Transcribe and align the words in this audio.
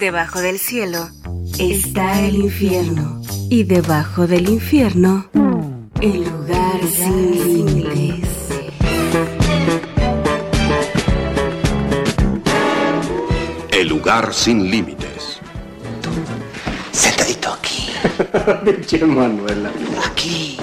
Debajo 0.00 0.40
del 0.40 0.58
cielo 0.58 1.10
está 1.58 2.18
el 2.20 2.36
infierno. 2.36 3.20
Y 3.50 3.64
debajo 3.64 4.26
del 4.26 4.48
infierno, 4.48 5.28
el 6.00 6.24
lugar 6.24 6.80
sin 6.90 7.30
límites. 7.32 8.28
El 13.70 13.88
lugar 13.88 14.32
sin 14.32 14.70
límites. 14.70 15.38
Sentadito 16.92 17.52
aquí. 17.52 17.90
Pinche 18.64 19.04
Manuela. 19.04 19.70
Aquí. 20.06 20.56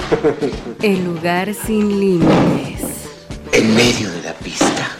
El 0.81 1.05
lugar 1.05 1.53
sin 1.53 1.99
límites. 1.99 2.81
En 3.51 3.75
medio 3.75 4.09
de 4.09 4.21
la 4.23 4.33
pista. 4.33 4.97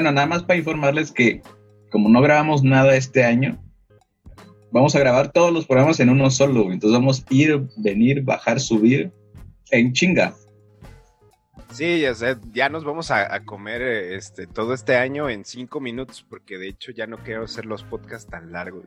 Bueno, 0.00 0.12
nada 0.12 0.28
más 0.28 0.42
para 0.44 0.58
informarles 0.58 1.12
que 1.12 1.42
como 1.90 2.08
no 2.08 2.22
grabamos 2.22 2.62
nada 2.62 2.96
este 2.96 3.22
año, 3.22 3.62
vamos 4.72 4.96
a 4.96 4.98
grabar 4.98 5.30
todos 5.30 5.52
los 5.52 5.66
programas 5.66 6.00
en 6.00 6.08
uno 6.08 6.30
solo. 6.30 6.72
Entonces 6.72 6.98
vamos 6.98 7.20
a 7.20 7.34
ir, 7.34 7.68
venir, 7.76 8.22
bajar, 8.22 8.60
subir 8.60 9.12
en 9.70 9.92
chinga. 9.92 10.32
Sí, 11.70 12.00
ya 12.00 12.14
ya 12.50 12.70
nos 12.70 12.82
vamos 12.82 13.10
a, 13.10 13.34
a 13.34 13.44
comer 13.44 13.82
eh, 13.82 14.14
este 14.14 14.46
todo 14.46 14.72
este 14.72 14.96
año 14.96 15.28
en 15.28 15.44
cinco 15.44 15.80
minutos, 15.80 16.24
porque 16.26 16.56
de 16.56 16.68
hecho 16.68 16.92
ya 16.92 17.06
no 17.06 17.18
quiero 17.18 17.44
hacer 17.44 17.66
los 17.66 17.84
podcasts 17.84 18.30
tan 18.30 18.52
largos. 18.52 18.84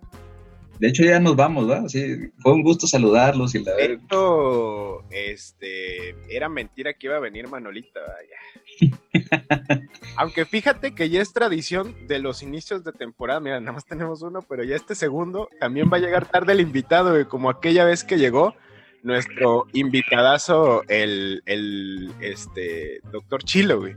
De 0.80 0.88
hecho 0.88 1.04
ya 1.04 1.20
nos 1.20 1.36
vamos, 1.36 1.70
¿va? 1.70 1.88
Sí, 1.88 2.32
fue 2.40 2.54
un 2.54 2.64
gusto 2.64 2.88
saludarlos 2.88 3.54
y 3.56 3.64
la 3.64 3.74
De 3.74 3.94
hecho, 3.94 5.04
este, 5.12 6.16
era 6.30 6.50
mentira 6.50 6.94
que 6.94 7.08
iba 7.08 7.16
a 7.16 7.22
venir 7.22 7.48
Manolita, 7.48 8.00
vaya. 8.02 9.80
Aunque 10.18 10.46
fíjate 10.46 10.96
que 10.96 11.10
ya 11.10 11.22
es 11.22 11.32
tradición 11.32 12.08
de 12.08 12.20
los 12.20 12.42
inicios 12.42 12.84
de 12.84 12.92
temporada, 12.92 13.40
mira, 13.40 13.60
nada 13.60 13.74
más 13.74 13.86
tenemos 13.86 14.22
uno, 14.24 14.42
pero 14.42 14.64
ya 14.64 14.76
este 14.76 14.96
segundo 14.96 15.48
también 15.60 15.90
va 15.92 15.98
a 15.98 16.02
llegar 16.02 16.30
tarde 16.30 16.54
el 16.54 16.62
invitado, 16.62 17.12
güey, 17.12 17.26
como 17.26 17.50
aquella 17.50 17.86
vez 17.86 18.04
que 18.04 18.18
llegó 18.18 18.56
nuestro 19.04 19.68
invitadazo, 19.74 20.84
el, 20.88 21.44
el, 21.46 22.12
este, 22.22 23.02
doctor 23.12 23.44
Chilo, 23.44 23.80
güey. 23.80 23.96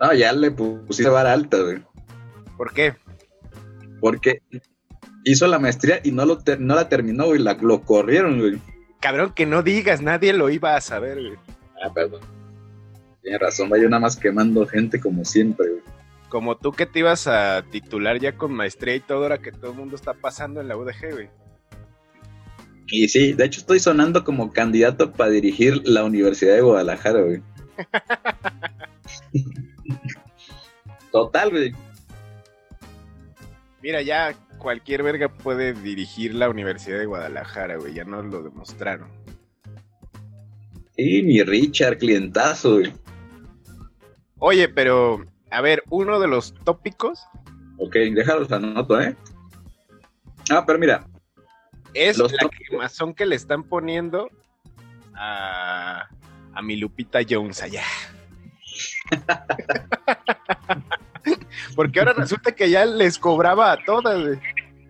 No, 0.00 0.14
ya 0.14 0.32
le 0.32 0.50
pusiste 0.52 1.10
vara 1.10 1.32
alta, 1.32 1.60
güey. 1.60 1.82
¿Por 2.56 2.72
qué? 2.72 2.94
Porque 4.00 4.40
hizo 5.32 5.46
la 5.46 5.58
maestría 5.58 6.00
y 6.02 6.12
no, 6.12 6.24
lo 6.24 6.38
ter- 6.38 6.60
no 6.60 6.74
la 6.74 6.88
terminó, 6.88 7.26
güey. 7.26 7.40
La, 7.40 7.54
lo 7.54 7.82
corrieron, 7.82 8.38
güey. 8.40 8.58
Cabrón, 9.00 9.32
que 9.34 9.46
no 9.46 9.62
digas, 9.62 10.00
nadie 10.02 10.32
lo 10.32 10.50
iba 10.50 10.76
a 10.76 10.80
saber, 10.80 11.18
güey. 11.20 11.36
Ah, 11.82 11.92
perdón. 11.94 12.20
Tienes 13.22 13.40
razón, 13.40 13.68
vaya 13.68 13.84
nada 13.88 14.00
más 14.00 14.16
quemando 14.16 14.66
gente 14.66 15.00
como 15.00 15.24
siempre, 15.24 15.68
güey. 15.68 15.82
Como 16.28 16.56
tú 16.56 16.72
que 16.72 16.86
te 16.86 16.98
ibas 16.98 17.26
a 17.26 17.62
titular 17.70 18.18
ya 18.20 18.36
con 18.36 18.52
maestría 18.52 18.94
y 18.96 19.00
todo, 19.00 19.22
ahora 19.22 19.38
que 19.38 19.52
todo 19.52 19.70
el 19.70 19.76
mundo 19.76 19.96
está 19.96 20.14
pasando 20.14 20.60
en 20.60 20.68
la 20.68 20.76
UDG, 20.76 21.12
güey. 21.12 21.30
Y 22.86 23.08
sí, 23.08 23.32
de 23.34 23.44
hecho 23.44 23.60
estoy 23.60 23.80
sonando 23.80 24.24
como 24.24 24.52
candidato 24.52 25.12
para 25.12 25.30
dirigir 25.30 25.86
la 25.86 26.04
Universidad 26.04 26.54
de 26.54 26.60
Guadalajara, 26.62 27.20
güey. 27.22 27.42
Total, 31.12 31.50
güey. 31.50 31.72
Mira, 33.82 34.02
ya 34.02 34.34
cualquier 34.58 35.02
verga 35.02 35.28
puede 35.28 35.72
dirigir 35.72 36.34
la 36.34 36.48
Universidad 36.48 36.98
de 36.98 37.06
Guadalajara, 37.06 37.76
güey, 37.76 37.94
ya 37.94 38.04
nos 38.04 38.24
lo 38.26 38.42
demostraron. 38.42 39.08
Y 40.96 41.22
mi 41.22 41.42
Richard, 41.42 41.98
clientazo, 41.98 42.74
güey. 42.74 42.92
Oye, 44.40 44.68
pero, 44.68 45.24
a 45.50 45.60
ver, 45.60 45.82
uno 45.90 46.20
de 46.20 46.28
los 46.28 46.54
tópicos 46.64 47.20
Ok, 47.78 47.94
déjalos 47.94 48.50
anoto, 48.50 49.00
¿eh? 49.00 49.16
Ah, 50.50 50.64
pero 50.66 50.78
mira, 50.78 51.06
es 51.94 52.18
Los 52.18 52.32
la 52.32 52.48
quemazón 52.48 53.14
que 53.14 53.24
le 53.24 53.36
están 53.36 53.62
poniendo 53.62 54.30
a, 55.14 56.08
a 56.54 56.62
mi 56.62 56.76
Lupita 56.76 57.20
Jones 57.28 57.62
allá. 57.62 57.84
Porque 61.74 61.98
ahora 62.00 62.12
resulta 62.12 62.52
que 62.52 62.70
ya 62.70 62.84
les 62.86 63.18
cobraba 63.18 63.72
a 63.72 63.84
todas, 63.84 64.20
güey. 64.20 64.38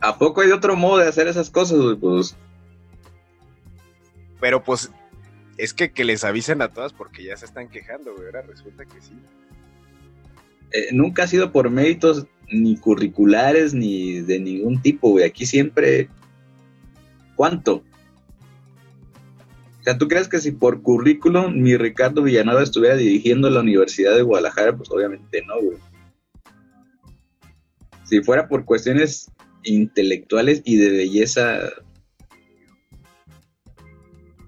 ¿a 0.00 0.16
poco 0.16 0.42
hay 0.42 0.52
otro 0.52 0.76
modo 0.76 0.98
de 0.98 1.08
hacer 1.08 1.26
esas 1.26 1.50
cosas, 1.50 1.78
güey? 1.78 1.96
Pues, 1.96 2.36
Pero 4.40 4.62
pues 4.62 4.90
es 5.56 5.74
que 5.74 5.90
que 5.90 6.04
les 6.04 6.22
avisen 6.24 6.62
a 6.62 6.72
todas 6.72 6.92
porque 6.92 7.24
ya 7.24 7.36
se 7.36 7.46
están 7.46 7.68
quejando, 7.68 8.14
güey. 8.14 8.26
Ahora 8.26 8.42
resulta 8.42 8.84
que 8.84 9.00
sí. 9.00 9.12
eh, 10.72 10.88
nunca 10.92 11.24
ha 11.24 11.26
sido 11.26 11.50
por 11.50 11.70
méritos 11.70 12.26
ni 12.50 12.76
curriculares 12.76 13.74
ni 13.74 14.20
de 14.20 14.38
ningún 14.38 14.80
tipo, 14.80 15.10
güey. 15.10 15.24
Aquí 15.24 15.46
siempre... 15.46 16.08
¿Cuánto? 17.34 17.84
O 19.80 19.82
sea, 19.84 19.96
¿tú 19.96 20.08
crees 20.08 20.28
que 20.28 20.40
si 20.40 20.50
por 20.50 20.82
currículum 20.82 21.60
mi 21.60 21.76
Ricardo 21.76 22.22
Villanueva 22.22 22.62
estuviera 22.62 22.96
dirigiendo 22.96 23.48
la 23.48 23.60
Universidad 23.60 24.14
de 24.14 24.22
Guadalajara? 24.22 24.76
Pues 24.76 24.90
obviamente 24.90 25.42
no, 25.46 25.54
güey. 25.60 25.78
Si 28.08 28.22
fuera 28.22 28.48
por 28.48 28.64
cuestiones 28.64 29.30
intelectuales 29.64 30.62
y 30.64 30.76
de 30.76 30.91
belleza, 30.91 31.60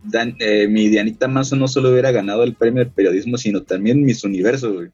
Dan- 0.03 0.37
eh, 0.41 0.67
mi 0.67 0.89
Dianita 0.89 1.29
Mazo 1.29 1.57
no 1.57 1.69
solo 1.69 1.91
hubiera 1.91 2.11
ganado 2.11 2.43
el 2.43 2.55
premio 2.55 2.83
de 2.85 2.91
periodismo, 2.91 3.37
sino 3.37 3.63
también 3.63 4.03
Miss 4.03 4.25
Universo, 4.25 4.73
güey. 4.73 4.91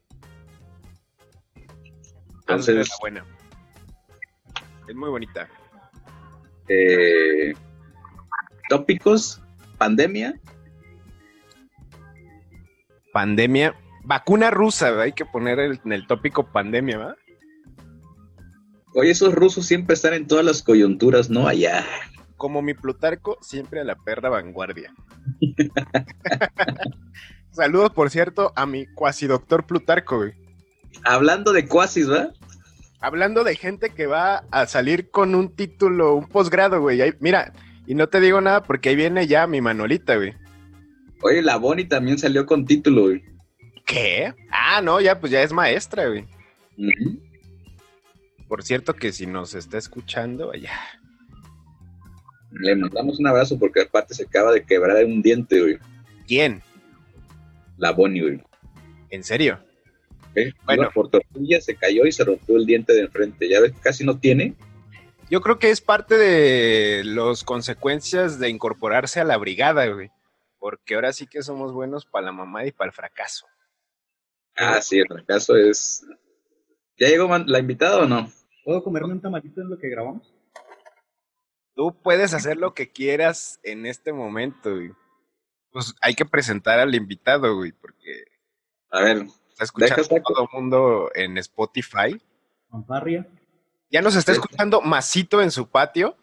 Entonces, 2.41 2.75
es 2.87 2.89
buena. 2.99 3.25
Es 4.87 4.95
muy 4.95 5.09
bonita. 5.09 5.47
eh, 6.69 7.53
tópicos, 8.69 9.41
pandemia, 9.77 10.37
Pandemia. 13.13 13.73
Vacuna 14.03 14.51
rusa, 14.51 15.01
hay 15.01 15.13
que 15.13 15.25
poner 15.25 15.59
el- 15.59 15.79
en 15.85 15.93
el 15.93 16.05
tópico 16.05 16.51
pandemia, 16.51 16.97
¿va? 16.97 17.15
Oye, 18.93 19.11
esos 19.11 19.33
rusos 19.33 19.65
siempre 19.65 19.93
están 19.93 20.13
en 20.13 20.27
todas 20.27 20.45
las 20.45 20.63
coyunturas, 20.63 21.29
¿no? 21.29 21.47
Allá. 21.47 21.85
Como 22.35 22.61
mi 22.61 22.73
Plutarco, 22.73 23.37
siempre 23.41 23.81
a 23.81 23.83
la 23.83 23.95
perra 23.95 24.29
vanguardia. 24.29 24.93
Saludos, 27.51 27.91
por 27.91 28.09
cierto, 28.09 28.53
a 28.55 28.65
mi 28.65 28.85
cuasi 28.87 29.27
doctor 29.27 29.65
Plutarco, 29.65 30.17
güey. 30.17 30.33
Hablando 31.03 31.53
de 31.53 31.67
cuasis, 31.67 32.09
¿va? 32.09 32.29
Hablando 32.99 33.43
de 33.43 33.55
gente 33.55 33.89
que 33.91 34.05
va 34.07 34.43
a 34.51 34.65
salir 34.67 35.09
con 35.09 35.35
un 35.35 35.55
título, 35.55 36.15
un 36.15 36.27
posgrado, 36.27 36.81
güey. 36.81 37.01
ahí- 37.01 37.13
Mira, 37.19 37.53
y 37.85 37.95
no 37.95 38.07
te 38.07 38.19
digo 38.19 38.41
nada 38.41 38.63
porque 38.63 38.89
ahí 38.89 38.95
viene 38.95 39.27
ya 39.27 39.47
mi 39.47 39.61
Manolita, 39.61 40.15
güey. 40.15 40.33
Oye, 41.21 41.41
la 41.41 41.57
Bonnie 41.57 41.85
también 41.85 42.17
salió 42.19 42.45
con 42.45 42.65
título, 42.65 43.03
güey. 43.03 43.23
¿Qué? 43.85 44.33
Ah, 44.51 44.81
no, 44.81 44.99
ya, 45.01 45.19
pues 45.19 45.31
ya 45.31 45.41
es 45.41 45.51
maestra, 45.53 46.07
güey. 46.07 46.27
Por 48.47 48.63
cierto 48.63 48.93
que 48.93 49.11
si 49.11 49.27
nos 49.27 49.53
está 49.53 49.77
escuchando, 49.77 50.53
ya. 50.53 50.79
Le 52.51 52.75
mandamos 52.75 53.19
un 53.19 53.27
abrazo 53.27 53.59
porque 53.59 53.81
aparte 53.81 54.13
se 54.13 54.23
acaba 54.23 54.51
de 54.51 54.63
quebrar 54.65 55.03
un 55.05 55.21
diente, 55.21 55.59
güey. 55.59 55.77
¿Quién? 56.25 56.61
La 57.77 57.91
Bonnie, 57.91 58.21
güey. 58.21 58.43
¿En 59.09 59.23
serio? 59.23 59.59
¿Eh? 60.35 60.53
Bueno. 60.65 60.89
Por 60.93 61.09
tortilla, 61.09 61.59
se 61.59 61.75
cayó 61.75 62.05
y 62.05 62.11
se 62.11 62.23
rompió 62.23 62.57
el 62.57 62.65
diente 62.65 62.93
de 62.93 63.01
enfrente. 63.01 63.49
Ya 63.49 63.59
ves, 63.59 63.73
casi 63.81 64.05
no 64.05 64.17
tiene. 64.19 64.55
Yo 65.29 65.41
creo 65.41 65.59
que 65.59 65.71
es 65.71 65.81
parte 65.81 66.17
de 66.17 67.03
las 67.03 67.43
consecuencias 67.43 68.39
de 68.39 68.49
incorporarse 68.49 69.19
a 69.19 69.25
la 69.25 69.37
brigada, 69.37 69.85
güey. 69.87 70.09
Porque 70.57 70.95
ahora 70.95 71.11
sí 71.11 71.27
que 71.27 71.41
somos 71.41 71.73
buenos 71.73 72.05
para 72.05 72.27
la 72.27 72.31
mamá 72.31 72.65
y 72.65 72.71
para 72.71 72.89
el 72.89 72.93
fracaso. 72.93 73.45
Ah, 74.55 74.81
sí, 74.81 74.99
el 74.99 75.07
fracaso 75.07 75.55
es... 75.55 76.05
¿Ya 76.97 77.09
llegó 77.09 77.29
la 77.37 77.59
invitada 77.59 77.99
o 77.99 78.07
no? 78.07 78.31
¿Puedo 78.67 78.83
comerme 78.83 79.13
un 79.13 79.21
tamalito 79.21 79.61
en 79.61 79.69
lo 79.69 79.79
que 79.79 79.87
grabamos? 79.87 80.35
Tú 81.73 81.95
puedes 82.03 82.33
hacer 82.33 82.57
lo 82.57 82.73
que 82.73 82.91
quieras 82.91 83.61
en 83.63 83.85
este 83.85 84.11
momento, 84.11 84.75
güey. 84.75 84.91
Pues 85.71 85.95
hay 86.01 86.15
que 86.15 86.25
presentar 86.25 86.77
al 86.77 86.93
invitado, 86.93 87.55
güey, 87.55 87.71
porque 87.71 88.25
A 88.91 89.03
ver, 89.03 89.25
está 89.51 89.63
escuchando 89.63 89.95
Deja 89.95 90.21
todo 90.21 90.41
el 90.41 90.49
mundo 90.51 91.09
en 91.15 91.37
Spotify. 91.37 92.21
Fanfarria. 92.69 93.25
Ya 93.89 94.01
nos 94.01 94.17
está 94.17 94.33
escuchando 94.33 94.81
Masito 94.81 95.41
en 95.41 95.51
su 95.51 95.69
patio. 95.69 96.17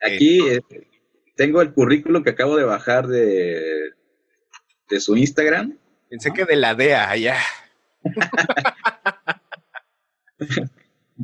Aquí 0.00 0.48
eh, 0.48 0.60
tengo 1.34 1.60
el 1.60 1.74
currículo 1.74 2.22
que 2.22 2.30
acabo 2.30 2.56
de 2.56 2.62
bajar 2.62 3.08
de, 3.08 3.94
de 4.88 5.00
su 5.00 5.16
Instagram. 5.16 5.76
Pensé 6.08 6.32
que 6.32 6.44
de 6.44 6.54
la 6.54 6.76
DEA, 6.76 7.10
allá. 7.10 7.38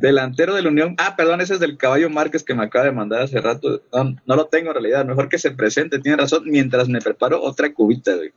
Delantero 0.01 0.53
de 0.55 0.61
la 0.63 0.69
Unión. 0.69 0.95
Ah, 0.97 1.15
perdón, 1.15 1.41
ese 1.41 1.53
es 1.53 1.59
del 1.59 1.77
Caballo 1.77 2.09
Márquez 2.09 2.43
que 2.43 2.53
me 2.55 2.63
acaba 2.63 2.85
de 2.85 2.91
mandar 2.91 3.21
hace 3.21 3.39
rato. 3.39 3.83
No, 3.93 4.15
no 4.25 4.35
lo 4.35 4.47
tengo 4.47 4.69
en 4.69 4.73
realidad. 4.75 5.05
Mejor 5.05 5.29
que 5.29 5.37
se 5.37 5.51
presente, 5.51 5.99
tiene 5.99 6.17
razón. 6.17 6.43
Mientras 6.45 6.89
me 6.89 6.99
preparo 7.01 7.41
otra 7.41 7.73
cubita, 7.73 8.15
güey. 8.15 8.33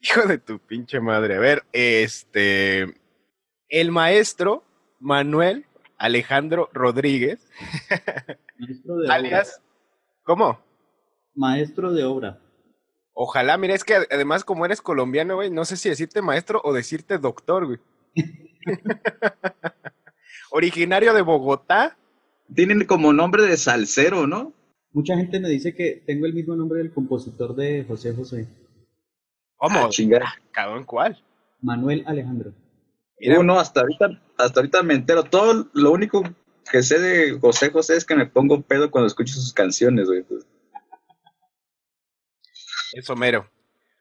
Hijo 0.00 0.26
de 0.26 0.38
tu 0.38 0.58
pinche 0.58 1.00
madre. 1.00 1.36
A 1.36 1.40
ver, 1.40 1.62
este. 1.72 2.94
El 3.68 3.90
maestro 3.92 4.64
Manuel 4.98 5.66
Alejandro 5.96 6.70
Rodríguez, 6.72 7.46
Maestro 8.58 8.96
de 8.96 9.08
alias. 9.12 9.60
obra. 9.60 9.64
¿Cómo? 10.22 10.60
Maestro 11.34 11.92
de 11.92 12.04
obra. 12.04 12.40
Ojalá, 13.12 13.58
mira, 13.58 13.74
es 13.74 13.84
que 13.84 13.94
además, 14.10 14.44
como 14.44 14.64
eres 14.64 14.80
colombiano, 14.80 15.34
güey, 15.36 15.50
no 15.50 15.64
sé 15.66 15.76
si 15.76 15.90
decirte 15.90 16.22
maestro 16.22 16.60
o 16.64 16.72
decirte 16.72 17.18
doctor, 17.18 17.66
güey. 17.66 17.78
Originario 20.50 21.12
de 21.14 21.22
Bogotá. 21.22 21.96
Tienen 22.54 22.84
como 22.84 23.12
nombre 23.12 23.44
de 23.44 23.56
salsero, 23.56 24.26
¿no? 24.26 24.52
Mucha 24.92 25.16
gente 25.16 25.38
me 25.38 25.48
dice 25.48 25.74
que 25.74 26.02
tengo 26.04 26.26
el 26.26 26.34
mismo 26.34 26.56
nombre 26.56 26.78
del 26.78 26.92
compositor 26.92 27.54
de 27.54 27.84
José 27.86 28.12
José. 28.14 28.48
¿Cómo? 29.56 29.86
Ah, 29.86 29.88
chingada. 29.88 30.34
Cabrón, 30.50 30.84
¿cuál? 30.84 31.22
Manuel 31.60 32.02
Alejandro. 32.06 32.52
Mira. 33.18 33.38
Uno, 33.38 33.58
hasta 33.58 33.80
ahorita, 33.80 34.20
hasta 34.38 34.60
ahorita 34.60 34.82
me 34.82 34.94
entero. 34.94 35.22
Todo 35.22 35.68
lo 35.74 35.92
único 35.92 36.24
que 36.70 36.82
sé 36.82 36.98
de 36.98 37.38
José 37.38 37.70
José 37.70 37.96
es 37.96 38.04
que 38.04 38.16
me 38.16 38.26
pongo 38.26 38.62
pedo 38.62 38.90
cuando 38.90 39.06
escucho 39.06 39.34
sus 39.34 39.52
canciones, 39.52 40.08
güey. 40.08 40.22
Pues, 40.22 40.46
Es 42.92 43.08
Homero. 43.10 43.48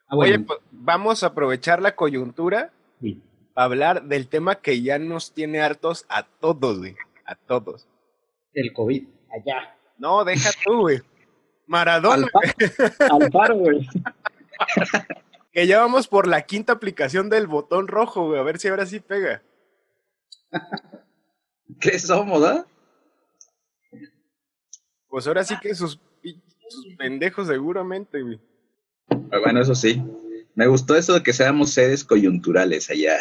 Ah, 0.07 0.15
bueno, 0.15 0.35
Oye, 0.35 0.43
pues 0.43 0.59
vamos 0.71 1.21
a 1.21 1.27
aprovechar 1.27 1.81
la 1.81 1.95
coyuntura 1.95 2.71
sí. 2.99 3.21
Hablar 3.63 4.03
del 4.03 4.27
tema 4.27 4.55
que 4.55 4.81
ya 4.81 4.97
nos 4.99 5.33
tiene 5.33 5.61
hartos 5.61 6.05
a 6.09 6.23
todos, 6.23 6.79
güey. 6.79 6.95
A 7.25 7.35
todos. 7.35 7.87
el 8.53 8.73
COVID. 8.73 9.07
Allá. 9.31 9.75
No, 9.97 10.23
deja 10.23 10.49
tú, 10.63 10.81
güey. 10.81 11.01
Maradona, 11.67 12.27
Alfaro, 12.33 13.15
Alfaro, 13.21 13.55
güey. 13.57 13.87
que 15.51 15.67
ya 15.67 15.81
vamos 15.81 16.07
por 16.07 16.25
la 16.27 16.41
quinta 16.43 16.73
aplicación 16.73 17.29
del 17.29 17.47
botón 17.47 17.87
rojo, 17.87 18.27
güey. 18.27 18.39
A 18.39 18.43
ver 18.43 18.59
si 18.59 18.69
ahora 18.69 18.85
sí 18.85 18.99
pega. 18.99 19.43
¿Qué 21.79 21.99
somos, 21.99 22.43
ah? 22.43 22.65
Pues 25.09 25.27
ahora 25.27 25.43
sí 25.43 25.55
que 25.61 25.75
sus, 25.75 25.99
sus 26.69 26.95
pendejos 26.97 27.47
seguramente, 27.47 28.21
güey. 28.21 28.39
Bueno, 29.09 29.61
eso 29.61 29.75
sí. 29.75 30.01
Me 30.55 30.67
gustó 30.67 30.95
eso 30.95 31.13
de 31.13 31.23
que 31.23 31.33
seamos 31.33 31.71
seres 31.71 32.03
coyunturales 32.03 32.89
allá. 32.89 33.17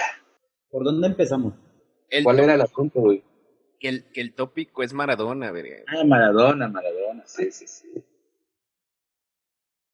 ¿Por 0.70 0.84
dónde 0.84 1.08
empezamos? 1.08 1.54
El 2.10 2.24
¿Cuál 2.24 2.40
era 2.40 2.54
el 2.54 2.60
asunto, 2.60 3.00
güey? 3.00 3.22
Que 3.80 3.88
el, 3.88 4.04
que 4.12 4.20
el 4.20 4.34
tópico 4.34 4.82
es 4.82 4.92
Maradona. 4.92 5.52
Ah, 5.86 6.04
Maradona, 6.04 6.68
Maradona, 6.68 7.22
sí, 7.26 7.50
sí, 7.50 7.66
sí. 7.66 7.88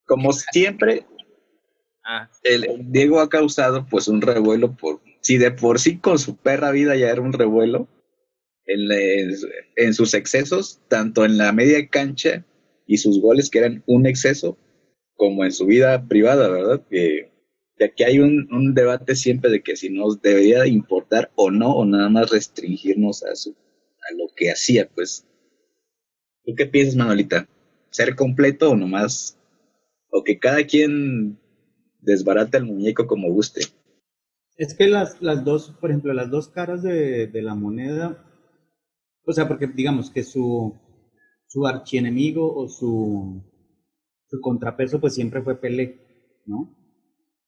Como 0.07 0.33
siempre, 0.33 1.07
Ah, 2.07 2.29
el, 2.43 2.69
el 2.69 2.93
Diego 2.93 3.21
ha 3.21 3.31
causado 3.31 3.87
pues 3.89 4.09
un 4.09 4.21
revuelo 4.21 4.77
por 4.77 5.01
si 5.23 5.39
de 5.39 5.51
por 5.51 5.81
sí 5.81 5.99
con 5.99 6.19
su 6.19 6.37
perra 6.37 6.71
vida 6.71 6.95
ya 6.97 7.09
era 7.09 7.23
un 7.23 7.33
revuelo 7.33 7.89
en, 8.67 8.89
les- 8.89 9.47
en 9.77 9.95
sus 9.95 10.13
excesos 10.13 10.81
tanto 10.89 11.25
en 11.25 11.39
la 11.39 11.53
media 11.53 11.89
cancha 11.89 12.45
y 12.87 12.99
sus 12.99 13.23
goles 13.23 13.49
que 13.49 13.61
eran 13.61 13.83
un 13.87 14.07
exceso 14.07 14.59
como 15.17 15.47
en 15.47 15.53
su 15.53 15.65
vida 15.65 16.07
privada 16.07 16.49
verdad 16.51 16.83
que, 16.91 17.31
que 17.77 17.85
aquí 17.85 18.05
hay 18.05 18.21
un, 18.21 18.49
un 18.53 18.75
debate 18.75 19.17
siempre 19.17 19.51
de 19.51 19.63
que 19.63 19.77
si 19.77 19.91
nos 19.91 20.21
debería 20.23 20.67
importar 20.67 21.31
o 21.35 21.51
no 21.51 21.73
o 21.75 21.85
nada 21.85 22.09
más 22.09 22.31
restringirnos 22.31 23.25
a 23.25 23.35
su 23.35 23.51
a 23.51 24.15
lo 24.15 24.27
que 24.37 24.51
hacía 24.51 24.89
pues 24.95 25.27
¿tú 26.45 26.55
qué 26.55 26.67
piensas 26.67 26.97
Manolita? 26.97 27.49
ser 27.95 28.17
completo 28.17 28.71
o 28.71 28.77
nomás 28.77 29.39
o 30.11 30.25
que 30.25 30.39
cada 30.39 30.65
quien 30.65 31.39
desbarata 32.01 32.59
el 32.59 32.65
muñeco 32.65 33.07
como 33.07 33.33
guste. 33.33 33.63
Es 34.57 34.75
que 34.75 34.87
las, 34.87 35.21
las 35.23 35.45
dos, 35.45 35.71
por 35.81 35.91
ejemplo, 35.91 36.13
las 36.13 36.31
dos 36.31 36.49
caras 36.49 36.83
de, 36.83 37.27
de 37.29 37.43
la 37.43 37.55
moneda, 37.55 38.25
o 39.25 39.33
sea, 39.33 39.49
porque 39.49 39.67
digamos 39.69 40.11
que 40.11 40.23
su, 40.23 40.77
su 41.47 41.67
archienemigo 41.67 42.53
o 42.55 42.69
su, 42.69 43.43
su 44.27 44.41
contrapeso 44.41 45.01
pues 45.01 45.15
siempre 45.15 45.43
fue 45.43 45.61
Pelé, 45.61 46.01
¿no? 46.47 46.84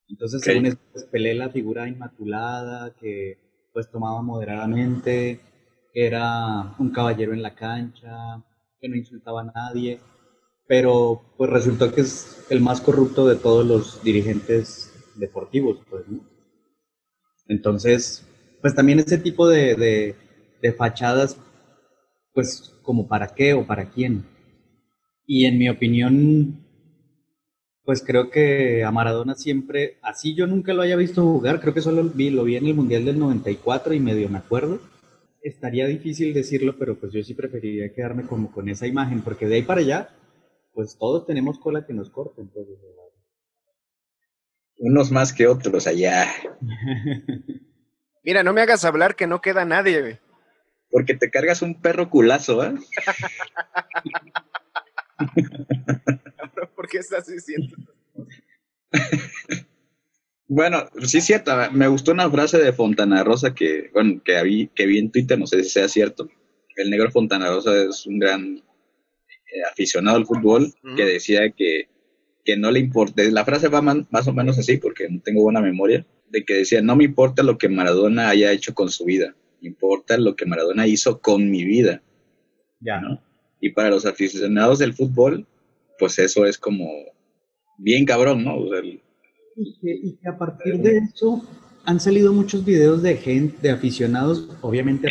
Entonces, 0.08 0.42
según 0.42 0.66
eso, 0.66 0.78
pues, 0.92 1.06
la 1.12 1.50
figura 1.50 1.88
inmaculada, 1.88 2.94
que 2.94 3.38
pues 3.72 3.90
tomaba 3.90 4.22
moderadamente, 4.22 5.40
que 5.92 6.06
era 6.06 6.74
un 6.78 6.90
caballero 6.90 7.34
en 7.34 7.42
la 7.42 7.54
cancha, 7.54 8.42
que 8.80 8.88
no 8.88 8.96
insultaba 8.96 9.42
a 9.42 9.52
nadie, 9.54 10.00
pero 10.66 11.22
pues 11.36 11.50
resultó 11.50 11.92
que 11.92 12.00
es 12.02 12.46
el 12.50 12.60
más 12.60 12.80
corrupto 12.80 13.26
de 13.26 13.36
todos 13.36 13.66
los 13.66 14.02
dirigentes 14.02 14.92
deportivos, 15.16 15.78
pues, 15.90 16.08
¿no? 16.08 16.20
Entonces, 17.48 18.26
pues 18.60 18.74
también 18.74 18.98
ese 18.98 19.18
tipo 19.18 19.48
de, 19.48 19.74
de, 19.74 20.16
de 20.62 20.72
fachadas, 20.72 21.38
pues 22.32 22.74
como 22.82 23.08
para 23.08 23.28
qué 23.28 23.54
o 23.54 23.66
para 23.66 23.90
quién. 23.90 24.24
Y 25.26 25.46
en 25.46 25.58
mi 25.58 25.68
opinión, 25.68 26.65
pues 27.86 28.02
creo 28.04 28.30
que 28.30 28.82
a 28.82 28.90
Maradona 28.90 29.36
siempre, 29.36 29.98
así 30.02 30.34
yo 30.34 30.48
nunca 30.48 30.74
lo 30.74 30.82
haya 30.82 30.96
visto 30.96 31.22
jugar, 31.22 31.60
creo 31.60 31.72
que 31.72 31.80
solo 31.80 32.02
vi, 32.02 32.30
lo 32.30 32.42
vi 32.42 32.56
en 32.56 32.66
el 32.66 32.74
Mundial 32.74 33.04
del 33.04 33.16
94 33.16 33.94
y 33.94 34.00
medio 34.00 34.28
me 34.28 34.38
acuerdo. 34.38 34.80
Estaría 35.40 35.86
difícil 35.86 36.34
decirlo, 36.34 36.76
pero 36.76 36.96
pues 36.96 37.12
yo 37.12 37.22
sí 37.22 37.32
preferiría 37.34 37.94
quedarme 37.94 38.24
como 38.24 38.50
con 38.50 38.68
esa 38.68 38.88
imagen, 38.88 39.22
porque 39.22 39.46
de 39.46 39.54
ahí 39.54 39.62
para 39.62 39.82
allá, 39.82 40.08
pues 40.74 40.98
todos 40.98 41.26
tenemos 41.26 41.60
cola 41.60 41.86
que 41.86 41.92
nos 41.92 42.10
corte. 42.10 42.42
Entonces, 42.42 42.76
Unos 44.78 45.12
más 45.12 45.32
que 45.32 45.46
otros 45.46 45.86
allá. 45.86 46.26
Mira, 48.24 48.42
no 48.42 48.52
me 48.52 48.62
hagas 48.62 48.84
hablar 48.84 49.14
que 49.14 49.28
no 49.28 49.40
queda 49.40 49.64
nadie, 49.64 50.00
güey. 50.00 50.18
Porque 50.90 51.14
te 51.14 51.30
cargas 51.30 51.62
un 51.62 51.80
perro 51.80 52.10
culazo, 52.10 52.64
¿eh? 52.64 52.74
¿Por 56.86 56.92
qué 56.92 56.98
estás 56.98 57.26
diciendo? 57.26 57.76
Bueno, 60.48 60.84
sí 61.02 61.18
es 61.18 61.24
cierto. 61.24 61.50
Me 61.72 61.88
gustó 61.88 62.12
una 62.12 62.30
frase 62.30 62.58
de 62.58 62.72
Fontana 62.72 63.24
Rosa 63.24 63.52
que, 63.52 63.90
bueno, 63.92 64.22
que 64.24 64.40
vi, 64.44 64.68
que 64.68 64.86
vi 64.86 64.98
en 64.98 65.10
Twitter, 65.10 65.36
no 65.36 65.44
sé 65.48 65.64
si 65.64 65.70
sea 65.70 65.88
cierto. 65.88 66.28
El 66.76 66.88
negro 66.88 67.10
Fontana 67.10 67.48
Rosa 67.48 67.76
es 67.82 68.06
un 68.06 68.20
gran 68.20 68.56
eh, 68.58 69.62
aficionado 69.72 70.16
al 70.18 70.24
fútbol 70.26 70.72
que 70.94 71.04
decía 71.04 71.50
que, 71.50 71.88
que 72.44 72.56
no 72.56 72.70
le 72.70 72.78
importa. 72.78 73.24
La 73.24 73.44
frase 73.44 73.66
va 73.66 73.82
man- 73.82 74.06
más 74.12 74.28
o 74.28 74.32
menos 74.32 74.56
así 74.56 74.76
porque 74.76 75.08
no 75.08 75.20
tengo 75.20 75.42
buena 75.42 75.60
memoria. 75.60 76.06
De 76.30 76.44
que 76.44 76.54
decía, 76.54 76.80
no 76.80 76.94
me 76.94 77.02
importa 77.04 77.42
lo 77.42 77.58
que 77.58 77.68
Maradona 77.68 78.28
haya 78.28 78.52
hecho 78.52 78.72
con 78.72 78.88
su 78.88 79.04
vida. 79.04 79.34
Me 79.60 79.66
importa 79.66 80.16
lo 80.16 80.36
que 80.36 80.46
Maradona 80.46 80.86
hizo 80.86 81.20
con 81.20 81.50
mi 81.50 81.64
vida. 81.64 82.02
ya, 82.78 83.00
¿no? 83.00 83.20
Y 83.60 83.70
para 83.70 83.90
los 83.90 84.06
aficionados 84.06 84.78
del 84.78 84.92
fútbol, 84.94 85.44
pues 85.98 86.18
eso 86.18 86.44
es 86.46 86.58
como 86.58 86.88
bien 87.78 88.04
cabrón, 88.04 88.44
¿no? 88.44 88.56
Y 89.56 90.18
que, 90.18 90.28
a 90.28 90.36
partir 90.36 90.78
de 90.78 90.98
eso 90.98 91.42
han 91.84 92.00
salido 92.00 92.32
muchos 92.32 92.64
videos 92.64 93.02
de 93.02 93.16
gente, 93.16 93.56
de 93.62 93.70
aficionados, 93.70 94.48
obviamente 94.60 95.08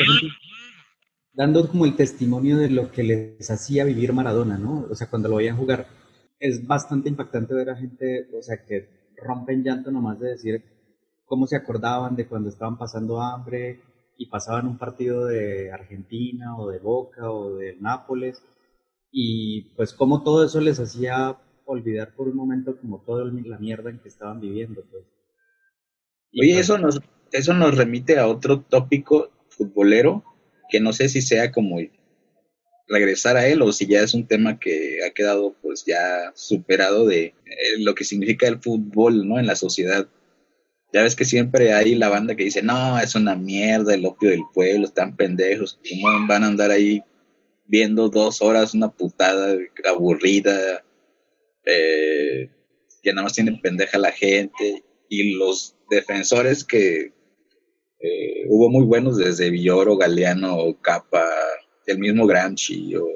dando 1.33 1.67
como 1.67 1.85
el 1.85 1.95
testimonio 1.95 2.57
de 2.57 2.69
lo 2.69 2.91
que 2.91 3.03
les 3.03 3.51
hacía 3.51 3.83
vivir 3.83 4.13
Maradona, 4.13 4.57
¿no? 4.57 4.87
O 4.89 4.95
sea, 4.95 5.09
cuando 5.09 5.29
lo 5.29 5.35
veían 5.35 5.57
jugar. 5.57 5.87
Es 6.39 6.65
bastante 6.65 7.09
impactante 7.09 7.53
ver 7.53 7.69
a 7.69 7.75
gente, 7.75 8.27
o 8.37 8.41
sea, 8.41 8.63
que 8.65 9.13
rompen 9.17 9.63
llanto 9.63 9.91
nomás 9.91 10.19
de 10.19 10.29
decir 10.29 10.63
cómo 11.25 11.47
se 11.47 11.55
acordaban 11.55 12.15
de 12.15 12.27
cuando 12.27 12.49
estaban 12.49 12.77
pasando 12.77 13.21
hambre 13.21 13.79
y 14.17 14.27
pasaban 14.27 14.67
un 14.67 14.77
partido 14.77 15.25
de 15.25 15.71
Argentina 15.71 16.57
o 16.57 16.69
de 16.69 16.79
Boca 16.79 17.31
o 17.31 17.55
de 17.55 17.75
Nápoles 17.79 18.41
y 19.17 19.61
pues 19.77 19.93
cómo 19.93 20.23
todo 20.23 20.43
eso 20.43 20.59
les 20.59 20.77
hacía 20.77 21.37
olvidar 21.63 22.13
por 22.15 22.27
un 22.27 22.35
momento 22.35 22.77
como 22.77 22.99
toda 22.99 23.23
la 23.23 23.57
mierda 23.57 23.89
en 23.89 23.99
que 23.99 24.09
estaban 24.09 24.41
viviendo. 24.41 24.83
Pues. 24.91 25.05
Y, 26.33 26.41
Oye, 26.41 26.53
pues, 26.55 26.65
eso 26.65 26.77
nos, 26.77 26.99
eso 27.31 27.53
nos 27.53 27.77
remite 27.77 28.19
a 28.19 28.27
otro 28.27 28.59
tópico 28.59 29.31
futbolero 29.47 30.21
que 30.69 30.81
no 30.81 30.91
sé 30.91 31.07
si 31.07 31.21
sea 31.21 31.53
como 31.53 31.77
regresar 32.89 33.37
a 33.37 33.47
él 33.47 33.61
o 33.61 33.71
si 33.71 33.87
ya 33.87 34.01
es 34.01 34.13
un 34.13 34.27
tema 34.27 34.59
que 34.59 34.99
ha 35.07 35.11
quedado 35.11 35.55
pues 35.61 35.85
ya 35.85 36.33
superado 36.35 37.05
de 37.05 37.27
eh, 37.27 37.33
lo 37.79 37.95
que 37.95 38.03
significa 38.03 38.49
el 38.49 38.59
fútbol, 38.59 39.25
¿no? 39.25 39.39
En 39.39 39.47
la 39.47 39.55
sociedad. 39.55 40.09
Ya 40.91 41.03
ves 41.03 41.15
que 41.15 41.23
siempre 41.23 41.71
hay 41.71 41.95
la 41.95 42.09
banda 42.09 42.35
que 42.35 42.43
dice, 42.43 42.61
no, 42.61 42.99
es 42.99 43.15
una 43.15 43.37
mierda, 43.37 43.93
el 43.93 44.05
opio 44.05 44.29
del 44.29 44.43
pueblo, 44.53 44.85
están 44.85 45.15
pendejos, 45.15 45.79
¿cómo 45.89 46.27
van 46.27 46.43
a 46.43 46.47
andar 46.47 46.71
ahí 46.71 47.01
viendo 47.65 48.09
dos 48.09 48.41
horas 48.41 48.73
una 48.73 48.91
putada 48.91 49.57
aburrida, 49.87 50.83
eh, 51.65 52.49
que 53.01 53.11
nada 53.11 53.23
más 53.23 53.33
tiene 53.33 53.59
pendeja 53.61 53.97
la 53.97 54.11
gente, 54.11 54.83
y 55.09 55.33
los 55.33 55.75
defensores 55.89 56.63
que 56.63 57.13
eh, 57.99 58.45
hubo 58.47 58.69
muy 58.69 58.85
buenos 58.85 59.17
desde 59.17 59.49
Villoro, 59.49 59.97
Galeano, 59.97 60.77
Capa, 60.81 61.27
el 61.85 61.99
mismo 61.99 62.25
Gramsci, 62.25 62.95
o 62.95 63.07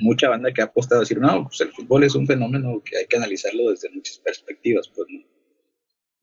mucha 0.00 0.28
banda 0.28 0.52
que 0.52 0.62
ha 0.62 0.66
apostado 0.66 1.00
a 1.00 1.04
decir, 1.04 1.18
no, 1.18 1.44
pues 1.44 1.60
el 1.60 1.72
fútbol 1.72 2.04
es 2.04 2.14
un 2.14 2.26
fenómeno 2.26 2.82
que 2.84 2.98
hay 2.98 3.06
que 3.06 3.16
analizarlo 3.16 3.70
desde 3.70 3.90
muchas 3.90 4.18
perspectivas, 4.18 4.90
pues 4.94 5.08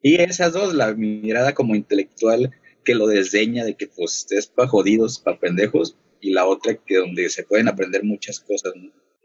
Y 0.02 0.22
esas 0.22 0.54
dos, 0.54 0.74
la 0.74 0.94
mirada 0.94 1.54
como 1.54 1.76
intelectual 1.76 2.52
que 2.84 2.96
lo 2.96 3.08
desdeña 3.08 3.64
de 3.64 3.76
que 3.76 3.88
pues 3.88 4.28
es 4.30 4.48
para 4.48 4.68
jodidos, 4.68 5.20
para 5.20 5.40
pendejos, 5.40 5.98
y 6.24 6.32
la 6.32 6.46
otra 6.46 6.74
que 6.74 6.96
donde 6.96 7.30
se 7.30 7.44
pueden 7.44 7.68
aprender 7.68 8.04
muchas 8.04 8.40
cosas. 8.40 8.74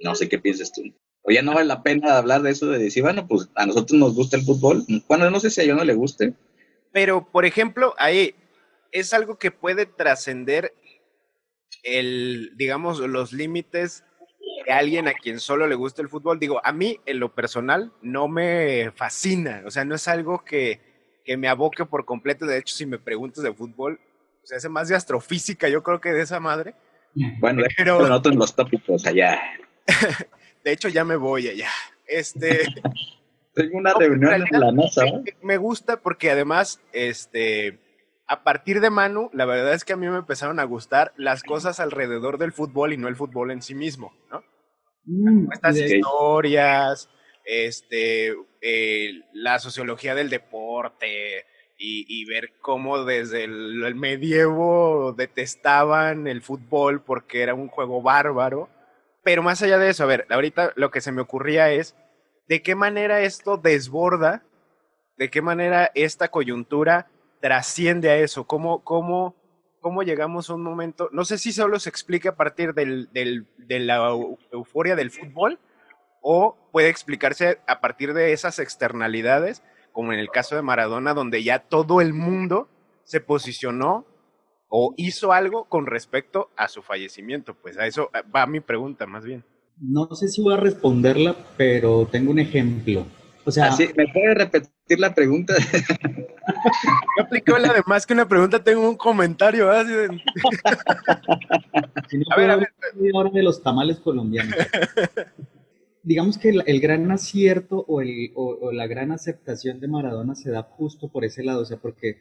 No, 0.00 0.14
sé 0.16 0.28
qué 0.28 0.38
piensas 0.38 0.72
tú. 0.72 0.82
O 1.22 1.30
ya 1.30 1.42
no 1.42 1.54
vale 1.54 1.66
la 1.66 1.82
pena 1.82 2.18
hablar 2.18 2.42
de 2.42 2.50
eso, 2.50 2.66
de 2.66 2.78
decir, 2.78 3.04
bueno, 3.04 3.28
pues 3.28 3.48
a 3.54 3.66
nosotros 3.66 3.98
nos 3.98 4.14
gusta 4.14 4.36
el 4.36 4.42
fútbol. 4.42 4.84
Bueno, 5.06 5.30
no 5.30 5.38
sé 5.38 5.50
si 5.50 5.60
a 5.60 5.64
yo 5.64 5.76
no 5.76 5.84
le 5.84 5.94
guste. 5.94 6.34
Pero, 6.92 7.30
por 7.30 7.44
ejemplo, 7.44 7.94
ahí 7.98 8.34
es 8.90 9.14
algo 9.14 9.38
que 9.38 9.52
puede 9.52 9.86
trascender 9.86 10.74
el, 11.84 12.52
digamos, 12.56 12.98
los 12.98 13.32
límites 13.32 14.02
de 14.66 14.72
alguien 14.72 15.06
a 15.06 15.14
quien 15.14 15.38
solo 15.38 15.68
le 15.68 15.76
gusta 15.76 16.02
el 16.02 16.08
fútbol. 16.08 16.40
Digo, 16.40 16.60
a 16.64 16.72
mí, 16.72 16.98
en 17.06 17.20
lo 17.20 17.32
personal, 17.32 17.92
no 18.02 18.26
me 18.26 18.90
fascina. 18.96 19.62
O 19.66 19.70
sea, 19.70 19.84
no 19.84 19.94
es 19.94 20.08
algo 20.08 20.44
que, 20.44 20.80
que 21.24 21.36
me 21.36 21.46
aboque 21.46 21.84
por 21.84 22.04
completo. 22.04 22.44
De 22.44 22.58
hecho, 22.58 22.74
si 22.74 22.86
me 22.86 22.98
preguntas 22.98 23.44
de 23.44 23.54
fútbol, 23.54 24.00
se 24.42 24.56
hace 24.56 24.68
más 24.68 24.88
de 24.88 24.96
astrofísica, 24.96 25.68
yo 25.68 25.84
creo 25.84 26.00
que 26.00 26.12
de 26.12 26.22
esa 26.22 26.40
madre. 26.40 26.74
Bueno, 27.14 27.62
pero 27.76 28.06
noto 28.06 28.28
en 28.30 28.38
los 28.38 28.54
tópicos 28.54 29.06
allá. 29.06 29.40
de 30.64 30.72
hecho, 30.72 30.88
ya 30.88 31.04
me 31.04 31.16
voy 31.16 31.48
allá. 31.48 31.70
Este. 32.06 32.66
Tengo 33.54 33.78
una 33.78 33.92
reunión 33.94 34.34
en 34.34 34.60
la 34.60 34.70
NASA. 34.70 35.02
Me 35.42 35.56
gusta 35.56 36.00
porque 36.00 36.30
además, 36.30 36.80
este, 36.92 37.80
a 38.28 38.44
partir 38.44 38.80
de 38.80 38.90
Manu, 38.90 39.30
la 39.32 39.46
verdad 39.46 39.74
es 39.74 39.84
que 39.84 39.94
a 39.94 39.96
mí 39.96 40.06
me 40.06 40.18
empezaron 40.18 40.60
a 40.60 40.64
gustar 40.64 41.12
las 41.16 41.42
cosas 41.42 41.80
alrededor 41.80 42.38
del 42.38 42.52
fútbol 42.52 42.92
y 42.92 42.96
no 42.96 43.08
el 43.08 43.16
fútbol 43.16 43.50
en 43.50 43.62
sí 43.62 43.74
mismo, 43.74 44.12
¿no? 44.30 44.44
Mm, 45.06 45.50
Estas 45.50 45.76
historias, 45.76 47.08
este, 47.44 48.36
eh, 48.60 49.22
la 49.32 49.58
sociología 49.58 50.14
del 50.14 50.28
deporte, 50.30 51.46
y, 51.80 52.24
ver 52.24 52.54
cómo 52.60 53.04
desde 53.04 53.44
el, 53.44 53.94
medievo 53.94 55.14
detestaban 55.16 56.26
el 56.26 56.42
fútbol 56.42 57.00
porque 57.02 57.42
era 57.42 57.54
un 57.54 57.68
juego 57.68 58.02
bárbaro. 58.02 58.68
Pero 59.22 59.42
más 59.42 59.62
allá 59.62 59.78
de 59.78 59.90
eso, 59.90 60.02
a 60.02 60.06
ver, 60.06 60.26
ahorita 60.28 60.72
lo 60.74 60.90
que 60.90 61.00
se 61.00 61.12
me 61.12 61.22
ocurría 61.22 61.70
es 61.70 61.94
de 62.48 62.62
qué 62.62 62.74
manera 62.74 63.20
esto 63.20 63.56
desborda, 63.56 64.42
de 65.16 65.30
qué 65.30 65.40
manera 65.40 65.90
esta 65.94 66.28
coyuntura 66.28 67.08
trasciende 67.40 68.10
a 68.10 68.16
eso, 68.16 68.44
cómo, 68.44 68.82
cómo, 68.82 69.36
cómo 69.80 70.02
llegamos 70.02 70.50
a 70.50 70.54
un 70.54 70.62
momento, 70.62 71.08
no 71.12 71.24
sé 71.24 71.38
si 71.38 71.52
solo 71.52 71.78
se 71.78 71.90
explica 71.90 72.30
a 72.30 72.36
partir 72.36 72.74
del, 72.74 73.08
de 73.12 73.78
la 73.78 74.10
euforia 74.50 74.96
del 74.96 75.10
fútbol 75.10 75.60
o 76.20 76.56
puede 76.72 76.88
explicarse 76.88 77.60
a 77.68 77.80
partir 77.80 78.14
de 78.14 78.32
esas 78.32 78.58
externalidades 78.58 79.62
como 79.98 80.12
en 80.12 80.20
el 80.20 80.30
caso 80.30 80.54
de 80.54 80.62
Maradona, 80.62 81.12
donde 81.12 81.42
ya 81.42 81.58
todo 81.58 82.00
el 82.00 82.14
mundo 82.14 82.68
se 83.02 83.20
posicionó 83.20 84.06
o 84.68 84.94
hizo 84.96 85.32
algo 85.32 85.64
con 85.64 85.86
respecto 85.86 86.50
a 86.56 86.68
su 86.68 86.82
fallecimiento. 86.82 87.56
Pues 87.56 87.76
a 87.78 87.84
eso 87.84 88.08
va 88.32 88.46
mi 88.46 88.60
pregunta 88.60 89.06
más 89.06 89.24
bien. 89.24 89.42
No 89.80 90.06
sé 90.14 90.28
si 90.28 90.40
voy 90.40 90.54
a 90.54 90.56
responderla, 90.56 91.34
pero 91.56 92.06
tengo 92.12 92.30
un 92.30 92.38
ejemplo. 92.38 93.06
O 93.44 93.50
sea, 93.50 93.74
¿me 93.76 94.06
puede 94.12 94.34
repetir 94.36 95.00
la 95.00 95.12
pregunta? 95.12 95.54
Yo 97.18 97.24
aplico 97.24 97.58
la 97.58 97.72
de 97.72 97.82
más 97.84 98.06
que 98.06 98.12
una 98.12 98.28
pregunta, 98.28 98.62
tengo 98.62 98.88
un 98.88 98.96
comentario. 98.96 99.68
a 99.72 99.82
ver, 102.36 102.50
a 102.52 102.56
ver. 102.56 102.72
Ahora 103.12 103.30
de 103.30 103.42
los 103.42 103.60
tamales 103.64 103.98
colombianos. 103.98 104.54
digamos 106.08 106.38
que 106.38 106.48
el, 106.48 106.80
gran 106.80 107.10
acierto 107.10 107.84
o, 107.86 108.00
el, 108.00 108.32
la 108.72 108.86
gran 108.86 109.12
aceptación 109.12 109.78
de 109.78 109.88
Maradona 109.88 110.34
se 110.34 110.50
da 110.50 110.62
justo 110.62 111.12
por 111.12 111.26
ese 111.26 111.44
lado, 111.44 111.60
o 111.60 111.64
sea, 111.66 111.76
porque 111.76 112.16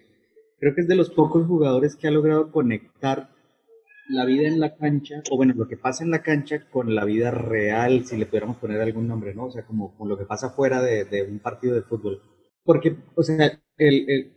creo 0.60 0.76
que 0.76 0.82
es 0.82 0.90
de 0.90 0.98
los 0.98 1.10
pocos 1.10 1.48
jugadores 1.48 1.96
que 1.96 2.06
ha 2.06 2.12
logrado 2.12 2.52
conectar 2.52 3.30
la 4.10 4.26
vida 4.26 4.46
en 4.46 4.60
la 4.60 4.76
cancha, 4.76 5.24
o 5.32 5.38
bueno, 5.38 5.54
lo 5.56 5.70
que 5.70 5.78
pasa 5.78 6.04
en 6.04 6.12
la 6.12 6.22
cancha 6.22 6.70
con 6.70 6.96
la 6.96 7.06
vida 7.06 7.32
real, 7.32 8.04
si 8.06 8.18
le 8.18 8.26
pudiéramos 8.26 8.58
poner 8.58 8.82
algún 8.82 9.08
nombre, 9.08 9.34
¿no? 9.34 9.46
O 9.46 9.52
sea, 9.52 9.66
como, 9.66 9.98
con 9.98 10.10
lo 10.10 10.18
que 10.18 10.26
pasa 10.26 10.50
fuera 10.50 10.82
de, 10.82 11.26
un 11.30 11.40
partido 11.40 11.74
de 11.74 11.84
fútbol. 11.84 12.22
Porque, 12.66 12.98
o 13.16 13.24
sea, 13.24 13.58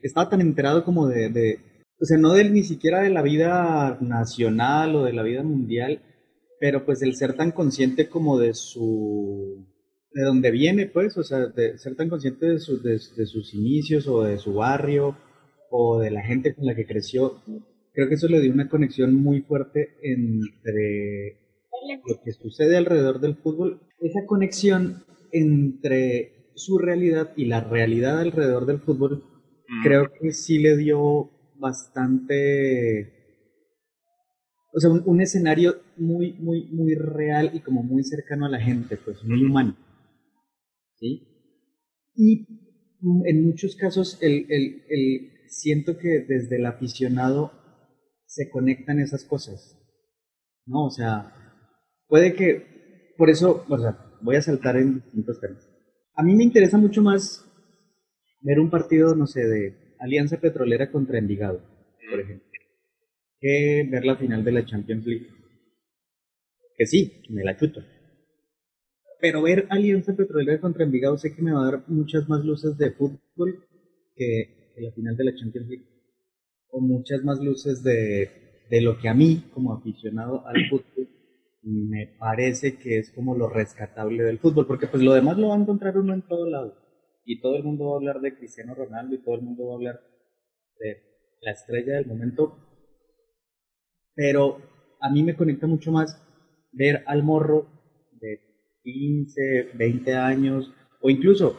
estaba 0.01 0.29
tan 0.29 0.43
enterado 0.43 0.85
como 0.85 1.09
de, 1.09 1.29
de, 1.29 1.59
o 2.01 2.05
sea, 2.05 2.19
no 2.19 2.35
del 2.35 2.55
ni 2.55 2.63
siquiera 2.63 3.01
de 3.01 3.11
la 3.11 3.23
vida 3.23 3.99
nacional 4.01 4.95
o 4.95 5.03
de 5.03 5.13
la 5.13 5.25
vida 5.25 5.43
mundial, 5.43 6.03
pero 6.61 6.85
pues 6.85 7.03
el 7.03 7.17
ser 7.17 7.35
tan 7.35 7.51
consciente 7.51 8.09
como 8.09 8.39
de 8.39 8.55
su 8.55 9.67
de 10.13 10.23
dónde 10.23 10.51
viene 10.51 10.87
pues 10.87 11.17
o 11.17 11.25
sea 11.25 11.47
de 11.47 11.79
ser 11.79 11.97
tan 11.97 12.09
consciente 12.09 12.47
de, 12.47 12.53
de, 12.55 13.27
sus 13.27 13.55
inicios 13.55 14.07
o 14.07 14.23
de 14.23 14.39
su 14.39 14.55
barrio 14.55 15.17
o 15.71 15.99
de 15.99 16.11
la 16.11 16.23
gente 16.23 16.55
con 16.55 16.67
la 16.67 16.77
que 16.77 16.87
creció 16.87 17.43
creo 17.93 18.09
que 18.09 18.15
eso 18.15 18.29
le 18.29 18.41
dio 18.41 18.53
una 18.53 18.69
conexión 18.69 19.15
muy 19.15 19.41
fuerte 19.41 19.97
entre 20.03 21.41
lo 22.07 22.21
que 22.23 22.33
sucede 22.33 22.77
alrededor 22.77 23.21
del 23.21 23.37
fútbol 23.37 23.81
esa 24.01 24.27
conexión 24.27 25.05
entre 25.33 26.53
su 26.55 26.77
realidad 26.77 27.33
y 27.37 27.47
la 27.47 27.61
realidad 27.61 28.21
alrededor 28.21 28.67
del 28.67 28.81
fútbol 28.81 29.25
mm. 29.67 29.83
creo 29.83 30.13
que 30.21 30.33
sí 30.33 30.59
le 30.59 30.77
dio 30.77 31.31
bastante 31.59 33.20
o 34.73 34.81
sea, 34.81 34.91
un, 34.91 35.21
escenario 35.21 35.83
muy, 35.97 36.35
muy, 36.35 36.67
muy 36.71 36.95
real 36.95 37.51
y 37.55 37.61
como 37.61 37.83
muy 37.83 38.05
cercano 38.05 38.47
a 38.47 38.51
la 38.51 38.61
gente, 38.61 38.97
pues 38.97 39.23
muy 39.25 39.45
humano. 39.45 39.77
¿Sí? 40.97 41.27
Y 42.15 42.47
en 43.25 43.47
muchos 43.47 43.75
casos 43.77 44.19
el, 44.21 44.47
el, 44.49 44.85
el, 44.89 45.33
siento 45.49 45.99
que 45.99 46.25
desde 46.29 46.57
el 46.57 46.67
aficionado 46.67 47.53
se 48.27 48.49
conectan 48.49 49.01
esas 49.01 49.25
cosas. 49.25 49.77
¿No? 50.67 50.87
O 50.87 50.91
sea, 50.91 51.33
puede 52.07 52.35
que, 52.35 53.15
por 53.17 53.31
eso, 53.31 53.65
o 53.69 53.79
sea, 53.79 53.99
voy 54.23 54.37
a 54.37 54.43
saltar 54.43 54.77
en 54.77 55.01
distintos 55.01 55.41
temas. 55.41 55.69
A 56.15 56.23
mí 56.23 56.35
me 56.37 56.45
interesa 56.45 56.79
mucho 56.79 57.03
más 57.03 57.45
ver 58.43 58.61
un 58.61 58.71
partido, 58.71 59.17
no 59.17 59.27
sé, 59.27 59.41
de 59.41 59.97
Alianza 59.99 60.37
Petrolera 60.39 60.93
contra 60.93 61.19
Envigado, 61.19 61.61
por 62.11 62.21
ejemplo 62.21 62.50
que 63.41 63.89
ver 63.91 64.05
la 64.05 64.17
final 64.17 64.45
de 64.45 64.53
la 64.53 64.65
Champions 64.65 65.07
League. 65.07 65.27
Que 66.77 66.87
sí, 66.87 67.23
me 67.31 67.43
la 67.43 67.57
chuto. 67.57 67.83
Pero 69.21 69.43
ver 69.43 69.67
Alianza 69.71 70.15
Petrolera 70.15 70.61
contra 70.61 70.85
Envigado 70.85 71.19
sé 71.19 71.35
que 71.35 71.43
me 71.43 71.53
va 71.53 71.63
a 71.63 71.71
dar 71.71 71.85
muchas 71.89 72.29
más 72.29 72.45
luces 72.45 72.77
de 72.79 72.93
fútbol 72.93 73.65
que, 74.15 74.73
la 74.79 74.93
final 74.93 75.17
de 75.17 75.25
la 75.25 75.35
Champions 75.35 75.69
League. 75.69 75.85
O 76.71 76.81
muchas 76.81 77.23
más 77.25 77.41
luces 77.41 77.83
de, 77.83 78.31
de 78.71 78.81
lo 78.81 78.99
que 78.99 79.09
a 79.09 79.15
mí, 79.15 79.51
como 79.53 79.75
aficionado 79.75 80.47
al 80.47 80.69
fútbol, 80.71 81.09
me 81.63 82.15
parece 82.19 82.79
que 82.79 82.99
es 82.99 83.11
como 83.11 83.37
lo 83.37 83.49
rescatable 83.49 84.23
del 84.23 84.39
fútbol. 84.39 84.67
Porque 84.67 84.87
pues 84.87 85.03
lo 85.03 85.13
demás 85.13 85.37
lo 85.37 85.49
va 85.49 85.57
a 85.57 85.61
encontrar 85.61 85.99
uno 85.99 86.15
en 86.15 86.23
todo 86.23 86.49
lado. 86.49 86.77
Y 87.25 87.41
todo 87.41 87.57
el 87.57 87.65
mundo 87.65 87.87
va 87.87 87.93
a 87.95 87.97
hablar 87.97 88.21
de 88.21 88.37
Cristiano 88.37 88.75
Ronaldo 88.75 89.15
y 89.15 89.23
todo 89.23 89.35
el 89.35 89.43
mundo 89.43 89.67
va 89.67 89.73
a 89.73 89.77
hablar 89.77 90.01
de 90.79 91.03
la 91.43 91.53
estrella 91.53 91.97
del 91.97 92.07
momento 92.07 92.70
pero 94.15 94.59
a 95.01 95.11
mí 95.11 95.23
me 95.23 95.37
conecta 95.37 95.67
mucho 95.67 95.93
más 95.93 96.21
ver 96.73 97.03
al 97.07 97.23
morro 97.23 97.67
de 98.21 98.41
15, 98.83 99.71
20 99.75 100.15
años 100.15 100.73
o 101.01 101.11
incluso 101.11 101.57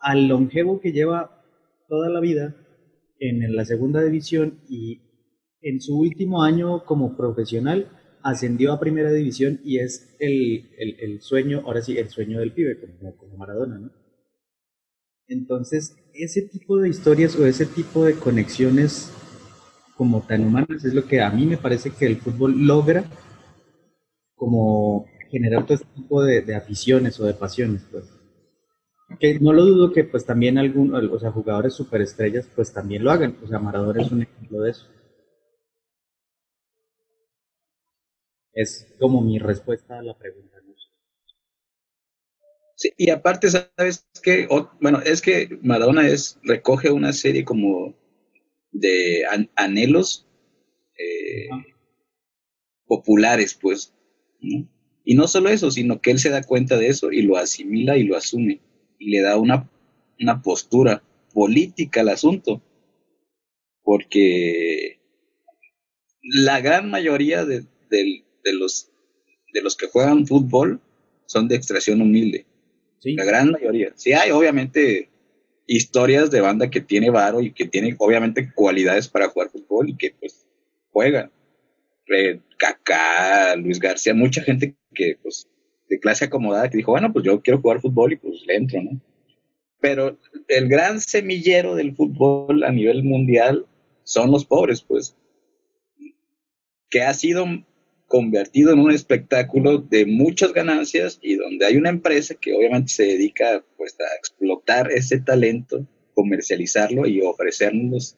al 0.00 0.28
longevo 0.28 0.80
que 0.80 0.92
lleva 0.92 1.44
toda 1.88 2.08
la 2.08 2.20
vida 2.20 2.54
en 3.18 3.54
la 3.54 3.64
segunda 3.64 4.02
división 4.02 4.60
y 4.68 5.00
en 5.62 5.80
su 5.80 5.98
último 5.98 6.42
año 6.42 6.84
como 6.84 7.16
profesional 7.16 7.88
ascendió 8.22 8.72
a 8.72 8.80
primera 8.80 9.12
división 9.12 9.60
y 9.64 9.78
es 9.78 10.16
el, 10.18 10.70
el, 10.78 11.20
sueño, 11.20 11.62
ahora 11.64 11.82
sí, 11.82 11.96
el 11.98 12.08
sueño 12.08 12.40
del 12.40 12.52
pibe, 12.52 12.80
como, 12.80 13.16
como 13.16 13.36
Maradona, 13.36 13.78
¿no? 13.78 13.90
Entonces, 15.26 15.96
ese 16.14 16.42
tipo 16.42 16.78
de 16.78 16.88
historias 16.88 17.36
o 17.36 17.46
ese 17.46 17.66
tipo 17.66 18.04
de 18.04 18.14
conexiones 18.14 19.12
como 19.96 20.22
tan 20.22 20.44
humanas 20.44 20.84
es 20.84 20.94
lo 20.94 21.04
que 21.04 21.20
a 21.20 21.30
mí 21.30 21.46
me 21.46 21.56
parece 21.56 21.90
que 21.90 22.06
el 22.06 22.16
fútbol 22.16 22.66
logra 22.66 23.04
como 24.34 25.06
generar 25.30 25.64
todo 25.64 25.74
este 25.74 25.88
tipo 25.94 26.22
de, 26.22 26.54
aficiones 26.54 27.18
o 27.20 27.24
de 27.24 27.34
pasiones, 27.34 27.82
pues. 27.90 28.04
Que 29.20 29.38
no 29.38 29.52
lo 29.52 29.64
dudo 29.64 29.92
que 29.92 30.04
pues 30.04 30.24
también 30.24 30.58
algún, 30.58 30.94
o 30.94 31.18
sea, 31.18 31.30
jugadores 31.30 31.74
superestrellas 31.74 32.48
pues 32.54 32.72
también 32.72 33.04
lo 33.04 33.10
hagan, 33.10 33.36
o 33.42 33.46
sea, 33.46 33.58
Maradona 33.58 34.02
es 34.02 34.10
un 34.10 34.22
ejemplo 34.22 34.60
de 34.60 34.70
eso. 34.70 34.86
Es 38.52 38.94
como 39.00 39.20
mi 39.20 39.38
respuesta 39.38 39.98
a 39.98 40.02
la 40.02 40.16
pregunta. 40.16 40.56
¿no? 40.64 40.74
Sí, 42.76 42.92
y 42.96 43.10
aparte, 43.10 43.50
¿sabes 43.50 44.06
qué? 44.22 44.48
bueno, 44.80 45.00
es 45.00 45.20
que 45.20 45.58
Madonna 45.62 46.06
es, 46.08 46.38
recoge 46.42 46.90
una 46.90 47.12
serie 47.12 47.44
como 47.44 47.94
de 48.74 49.22
anhelos 49.56 50.26
eh, 50.98 51.48
populares, 52.86 53.54
pues. 53.54 53.94
Y 54.40 55.14
no 55.14 55.26
solo 55.28 55.48
eso, 55.48 55.70
sino 55.70 56.00
que 56.00 56.10
él 56.10 56.18
se 56.18 56.28
da 56.28 56.42
cuenta 56.42 56.76
de 56.76 56.88
eso 56.88 57.10
y 57.10 57.22
lo 57.22 57.38
asimila 57.38 57.96
y 57.96 58.04
lo 58.04 58.16
asume. 58.16 58.60
Y 58.98 59.10
le 59.10 59.20
da 59.20 59.38
una, 59.38 59.70
una 60.20 60.42
postura 60.42 61.02
política 61.32 62.00
al 62.00 62.10
asunto. 62.10 62.60
Porque 63.82 64.98
la 66.22 66.60
gran 66.60 66.90
mayoría 66.90 67.44
de, 67.44 67.64
los, 68.52 68.90
de 69.52 69.62
los 69.62 69.76
que 69.76 69.86
juegan 69.86 70.26
fútbol 70.26 70.80
son 71.26 71.48
de 71.48 71.56
extracción 71.56 72.02
humilde. 72.02 72.46
La 73.02 73.24
gran 73.24 73.50
mayoría. 73.50 73.92
Sí 73.96 74.14
hay, 74.14 74.30
obviamente, 74.30 75.10
historias 75.66 76.30
de 76.30 76.40
banda 76.40 76.70
que 76.70 76.80
tiene 76.80 77.10
varo 77.10 77.40
y 77.40 77.52
que 77.52 77.66
tiene, 77.66 77.94
obviamente, 77.98 78.52
cualidades 78.54 79.08
para 79.08 79.28
jugar 79.28 79.50
fútbol 79.50 79.90
y 79.90 79.96
que, 79.96 80.14
pues, 80.18 80.46
juegan. 80.90 81.30
Kaká, 82.58 83.56
Luis 83.56 83.78
García, 83.78 84.14
mucha 84.14 84.42
gente 84.42 84.76
que, 84.94 85.18
pues, 85.22 85.48
de 85.88 85.98
clase 85.98 86.26
acomodada 86.26 86.68
que 86.70 86.76
dijo, 86.76 86.92
bueno, 86.92 87.12
pues 87.12 87.24
yo 87.24 87.40
quiero 87.42 87.60
jugar 87.60 87.80
fútbol 87.80 88.12
y 88.12 88.16
pues 88.16 88.42
le 88.46 88.56
entro, 88.56 88.82
¿no? 88.82 89.00
Pero 89.80 90.18
el 90.48 90.68
gran 90.68 91.00
semillero 91.00 91.74
del 91.74 91.94
fútbol 91.94 92.64
a 92.64 92.70
nivel 92.70 93.02
mundial 93.02 93.66
son 94.02 94.30
los 94.30 94.44
pobres, 94.44 94.82
pues, 94.82 95.16
que 96.90 97.02
ha 97.02 97.12
sido 97.12 97.46
convertido 98.06 98.72
en 98.72 98.80
un 98.80 98.90
espectáculo 98.90 99.78
de 99.78 100.06
muchas 100.06 100.52
ganancias 100.52 101.18
y 101.22 101.36
donde 101.36 101.66
hay 101.66 101.76
una 101.76 101.90
empresa 101.90 102.34
que 102.34 102.54
obviamente 102.54 102.92
se 102.92 103.04
dedica 103.04 103.64
pues 103.76 103.96
a 104.00 104.16
explotar 104.16 104.90
ese 104.92 105.20
talento, 105.20 105.86
comercializarlo 106.14 107.06
y 107.06 107.20
ofrecernos 107.22 108.16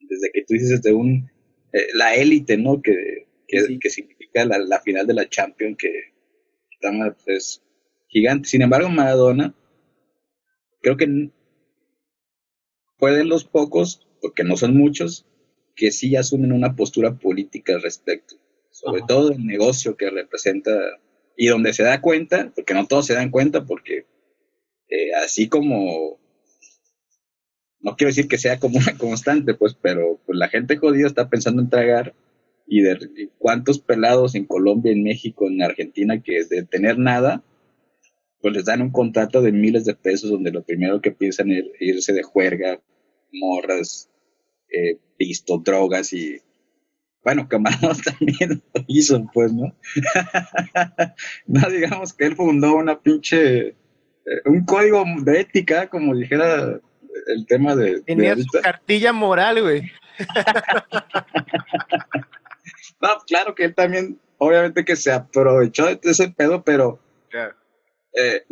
desde 0.00 0.30
que 0.32 0.42
tú 0.42 0.54
dices 0.54 0.82
desde 0.82 0.92
un 0.92 1.30
eh, 1.72 1.86
la 1.94 2.14
élite, 2.14 2.56
¿no? 2.56 2.82
Que, 2.82 3.26
que, 3.48 3.90
significa 3.90 4.44
la, 4.44 4.80
final 4.80 5.06
de 5.06 5.14
la 5.14 5.28
Champions 5.28 5.76
que 5.78 5.88
es 6.80 7.14
pues, 7.24 7.62
gigante. 8.08 8.48
Sin 8.48 8.62
embargo, 8.62 8.88
Maradona 8.88 9.54
creo 10.80 10.96
que 10.96 11.30
pueden 12.98 13.28
los 13.28 13.44
pocos, 13.44 14.06
porque 14.20 14.44
no 14.44 14.56
son 14.56 14.76
muchos, 14.76 15.26
que 15.74 15.90
sí 15.90 16.14
asumen 16.16 16.52
una 16.52 16.76
postura 16.76 17.18
política 17.18 17.74
al 17.74 17.82
respecto 17.82 18.41
sobre 18.72 19.02
todo 19.06 19.32
el 19.32 19.46
negocio 19.46 19.96
que 19.96 20.10
representa 20.10 20.72
y 21.36 21.46
donde 21.46 21.72
se 21.72 21.82
da 21.82 22.00
cuenta, 22.00 22.52
porque 22.54 22.74
no 22.74 22.86
todos 22.86 23.06
se 23.06 23.14
dan 23.14 23.30
cuenta, 23.30 23.64
porque 23.64 24.06
eh, 24.88 25.14
así 25.24 25.48
como, 25.48 26.18
no 27.80 27.96
quiero 27.96 28.08
decir 28.08 28.28
que 28.28 28.38
sea 28.38 28.58
como 28.58 28.78
una 28.78 28.96
constante, 28.98 29.54
pues, 29.54 29.74
pero 29.80 30.20
pues, 30.26 30.38
la 30.38 30.48
gente 30.48 30.76
jodida 30.76 31.06
está 31.06 31.28
pensando 31.28 31.62
en 31.62 31.70
tragar 31.70 32.14
y 32.66 32.80
de 32.80 33.30
cuántos 33.38 33.78
pelados 33.78 34.34
en 34.34 34.46
Colombia, 34.46 34.92
en 34.92 35.02
México, 35.02 35.48
en 35.48 35.62
Argentina, 35.62 36.22
que 36.22 36.44
de 36.44 36.62
tener 36.64 36.98
nada, 36.98 37.42
pues 38.40 38.54
les 38.54 38.64
dan 38.64 38.82
un 38.82 38.90
contrato 38.90 39.42
de 39.42 39.52
miles 39.52 39.84
de 39.84 39.94
pesos 39.94 40.30
donde 40.30 40.50
lo 40.50 40.62
primero 40.62 41.00
que 41.00 41.12
piensan 41.12 41.50
es 41.50 41.64
irse 41.80 42.12
de 42.12 42.22
juerga, 42.22 42.80
morras, 43.32 44.10
eh, 44.68 44.98
pisto, 45.16 45.58
drogas 45.58 46.12
y 46.12 46.40
bueno, 47.24 47.48
Camarón 47.48 47.96
también 48.04 48.62
lo 48.74 48.84
hizo, 48.88 49.24
pues, 49.32 49.52
¿no? 49.52 49.74
no 51.46 51.70
digamos 51.70 52.12
que 52.12 52.26
él 52.26 52.36
fundó 52.36 52.74
una 52.74 52.98
pinche, 52.98 53.68
eh, 53.68 53.74
un 54.44 54.64
código 54.64 55.04
de 55.22 55.40
ética, 55.40 55.88
como 55.88 56.14
dijera 56.14 56.80
el 57.26 57.46
tema 57.46 57.76
de... 57.76 58.00
Tenía 58.02 58.36
su 58.36 58.60
cartilla 58.62 59.12
moral, 59.12 59.62
güey. 59.62 59.82
no, 63.00 63.08
claro 63.26 63.54
que 63.54 63.66
él 63.66 63.74
también, 63.74 64.18
obviamente 64.38 64.84
que 64.84 64.96
se 64.96 65.12
aprovechó 65.12 65.86
de 65.86 66.00
ese 66.02 66.30
pedo, 66.30 66.62
pero... 66.62 67.00
Eh, 68.14 68.44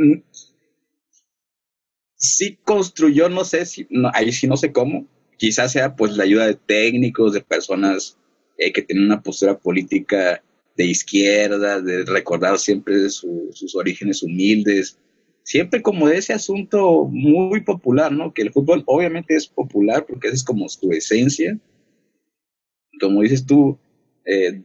sí 2.14 2.59
construyó, 2.64 3.29
no 3.29 3.44
sé 3.44 3.66
si, 3.66 3.87
ahí 4.14 4.33
sí 4.33 4.47
no 4.47 4.57
sé 4.57 4.73
cómo, 4.73 5.07
quizás 5.37 5.73
sea 5.73 5.97
pues 5.97 6.12
la 6.12 6.25
ayuda 6.25 6.47
de 6.47 6.55
técnicos, 6.55 7.33
de 7.33 7.42
personas 7.42 8.16
hay 8.64 8.73
que 8.73 8.83
tener 8.83 9.05
una 9.05 9.23
postura 9.23 9.59
política 9.59 10.42
de 10.77 10.85
izquierda, 10.87 11.81
de 11.81 12.05
recordar 12.05 12.59
siempre 12.59 13.09
sus 13.11 13.75
orígenes 13.75 14.23
humildes, 14.23 14.99
siempre 15.42 15.83
como 15.83 16.09
de 16.09 16.18
ese 16.18 16.33
asunto 16.33 17.07
muy 17.11 17.62
popular, 17.62 18.12
¿no? 18.12 18.33
Que 18.33 18.42
el 18.42 18.53
fútbol 18.53 18.83
obviamente 18.87 19.35
es 19.35 19.46
popular 19.46 20.07
porque 20.07 20.29
esa 20.29 20.37
es 20.37 20.44
como 20.44 20.68
su 20.68 20.90
esencia. 20.92 21.59
Como 23.01 23.23
dices 23.23 23.46
tú, 23.46 23.79
eh, 24.25 24.62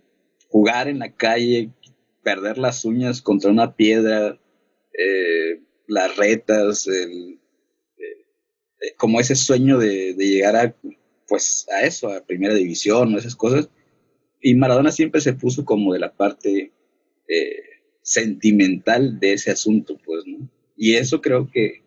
jugar 0.49 0.87
en 0.87 0.99
la 0.99 1.11
calle, 1.11 1.71
perder 2.23 2.57
las 2.57 2.85
uñas 2.85 3.21
contra 3.21 3.51
una 3.51 3.75
piedra, 3.75 4.39
eh, 4.97 5.61
las 5.87 6.15
retas, 6.17 6.87
el, 6.87 7.39
eh, 7.97 8.93
como 8.97 9.19
ese 9.19 9.35
sueño 9.35 9.77
de, 9.77 10.13
de, 10.13 10.27
llegar 10.27 10.55
a, 10.55 10.75
pues, 11.27 11.67
a 11.71 11.85
eso, 11.85 12.09
a 12.09 12.21
primera 12.21 12.53
división, 12.53 13.15
esas 13.15 13.35
cosas, 13.35 13.69
y 14.45 14.53
Maradona 14.53 14.91
siempre 14.91 15.21
se 15.21 15.33
puso 15.33 15.65
como 15.65 15.91
de 15.91 15.97
la 15.97 16.13
parte 16.13 16.71
eh, 17.27 17.63
sentimental 18.03 19.19
de 19.19 19.33
ese 19.33 19.49
asunto, 19.49 19.97
pues, 20.05 20.23
¿no? 20.27 20.47
Y 20.77 20.93
eso 20.93 21.19
creo 21.19 21.49
que, 21.49 21.81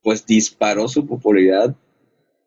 pues, 0.00 0.24
disparó 0.24 0.86
su 0.86 1.04
popularidad 1.04 1.74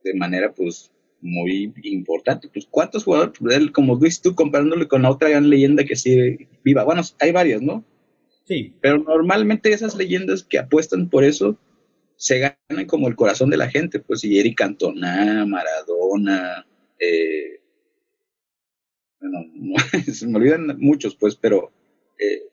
de 0.02 0.14
manera, 0.14 0.54
pues, 0.54 0.94
muy 1.20 1.74
importante. 1.84 2.48
Pues, 2.48 2.68
¿cuántos 2.72 3.04
jugadores, 3.04 3.38
pues, 3.38 3.72
como 3.72 3.98
dices 3.98 4.22
tú, 4.22 4.34
comparándole 4.34 4.88
con 4.88 5.02
la 5.02 5.12
otra 5.12 5.28
gran 5.28 5.50
leyenda 5.50 5.84
que 5.84 5.98
sigue 5.98 6.48
viva? 6.64 6.86
Bueno, 6.86 7.02
hay 7.20 7.34
varias, 7.34 7.62
¿no? 7.62 7.84
Sí. 8.46 8.76
Pero 8.80 9.00
normalmente 9.00 9.74
esas 9.74 9.94
leyendas 9.94 10.42
que 10.42 10.60
apuestan 10.60 11.10
por 11.10 11.26
eso 11.26 11.58
se 12.16 12.40
ganan 12.40 12.86
como 12.88 13.10
el 13.10 13.18
corazón 13.18 13.50
de 13.50 13.58
la 13.58 13.70
gente, 13.70 14.00
pues, 14.00 14.24
y 14.24 14.40
Eric 14.40 14.58
Cantona, 14.58 15.46
Maradona, 15.46 16.66
eh, 16.98 17.57
bueno, 19.32 19.76
se 20.14 20.28
me 20.28 20.38
olvidan 20.38 20.78
muchos, 20.80 21.16
pues, 21.16 21.36
pero 21.36 21.72
eh, 22.20 22.44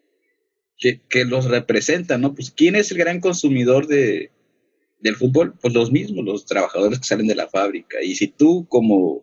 que, 1.08 1.24
los 1.24 1.46
representan, 1.46 2.20
¿no? 2.20 2.34
Pues, 2.34 2.50
¿quién 2.50 2.76
es 2.76 2.90
el 2.90 2.98
gran 2.98 3.20
consumidor 3.20 3.87
de, 3.87 4.30
del 5.00 5.16
fútbol? 5.16 5.54
Pues 5.60 5.74
los 5.74 5.90
mismos, 5.90 6.24
los 6.24 6.46
trabajadores 6.46 6.98
que 6.98 7.06
salen 7.06 7.26
de 7.26 7.34
la 7.34 7.48
fábrica. 7.48 7.98
Y 8.02 8.14
si 8.14 8.28
tú, 8.28 8.66
como 8.68 9.22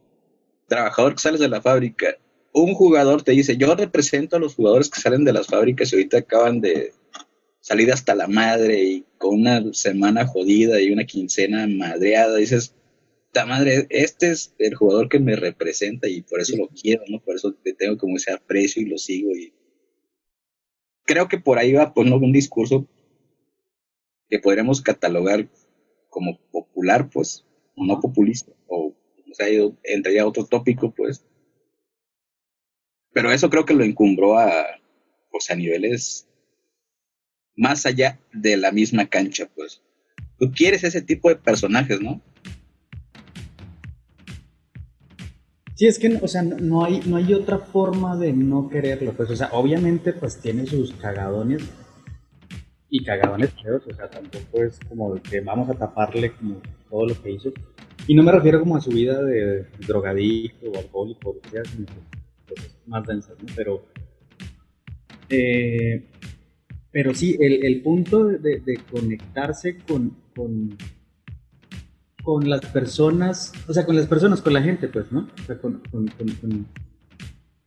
trabajador 0.67 1.15
que 1.15 1.21
sales 1.21 1.39
de 1.39 1.49
la 1.49 1.61
fábrica, 1.61 2.17
un 2.53 2.73
jugador 2.73 3.23
te 3.23 3.31
dice, 3.31 3.57
yo 3.57 3.75
represento 3.75 4.35
a 4.35 4.39
los 4.39 4.55
jugadores 4.55 4.89
que 4.89 4.99
salen 4.99 5.23
de 5.23 5.33
las 5.33 5.47
fábricas 5.47 5.91
y 5.91 5.95
ahorita 5.95 6.19
acaban 6.19 6.61
de 6.61 6.93
salir 7.61 7.91
hasta 7.91 8.15
la 8.15 8.27
madre 8.27 8.83
y 8.83 9.05
con 9.17 9.41
una 9.41 9.73
semana 9.73 10.25
jodida 10.25 10.81
y 10.81 10.91
una 10.91 11.05
quincena 11.05 11.67
madreada, 11.67 12.37
dices, 12.37 12.73
madre, 13.45 13.87
este 13.89 14.31
es 14.31 14.53
el 14.57 14.75
jugador 14.75 15.09
que 15.09 15.19
me 15.19 15.35
representa 15.35 16.07
y 16.07 16.21
por 16.21 16.41
eso 16.41 16.57
lo 16.57 16.67
quiero, 16.67 17.03
¿no? 17.07 17.21
Por 17.21 17.35
eso 17.35 17.55
le 17.63 17.73
tengo 17.73 17.97
como 17.97 18.17
ese 18.17 18.31
aprecio 18.31 18.81
y 18.81 18.85
lo 18.85 18.97
sigo 18.97 19.31
y 19.31 19.53
creo 21.05 21.27
que 21.27 21.37
por 21.37 21.57
ahí 21.57 21.73
va 21.73 21.93
poner 21.93 22.13
un 22.13 22.31
discurso 22.31 22.87
que 24.29 24.39
podríamos 24.39 24.81
catalogar 24.81 25.49
como 26.09 26.39
popular, 26.51 27.09
pues, 27.09 27.45
o 27.75 27.85
no 27.85 27.99
populista, 27.99 28.51
o, 28.67 28.87
o 28.87 29.33
sea, 29.33 29.47
entraría 29.83 30.21
a 30.21 30.27
otro 30.27 30.45
tópico, 30.45 30.93
pues. 30.93 31.25
Pero 33.13 33.31
eso 33.31 33.49
creo 33.49 33.65
que 33.65 33.73
lo 33.73 33.83
encumbró 33.83 34.37
a, 34.37 34.65
pues, 35.31 35.51
a 35.51 35.55
niveles 35.55 36.27
más 37.55 37.85
allá 37.85 38.19
de 38.33 38.55
la 38.55 38.71
misma 38.71 39.07
cancha, 39.07 39.49
pues. 39.53 39.81
Tú 40.39 40.51
quieres 40.51 40.83
ese 40.83 41.01
tipo 41.01 41.29
de 41.29 41.35
personajes, 41.35 41.99
¿no? 41.99 42.21
Sí, 45.81 45.87
es 45.87 45.97
que, 45.97 46.15
o 46.21 46.27
sea, 46.27 46.43
no 46.43 46.85
hay, 46.85 47.01
no 47.07 47.15
hay 47.15 47.33
otra 47.33 47.57
forma 47.57 48.15
de 48.15 48.31
no 48.33 48.69
quererlo, 48.69 49.13
pues, 49.13 49.31
o 49.31 49.35
sea, 49.35 49.49
obviamente, 49.53 50.13
pues, 50.13 50.39
tiene 50.39 50.67
sus 50.67 50.93
cagadones 50.93 51.63
y 52.87 53.03
cagadones 53.03 53.49
feos, 53.59 53.81
o 53.87 53.95
sea, 53.95 54.07
tampoco 54.07 54.61
es 54.61 54.79
como 54.87 55.19
que 55.23 55.41
vamos 55.41 55.67
a 55.71 55.73
taparle 55.73 56.33
como 56.33 56.61
todo 56.87 57.07
lo 57.07 57.19
que 57.19 57.31
hizo. 57.31 57.51
Y 58.07 58.13
no 58.13 58.21
me 58.21 58.31
refiero 58.31 58.59
como 58.59 58.77
a 58.77 58.81
su 58.81 58.91
vida 58.91 59.23
de 59.23 59.65
drogadicto 59.87 60.69
o 60.69 60.77
alcohólico, 60.77 61.39
o 61.43 61.49
sea, 61.49 61.65
sino 61.65 61.87
cosas 62.47 62.77
más 62.85 63.07
densas, 63.07 63.35
¿no? 63.41 63.51
Pero, 63.55 63.85
eh, 65.29 66.05
pero 66.91 67.15
sí, 67.15 67.35
el, 67.39 67.81
punto 67.81 68.25
de 68.25 68.79
conectarse 68.91 69.79
con, 69.79 70.15
con 70.35 70.77
con 72.23 72.49
las 72.49 72.61
personas, 72.61 73.51
o 73.67 73.73
sea, 73.73 73.85
con 73.85 73.95
las 73.95 74.07
personas, 74.07 74.41
con 74.41 74.53
la 74.53 74.61
gente, 74.61 74.87
pues, 74.87 75.11
¿no? 75.11 75.27
O 75.41 75.45
sea, 75.45 75.57
con, 75.57 75.81
con, 75.91 76.07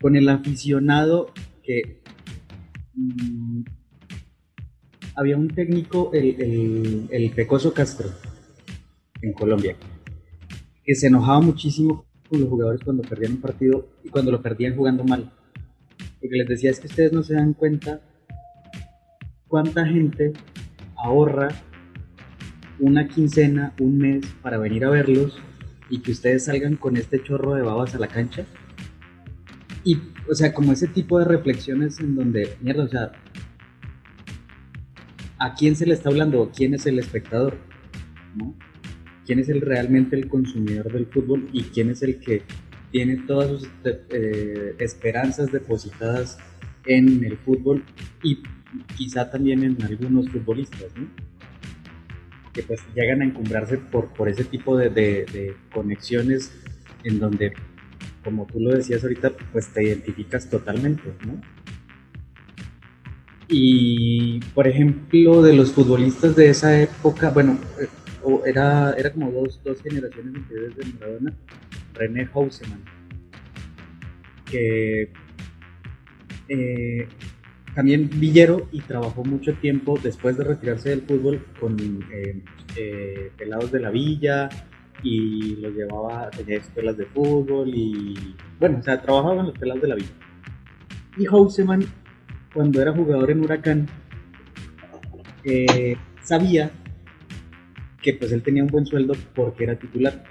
con, 0.01 0.17
el 0.17 0.29
aficionado 0.29 1.33
que 1.63 2.03
mm, 2.95 3.63
había 5.17 5.37
un 5.37 5.49
técnico, 5.49 6.11
el, 6.13 6.41
el, 6.41 7.09
el 7.11 7.31
Pecoso 7.31 7.73
Castro, 7.73 8.11
en 9.23 9.33
Colombia, 9.33 9.77
que 10.85 10.95
se 10.95 11.07
enojaba 11.07 11.41
muchísimo 11.41 12.07
con 12.29 12.41
los 12.41 12.49
jugadores 12.49 12.81
cuando 12.85 13.03
perdían 13.03 13.33
un 13.33 13.41
partido 13.41 13.89
y 14.03 14.09
cuando 14.09 14.31
lo 14.31 14.43
perdían 14.43 14.77
jugando 14.77 15.05
mal. 15.05 15.33
Porque 16.21 16.37
les 16.37 16.49
decía, 16.49 16.71
es 16.71 16.81
que 16.81 16.87
ustedes 16.87 17.13
no 17.13 17.23
se 17.23 17.35
dan 17.35 17.55
cuenta 17.55 18.01
cuánta 19.49 19.87
gente 19.87 20.33
ahorra 20.97 21.49
una 22.79 23.09
quincena, 23.09 23.73
un 23.79 23.99
mes 23.99 24.25
para 24.43 24.59
venir 24.59 24.85
a 24.85 24.91
verlos 24.91 25.39
y 25.91 26.01
que 26.01 26.13
ustedes 26.13 26.45
salgan 26.45 26.77
con 26.77 26.97
este 26.97 27.23
chorro 27.23 27.55
de 27.55 27.63
babas 27.63 27.95
a 27.95 27.99
la 27.99 28.09
cancha. 28.09 28.45
Y, 29.85 29.99
o 30.31 30.35
sea, 30.35 30.55
como 30.55 30.73
ese 30.73 30.89
tipo 30.89 31.19
de 31.19 31.27
reflexiones 31.27 32.01
en 32.01 32.15
donde, 32.17 32.57
mierda, 32.61 32.85
o 32.85 32.89
sea, 32.89 33.13
¿a 35.39 35.55
quién 35.55 35.77
se 35.77 35.87
le 35.87 35.95
está 35.95 36.09
hablando? 36.09 36.51
¿Quién 36.55 36.75
es 36.75 36.87
el 36.87 36.99
espectador? 36.99 37.59
¿No? 38.37 38.55
¿Quién 39.27 39.39
es 39.39 39.49
el 39.49 39.61
realmente 39.61 40.17
el 40.17 40.29
consumidor 40.29 40.93
del 40.93 41.07
fútbol 41.07 41.49
y 41.53 41.63
quién 41.65 41.91
es 41.91 42.03
el 42.03 42.19
que 42.19 42.43
tiene 42.91 43.17
todas 43.27 43.49
sus 43.49 43.69
eh, 43.85 44.77
esperanzas 44.79 45.51
depositadas 45.51 46.39
en 46.87 47.25
el 47.25 47.37
fútbol 47.39 47.85
y 48.23 48.43
quizá 48.97 49.31
también 49.31 49.63
en 49.65 49.83
algunos 49.83 50.29
futbolistas, 50.29 50.95
¿no? 50.97 51.09
Que 52.55 52.63
pues 52.63 52.81
llegan 52.95 53.21
a 53.21 53.25
encumbrarse 53.25 53.77
por, 53.77 54.15
por 54.15 54.29
ese 54.29 54.45
tipo 54.45 54.77
de, 54.79 54.89
de, 54.89 55.57
conexiones 55.73 56.53
en 57.03 57.19
donde, 57.19 57.53
como 58.23 58.47
tú 58.47 58.61
lo 58.61 58.71
decías 58.71 59.03
ahorita, 59.03 59.33
pues 59.53 59.69
te 59.69 59.83
identificas 59.83 60.49
totalmente, 60.49 61.03
¿no? 61.27 61.41
Y, 63.49 64.41
por 64.55 64.67
ejemplo, 64.67 65.43
de 65.43 65.53
los 65.53 65.73
futbolistas 65.73 66.35
de 66.35 66.49
esa 66.49 66.81
época, 66.81 67.31
bueno, 67.31 67.59
eh, 67.81 67.89
era, 68.47 68.95
era 68.95 69.13
como 69.13 69.31
dos, 69.31 69.61
dos 69.63 69.83
generaciones 69.83 70.35
anteriores 70.37 70.77
de 70.77 70.85
Maradona, 70.95 71.35
René 71.93 72.29
Hausemann, 72.33 72.83
que 74.47 75.13
eh, 76.49 77.09
también 77.75 78.09
villero 78.09 78.69
y 78.71 78.81
trabajó 78.81 79.25
mucho 79.25 79.55
tiempo 79.55 79.99
después 80.01 80.37
de 80.37 80.45
retirarse 80.45 80.91
del 80.91 81.03
fútbol 81.03 81.45
con 81.59 81.77
eh, 82.13 82.43
eh, 82.77 83.33
pelados 83.37 83.73
de 83.73 83.81
la 83.81 83.91
villa 83.91 84.49
y 85.03 85.57
los 85.57 85.75
llevaba, 85.75 86.31
tenía 86.31 86.59
escuelas 86.59 86.97
de 86.97 87.07
fútbol 87.07 87.69
y 87.75 88.37
bueno, 88.61 88.79
o 88.79 88.83
sea, 88.83 89.03
trabajaba 89.03 89.41
en 89.41 89.47
los 89.47 89.59
pelados 89.59 89.83
de 89.83 89.89
la 89.89 89.95
villa. 89.97 90.13
Y 91.19 91.25
Houseman, 91.27 91.85
cuando 92.53 92.81
era 92.81 92.93
jugador 92.93 93.31
en 93.31 93.43
Huracán, 93.43 93.87
eh, 95.45 95.97
sabía 96.23 96.71
que 98.01 98.15
pues 98.15 98.33
él 98.33 98.43
tenía 98.43 98.63
un 98.63 98.71
buen 98.71 98.87
sueldo 98.87 99.15
porque 99.35 99.65
era 99.65 99.79
titular. 99.79 100.25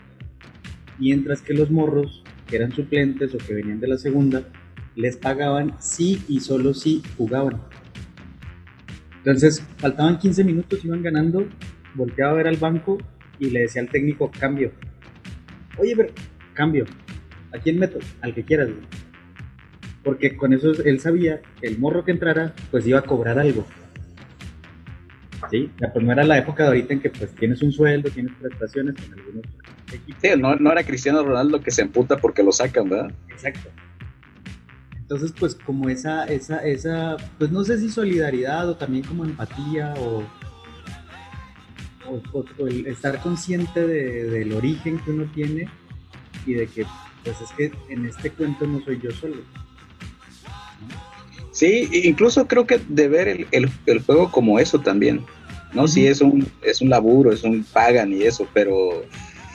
Mientras 0.98 1.42
que 1.42 1.54
los 1.54 1.70
morros, 1.70 2.24
que 2.48 2.56
eran 2.56 2.72
suplentes 2.72 3.34
o 3.36 3.38
que 3.38 3.54
venían 3.54 3.80
de 3.80 3.88
la 3.88 3.98
segunda, 3.98 4.44
les 4.96 5.18
pagaban 5.18 5.76
si 5.80 6.24
y 6.28 6.40
solo 6.40 6.74
si 6.74 7.02
jugaban. 7.18 7.62
Entonces, 9.18 9.64
faltaban 9.78 10.20
15 10.20 10.44
minutos, 10.44 10.84
iban 10.84 11.02
ganando, 11.02 11.48
volteaba 11.96 12.32
a 12.32 12.36
ver 12.36 12.48
al 12.48 12.58
banco 12.58 12.98
y 13.40 13.50
le 13.50 13.62
decía 13.62 13.82
al 13.82 13.90
técnico, 13.90 14.30
cambio. 14.38 14.72
Oye, 15.78 15.96
pero, 15.96 16.10
cambio. 16.54 16.86
¿A 17.54 17.60
quién 17.60 17.80
meto? 17.80 18.00
Al 18.22 18.34
que 18.34 18.44
quieras. 18.44 18.70
Porque 20.04 20.36
con 20.36 20.54
eso 20.54 20.72
él 20.84 21.00
sabía 21.00 21.42
que 21.62 21.68
el 21.68 21.80
morro 21.80 22.04
que 22.04 22.12
entrara, 22.12 22.54
pues 22.72 22.86
iba 22.86 23.00
a 23.00 23.04
cobrar 23.04 23.40
algo. 23.40 23.66
¿Sí? 25.52 25.70
pues 25.78 26.06
no 26.06 26.12
era 26.12 26.24
la 26.24 26.38
época 26.38 26.64
de 26.64 26.70
ahorita 26.70 26.94
en 26.94 27.02
que 27.02 27.10
pues 27.10 27.34
tienes 27.36 27.62
un 27.62 27.72
sueldo, 27.72 28.10
tienes 28.10 28.34
prestaciones 28.40 28.96
en 29.06 29.20
algunos 29.20 29.46
equipos. 29.94 30.22
Sí, 30.22 30.30
no, 30.38 30.56
no 30.56 30.72
era 30.72 30.84
Cristiano 30.84 31.22
Ronaldo 31.22 31.62
que 31.62 31.70
se 31.70 31.82
emputa 31.82 32.18
porque 32.18 32.44
lo 32.44 32.52
sacan, 32.52 32.90
¿verdad? 32.90 33.12
Exacto. 33.30 33.70
Entonces, 35.14 35.36
pues 35.40 35.54
como 35.54 35.90
esa, 35.90 36.26
esa, 36.26 36.58
esa, 36.66 37.18
pues 37.38 37.52
no 37.52 37.64
sé 37.64 37.78
si 37.78 37.92
solidaridad 37.92 38.68
o 38.68 38.76
también 38.76 39.06
como 39.06 39.24
empatía 39.24 39.94
o, 40.00 40.24
o, 42.10 42.68
el 42.68 42.88
estar 42.88 43.22
consciente 43.22 43.86
del 43.86 44.52
origen 44.54 44.98
que 44.98 45.12
uno 45.12 45.30
tiene 45.32 45.70
y 46.48 46.56
de 46.56 46.66
que, 46.66 46.88
pues 47.24 47.42
es 47.42 47.52
que 47.52 47.94
en 47.94 48.08
este 48.08 48.32
cuento 48.32 48.66
no 48.66 48.84
soy 48.84 49.00
yo 49.04 49.12
solo. 49.12 49.36
Sí, 51.52 51.88
incluso 51.92 52.48
creo 52.48 52.66
que 52.66 52.80
de 52.80 53.08
ver 53.08 53.28
el, 53.28 53.70
el, 53.86 54.00
juego 54.02 54.32
como 54.32 54.58
eso 54.58 54.80
también, 54.80 55.24
¿no? 55.74 55.88
Sí, 55.88 56.08
es 56.08 56.22
un, 56.22 56.52
es 56.64 56.82
un 56.82 56.90
laburo, 56.90 57.32
es 57.32 57.44
un 57.44 57.64
pagan 57.72 58.12
y 58.14 58.24
eso, 58.24 58.48
pero 58.52 59.06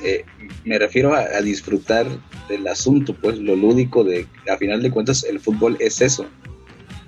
eh, 0.02 0.24
me 0.64 0.78
refiero 0.78 1.14
a, 1.14 1.40
disfrutar 1.40 2.06
del 2.48 2.66
asunto, 2.68 3.14
pues 3.14 3.38
lo 3.38 3.56
lúdico 3.56 4.04
de, 4.04 4.26
a 4.50 4.56
final 4.56 4.82
de 4.82 4.90
cuentas, 4.90 5.24
el 5.24 5.40
fútbol 5.40 5.76
es 5.80 6.00
eso. 6.00 6.26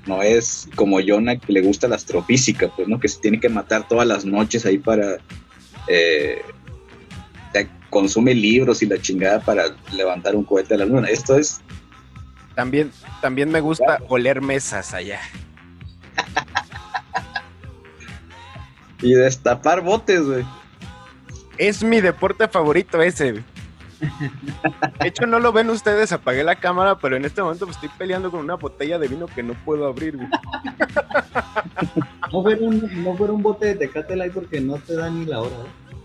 No 0.07 0.22
es 0.22 0.68
como 0.74 0.98
Jonah 1.00 1.37
que 1.37 1.53
le 1.53 1.61
gusta 1.61 1.87
la 1.87 1.96
astrofísica, 1.96 2.68
pues, 2.74 2.88
¿no? 2.88 2.98
Que 2.98 3.09
se 3.09 3.20
tiene 3.20 3.38
que 3.38 3.48
matar 3.48 3.87
todas 3.87 4.07
las 4.07 4.24
noches 4.24 4.66
ahí 4.66 4.79
para... 4.79 5.18
Eh, 5.88 6.42
consume 7.90 8.35
libros 8.35 8.83
y 8.83 8.87
la 8.87 9.00
chingada 9.00 9.40
para 9.40 9.64
levantar 9.92 10.37
un 10.37 10.44
cohete 10.44 10.74
a 10.74 10.79
la 10.79 10.87
luna. 10.87 11.09
Esto 11.09 11.37
es... 11.37 11.61
También, 12.55 12.90
también 13.20 13.50
me 13.50 13.61
gusta 13.61 13.98
oler 14.09 14.40
mesas 14.40 14.94
allá. 14.94 15.20
y 19.03 19.12
destapar 19.12 19.83
botes, 19.83 20.22
güey. 20.22 20.44
Es 21.61 21.85
mi 21.85 22.01
deporte 22.01 22.49
favorito 22.49 23.03
ese. 23.03 23.33
De 23.35 23.42
hecho, 25.03 25.27
no 25.27 25.38
lo 25.38 25.53
ven 25.53 25.68
ustedes, 25.68 26.11
apagué 26.11 26.42
la 26.42 26.57
cámara, 26.57 26.96
pero 26.96 27.16
en 27.16 27.27
este 27.27 27.42
momento 27.42 27.68
estoy 27.68 27.90
peleando 27.99 28.31
con 28.31 28.40
una 28.40 28.55
botella 28.55 28.99
de 28.99 29.09
vino 29.09 29.27
que 29.27 29.42
no 29.42 29.53
puedo 29.53 29.87
abrir. 29.87 30.16
No 32.33 32.42
fuera 32.42 32.62
un, 32.62 33.05
no 33.05 33.14
fuera 33.14 33.33
un 33.35 33.42
bote 33.42 33.66
de 33.66 33.75
Tecate 33.75 34.16
Light 34.16 34.33
porque 34.33 34.61
no 34.62 34.79
te 34.79 34.94
da 34.96 35.11
ni 35.11 35.27
la 35.27 35.40
hora. 35.40 35.57
¿eh? 35.57 35.96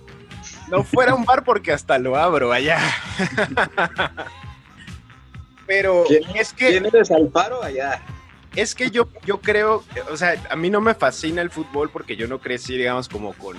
No 0.70 0.84
fuera 0.84 1.16
un 1.16 1.24
bar 1.24 1.46
porque 1.46 1.72
hasta 1.72 2.00
lo 2.00 2.18
abro 2.18 2.52
allá. 2.52 2.80
Pero 5.68 6.04
es 6.34 6.52
que. 6.52 6.72
¿Quién 6.72 6.86
eres 6.88 7.12
Alfaro 7.12 7.64
allá? 7.64 8.02
Es 8.58 8.76
que 8.76 8.92
yo, 8.92 9.08
yo 9.26 9.40
creo, 9.40 9.86
o 10.12 10.18
sea, 10.18 10.36
a 10.50 10.56
mí 10.58 10.70
no 10.70 10.82
me 10.82 10.96
fascina 10.96 11.42
el 11.42 11.50
fútbol 11.50 11.90
porque 11.92 12.18
yo 12.18 12.28
no 12.28 12.40
crecí, 12.40 12.76
digamos, 12.76 13.08
como 13.08 13.32
con 13.34 13.56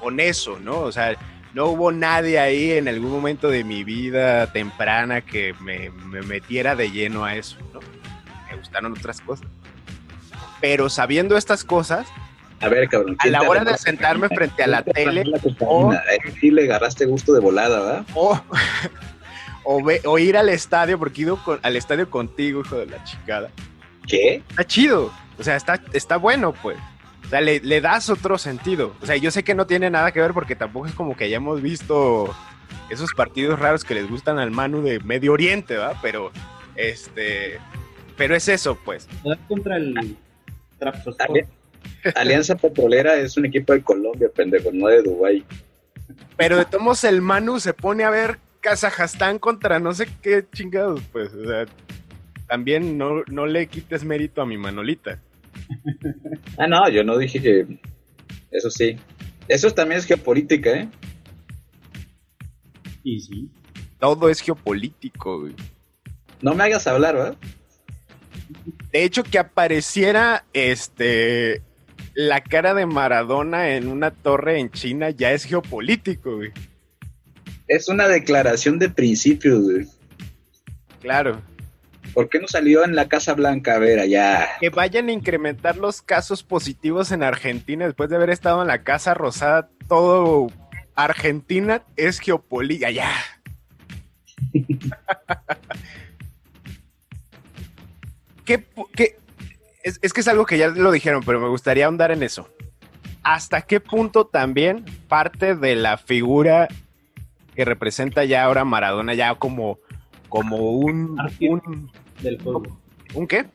con 0.00 0.20
eso, 0.20 0.58
¿no? 0.60 0.80
O 0.80 0.92
sea, 0.92 1.16
no 1.54 1.66
hubo 1.66 1.90
nadie 1.90 2.38
ahí 2.38 2.72
en 2.72 2.86
algún 2.86 3.10
momento 3.10 3.48
de 3.48 3.64
mi 3.64 3.82
vida 3.82 4.52
temprana 4.52 5.22
que 5.22 5.54
me, 5.60 5.90
metiera 6.22 6.76
de 6.76 6.90
lleno 6.90 7.24
a 7.24 7.34
eso, 7.34 7.56
¿no? 7.72 7.80
Me 8.50 8.58
gustaron 8.58 8.92
otras 8.92 9.20
cosas. 9.20 9.46
Pero 10.60 10.88
sabiendo 10.88 11.36
estas 11.36 11.64
cosas, 11.64 12.06
a 12.60 12.68
ver, 12.68 12.88
cabrón. 12.88 13.16
A 13.18 13.26
la 13.28 13.42
hora 13.42 13.64
de 13.64 13.76
sentarme 13.76 14.28
frente 14.28 14.62
a 14.62 14.66
la 14.66 14.82
tele. 14.82 15.24
o, 15.60 15.92
sí 16.40 16.50
le 16.50 16.64
agarraste 16.64 17.04
gusto 17.06 17.32
de 17.34 17.40
volada, 17.40 17.80
¿verdad? 17.80 18.06
O, 19.64 20.18
ir 20.18 20.36
al 20.36 20.48
estadio, 20.48 20.98
porque 20.98 21.22
he 21.22 21.24
ido 21.24 21.38
al 21.62 21.76
estadio 21.76 22.08
contigo, 22.10 22.62
hijo 22.62 22.76
de 22.76 22.86
la 22.86 23.02
chicada. 23.04 23.50
¿Qué? 24.06 24.42
Está 24.48 24.64
chido. 24.64 25.12
O 25.38 25.42
sea, 25.42 25.56
está, 25.56 25.80
está 25.92 26.16
bueno, 26.16 26.52
pues. 26.52 26.78
O 27.26 27.28
sea, 27.28 27.40
le, 27.40 27.80
das 27.80 28.08
otro 28.08 28.38
sentido. 28.38 28.94
O 29.02 29.06
sea, 29.06 29.16
yo 29.16 29.32
sé 29.32 29.42
que 29.42 29.54
no 29.54 29.66
tiene 29.66 29.90
nada 29.90 30.12
que 30.12 30.20
ver 30.20 30.32
porque 30.32 30.54
tampoco 30.54 30.86
es 30.86 30.94
como 30.94 31.16
que 31.16 31.24
hayamos 31.24 31.60
visto 31.60 32.32
esos 32.88 33.12
partidos 33.14 33.58
raros 33.58 33.84
que 33.84 33.94
les 33.94 34.08
gustan 34.08 34.38
al 34.38 34.52
Manu 34.52 34.82
de 34.82 35.00
Medio 35.00 35.32
Oriente, 35.32 35.76
¿va? 35.76 35.98
Pero, 36.00 36.30
este, 36.76 37.58
pero 38.16 38.36
es 38.36 38.46
eso, 38.48 38.78
pues. 38.84 39.08
contra 39.48 39.76
el 39.76 40.16
Alianza 42.14 42.54
Petrolera 42.54 43.16
es 43.16 43.36
un 43.36 43.46
equipo 43.46 43.72
de 43.72 43.82
Colombia, 43.82 44.28
pendejo, 44.32 44.70
no 44.72 44.86
de 44.86 45.02
Dubái. 45.02 45.44
Pero 46.36 46.58
de 46.58 46.64
todos 46.64 47.02
el 47.02 47.22
Manu 47.22 47.58
se 47.58 47.74
pone 47.74 48.04
a 48.04 48.10
ver 48.10 48.38
Kazajstán 48.60 49.40
contra 49.40 49.80
no 49.80 49.94
sé 49.94 50.06
qué 50.22 50.44
chingados, 50.52 51.00
pues. 51.10 51.34
O 51.34 51.44
sea, 51.44 51.66
también 52.46 52.96
no, 52.96 53.24
no 53.26 53.46
le 53.46 53.66
quites 53.66 54.04
mérito 54.04 54.42
a 54.42 54.46
mi 54.46 54.56
Manolita. 54.56 55.20
Ah, 56.58 56.66
no, 56.66 56.88
yo 56.88 57.04
no 57.04 57.18
dije 57.18 57.40
que. 57.40 57.66
Eso 58.50 58.70
sí. 58.70 58.96
Eso 59.48 59.70
también 59.70 59.98
es 59.98 60.06
geopolítica, 60.06 60.70
¿eh? 60.70 60.88
Y 63.02 63.20
sí. 63.20 63.50
Todo 63.98 64.28
es 64.28 64.40
geopolítico, 64.40 65.40
güey. 65.40 65.54
No 66.42 66.54
me 66.54 66.64
hagas 66.64 66.86
hablar, 66.86 67.14
¿verdad? 67.14 67.36
De 68.92 69.04
hecho, 69.04 69.22
que 69.22 69.38
apareciera 69.38 70.44
este 70.52 71.62
la 72.14 72.40
cara 72.40 72.72
de 72.72 72.86
Maradona 72.86 73.76
en 73.76 73.88
una 73.88 74.10
torre 74.10 74.58
en 74.58 74.70
China 74.70 75.10
ya 75.10 75.32
es 75.32 75.44
geopolítico, 75.44 76.36
güey. 76.36 76.50
Es 77.68 77.88
una 77.88 78.08
declaración 78.08 78.78
de 78.78 78.88
principios, 78.88 79.62
güey. 79.62 79.86
Claro. 81.00 81.42
¿Por 82.14 82.28
qué 82.28 82.38
no 82.40 82.48
salió 82.48 82.84
en 82.84 82.94
la 82.94 83.08
Casa 83.08 83.34
Blanca? 83.34 83.74
A 83.74 83.78
ver, 83.78 83.98
allá. 83.98 84.48
Que 84.60 84.70
vayan 84.70 85.08
a 85.08 85.12
incrementar 85.12 85.76
los 85.76 86.02
casos 86.02 86.42
positivos 86.42 87.12
en 87.12 87.22
Argentina 87.22 87.84
después 87.84 88.10
de 88.10 88.16
haber 88.16 88.30
estado 88.30 88.62
en 88.62 88.68
la 88.68 88.82
Casa 88.82 89.14
Rosada. 89.14 89.68
Todo 89.88 90.48
Argentina 90.94 91.82
es 91.96 92.18
geopolítica. 92.20 92.90
Ya. 92.90 93.12
¿Qué, 98.44 98.64
es, 99.82 99.98
es 100.02 100.12
que 100.12 100.20
es 100.20 100.28
algo 100.28 100.46
que 100.46 100.58
ya 100.58 100.68
lo 100.68 100.92
dijeron, 100.92 101.22
pero 101.24 101.40
me 101.40 101.48
gustaría 101.48 101.86
ahondar 101.86 102.12
en 102.12 102.22
eso. 102.22 102.48
¿Hasta 103.22 103.62
qué 103.62 103.80
punto 103.80 104.26
también 104.26 104.84
parte 105.08 105.56
de 105.56 105.74
la 105.74 105.98
figura 105.98 106.68
que 107.56 107.64
representa 107.64 108.24
ya 108.24 108.44
ahora 108.44 108.64
Maradona, 108.64 109.14
ya 109.14 109.34
como, 109.34 109.80
como 110.36 110.70
un, 110.70 111.18
un 111.40 111.90
del 112.20 112.40
juego. 112.42 112.78
¿Un 113.14 113.26
qué? 113.26 113.46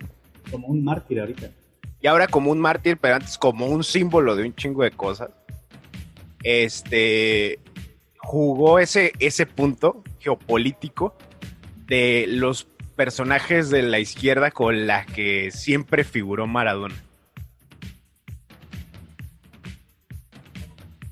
Como 0.49 0.67
un 0.67 0.83
mártir 0.83 1.19
ahorita. 1.19 1.51
Y 2.01 2.07
ahora 2.07 2.27
como 2.27 2.51
un 2.51 2.59
mártir, 2.59 2.97
pero 2.97 3.15
antes 3.15 3.37
como 3.37 3.67
un 3.67 3.83
símbolo 3.83 4.35
de 4.35 4.45
un 4.45 4.55
chingo 4.55 4.83
de 4.83 4.89
cosas. 4.89 5.29
Este 6.43 7.59
jugó 8.17 8.79
ese, 8.79 9.13
ese 9.19 9.45
punto 9.45 10.03
geopolítico 10.19 11.15
de 11.85 12.25
los 12.27 12.67
personajes 12.95 13.69
de 13.69 13.83
la 13.83 13.99
izquierda 13.99 14.49
con 14.49 14.87
la 14.87 15.05
que 15.05 15.51
siempre 15.51 16.03
figuró 16.03 16.47
Maradona. 16.47 16.95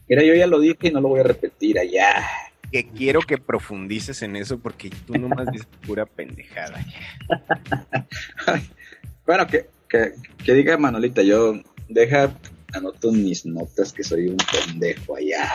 Mira, 0.07 0.23
yo 0.23 0.33
ya 0.33 0.47
lo 0.47 0.59
dije 0.59 0.87
y 0.87 0.91
no 0.91 1.01
lo 1.01 1.09
voy 1.09 1.19
a 1.19 1.23
repetir 1.23 1.77
allá. 1.77 2.25
Que 2.71 2.87
quiero 2.87 3.21
que 3.21 3.37
profundices 3.37 4.21
en 4.21 4.35
eso 4.35 4.59
porque 4.59 4.89
tú 5.07 5.13
nomás 5.13 5.51
dices 5.51 5.67
pura 5.85 6.05
pendejada. 6.05 6.85
bueno, 9.25 9.47
que, 9.47 9.69
que, 9.87 10.13
que, 10.43 10.53
diga 10.53 10.77
Manolita, 10.77 11.23
yo 11.23 11.53
deja, 11.87 12.31
anoto 12.73 13.11
mis 13.11 13.45
notas 13.45 13.91
que 13.91 14.03
soy 14.03 14.27
un 14.27 14.37
pendejo 14.37 15.15
allá. 15.15 15.49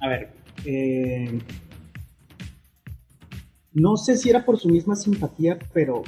A 0.00 0.08
ver, 0.08 0.32
eh, 0.64 1.40
no 3.72 3.96
sé 3.96 4.16
si 4.16 4.30
era 4.30 4.44
por 4.44 4.58
su 4.58 4.68
misma 4.68 4.96
simpatía, 4.96 5.58
pero... 5.72 6.02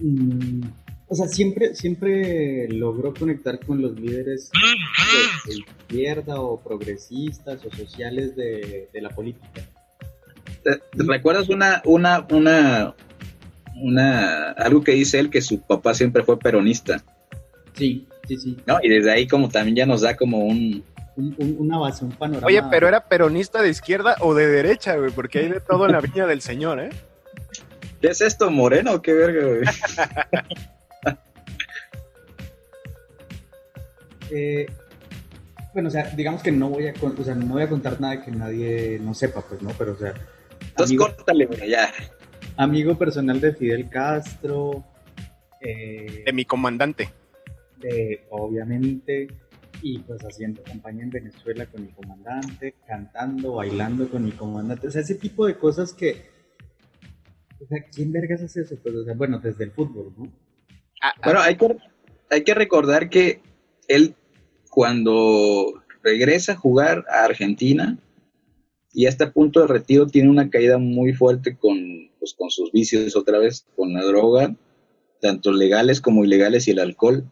Mmm, 0.00 0.62
o 1.06 1.14
sea, 1.14 1.28
siempre, 1.28 1.74
siempre 1.74 2.68
logró 2.68 3.12
conectar 3.12 3.60
con 3.64 3.82
los 3.82 3.98
líderes 3.98 4.50
de, 5.46 5.52
de 5.52 5.58
izquierda 5.58 6.40
o 6.40 6.60
progresistas 6.60 7.64
o 7.64 7.70
sociales 7.70 8.34
de, 8.34 8.88
de 8.92 9.00
la 9.02 9.10
política. 9.10 9.62
¿Te, 10.62 10.76
te 10.76 11.04
recuerdas 11.06 11.48
una, 11.50 11.82
una, 11.84 12.26
una, 12.30 12.94
una, 13.76 14.52
algo 14.52 14.82
que 14.82 14.92
dice 14.92 15.18
él 15.18 15.28
que 15.28 15.42
su 15.42 15.60
papá 15.60 15.92
siempre 15.92 16.22
fue 16.22 16.38
peronista? 16.38 17.04
Sí, 17.74 18.08
sí, 18.26 18.38
sí. 18.38 18.56
¿No? 18.66 18.78
Y 18.82 18.88
desde 18.88 19.12
ahí 19.12 19.26
como 19.26 19.50
también 19.50 19.76
ya 19.76 19.86
nos 19.86 20.00
da 20.00 20.16
como 20.16 20.38
un, 20.38 20.82
un, 21.16 21.34
un, 21.36 21.56
una 21.58 21.78
base, 21.78 22.06
un 22.06 22.12
panorama. 22.12 22.46
Oye, 22.46 22.62
pero 22.70 22.88
era 22.88 23.08
peronista 23.08 23.60
de 23.60 23.68
izquierda 23.68 24.16
o 24.20 24.32
de 24.32 24.46
derecha, 24.46 24.96
güey, 24.96 25.10
porque 25.10 25.40
hay 25.40 25.48
de 25.48 25.60
todo 25.60 25.84
en 25.84 25.92
la 25.92 26.00
viña 26.00 26.26
del 26.26 26.40
señor, 26.40 26.80
¿eh? 26.80 26.90
¿Qué 28.00 28.08
es 28.08 28.22
esto, 28.22 28.50
moreno? 28.50 29.02
¿Qué 29.02 29.12
verga, 29.12 29.46
güey? 29.46 29.62
eh, 34.34 34.66
bueno, 35.72 35.88
o 35.88 35.92
sea, 35.92 36.10
digamos 36.10 36.42
que 36.42 36.52
no 36.52 36.68
voy 36.68 36.86
a, 36.88 36.94
o 37.00 37.24
sea, 37.24 37.34
no 37.34 37.54
voy 37.54 37.62
a 37.62 37.68
contar 37.68 38.00
nada 38.00 38.24
que 38.24 38.30
nadie 38.30 38.98
no 39.00 39.14
sepa, 39.14 39.42
pues, 39.42 39.62
¿no? 39.62 39.70
Pero, 39.76 39.92
o 39.92 39.96
sea... 39.96 40.14
Entonces, 40.60 40.90
amigo, 40.90 41.06
córtale, 41.06 41.46
güey, 41.46 41.70
ya. 41.70 41.92
Amigo 42.56 42.96
personal 42.96 43.40
de 43.40 43.54
Fidel 43.54 43.88
Castro. 43.88 44.84
Eh, 45.60 46.22
de 46.26 46.32
mi 46.32 46.44
comandante. 46.44 47.10
De, 47.78 48.24
obviamente, 48.30 49.28
y 49.82 49.98
pues 49.98 50.22
haciendo 50.22 50.62
campaña 50.62 51.02
en 51.02 51.10
Venezuela 51.10 51.66
con 51.66 51.82
mi 51.82 51.92
comandante, 51.92 52.76
cantando, 52.86 53.54
bailando 53.54 54.08
con 54.08 54.24
mi 54.24 54.32
comandante, 54.32 54.86
o 54.86 54.90
sea, 54.90 55.02
ese 55.02 55.16
tipo 55.16 55.46
de 55.46 55.58
cosas 55.58 55.92
que, 55.92 56.30
o 57.60 57.66
sea, 57.66 57.84
¿quién 57.92 58.12
vergas 58.12 58.42
hace 58.42 58.62
eso? 58.62 58.76
Pues, 58.82 58.94
o 58.94 59.04
sea, 59.04 59.14
bueno, 59.14 59.40
desde 59.40 59.64
el 59.64 59.72
fútbol, 59.72 60.14
¿no? 60.16 60.32
Ah, 61.02 61.14
bueno, 61.22 61.40
hay 61.40 61.56
que, 61.56 61.76
hay 62.30 62.44
que 62.44 62.54
recordar 62.54 63.10
que 63.10 63.42
él 63.88 64.16
cuando 64.74 65.84
regresa 66.02 66.52
a 66.52 66.56
jugar 66.56 67.04
a 67.08 67.24
Argentina 67.24 67.96
y 68.92 69.06
hasta 69.06 69.32
punto 69.32 69.60
de 69.60 69.68
retiro 69.68 70.08
tiene 70.08 70.28
una 70.28 70.50
caída 70.50 70.78
muy 70.78 71.12
fuerte 71.12 71.56
con, 71.56 72.10
pues, 72.18 72.34
con 72.34 72.50
sus 72.50 72.72
vicios 72.72 73.14
otra 73.14 73.38
vez, 73.38 73.66
con 73.76 73.92
la 73.92 74.04
droga, 74.04 74.56
tanto 75.20 75.52
legales 75.52 76.00
como 76.00 76.24
ilegales 76.24 76.66
y 76.66 76.72
el 76.72 76.80
alcohol. 76.80 77.24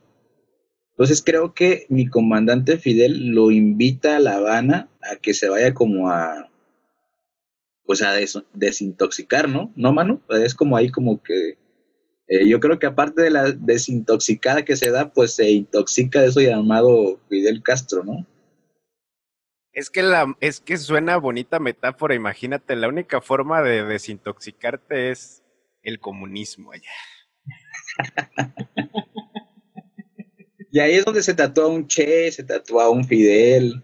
Entonces 0.90 1.20
creo 1.24 1.52
que 1.52 1.87
mi 1.88 2.07
comandante 2.07 2.78
Fidel 2.78 3.31
lo 3.31 3.50
invita 3.50 4.16
a 4.16 4.20
La 4.20 4.37
Habana 4.37 4.88
a 5.00 5.16
que 5.16 5.35
se 5.35 5.48
vaya 5.48 5.74
como 5.74 6.11
a 6.11 6.48
pues 7.85 8.02
a 8.02 8.12
des 8.12 8.38
desintoxicar, 8.55 9.48
¿no? 9.48 9.72
¿No, 9.74 9.92
Manu? 9.92 10.20
Es 10.28 10.55
como 10.55 10.76
ahí 10.76 10.90
como 10.90 11.20
que 11.20 11.59
eh, 12.33 12.49
yo 12.49 12.61
creo 12.61 12.79
que 12.79 12.87
aparte 12.87 13.21
de 13.21 13.29
la 13.31 13.53
desintoxicada 13.53 14.64
que 14.64 14.75
se 14.75 14.90
da, 14.90 15.12
pues 15.12 15.35
se 15.35 15.51
intoxica 15.51 16.23
de 16.23 16.29
eso 16.29 16.40
llamado 16.40 17.21
Fidel 17.29 17.62
Castro, 17.62 18.05
¿no? 18.05 18.27
Es 19.75 19.90
que 19.90 20.03
la 20.03 20.35
es 20.40 20.61
que 20.61 20.79
suena 20.79 21.18
bonita 21.18 21.59
metáfora, 21.59 22.14
imagínate, 22.14 22.75
la 22.75 22.88
única 22.88 23.21
forma 23.21 23.61
de 23.61 23.85
desintoxicarte 23.85 25.11
es 25.11 25.42
el 25.83 26.01
comunismo 26.01 26.73
allá. 26.73 26.90
Y 30.75 30.81
ahí 30.81 30.95
es 30.95 31.05
donde 31.05 31.23
se 31.23 31.35
tatúa 31.35 31.66
un 31.66 31.87
Che, 31.87 32.33
se 32.33 32.45
tatúa 32.45 32.88
un 32.88 33.05
Fidel. 33.05 33.83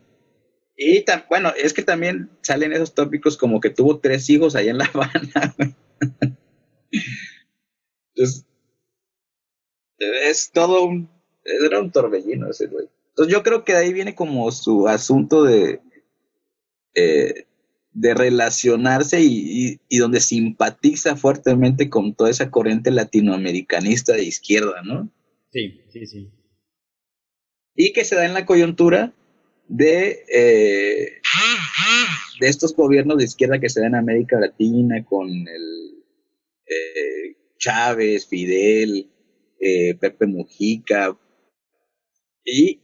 Y 0.74 1.04
bueno, 1.28 1.52
es 1.54 1.74
que 1.74 1.82
también 1.82 2.30
salen 2.40 2.72
esos 2.72 2.94
tópicos 2.94 3.36
como 3.36 3.60
que 3.60 3.68
tuvo 3.68 3.98
tres 3.98 4.30
hijos 4.30 4.56
allá 4.56 4.70
en 4.70 4.78
La 4.78 4.86
Habana. 4.86 5.54
Entonces, 8.18 8.46
es 9.98 10.50
todo 10.52 10.84
un. 10.84 11.08
Era 11.44 11.80
un 11.80 11.90
torbellino 11.90 12.50
ese 12.50 12.66
güey. 12.66 12.88
Entonces, 13.10 13.32
yo 13.32 13.42
creo 13.42 13.64
que 13.64 13.72
de 13.72 13.78
ahí 13.78 13.92
viene 13.92 14.14
como 14.14 14.50
su 14.50 14.88
asunto 14.88 15.44
de. 15.44 15.80
Eh, 16.94 17.44
de 17.92 18.14
relacionarse 18.14 19.20
y, 19.22 19.70
y, 19.72 19.80
y, 19.88 19.98
donde 19.98 20.20
simpatiza 20.20 21.16
fuertemente 21.16 21.90
con 21.90 22.14
toda 22.14 22.30
esa 22.30 22.50
corriente 22.50 22.90
latinoamericanista 22.90 24.12
de 24.12 24.24
izquierda, 24.24 24.82
¿no? 24.84 25.10
Sí, 25.50 25.80
sí, 25.90 26.06
sí 26.06 26.30
y 27.80 27.92
que 27.92 28.04
se 28.04 28.16
da 28.16 28.26
en 28.26 28.34
la 28.34 28.44
coyuntura 28.44 29.14
de, 29.68 30.24
eh, 30.34 31.20
de 32.40 32.48
estos 32.48 32.74
gobiernos 32.74 33.18
de 33.18 33.24
izquierda 33.24 33.60
que 33.60 33.68
se 33.68 33.80
dan 33.80 33.90
en 33.90 34.00
América 34.00 34.40
Latina 34.40 35.04
con 35.04 35.28
el 35.28 36.04
eh, 36.66 37.17
Chávez, 37.58 38.26
Fidel, 38.26 39.10
eh, 39.60 39.94
Pepe 39.94 40.26
Mujica 40.26 41.16
y 42.44 42.80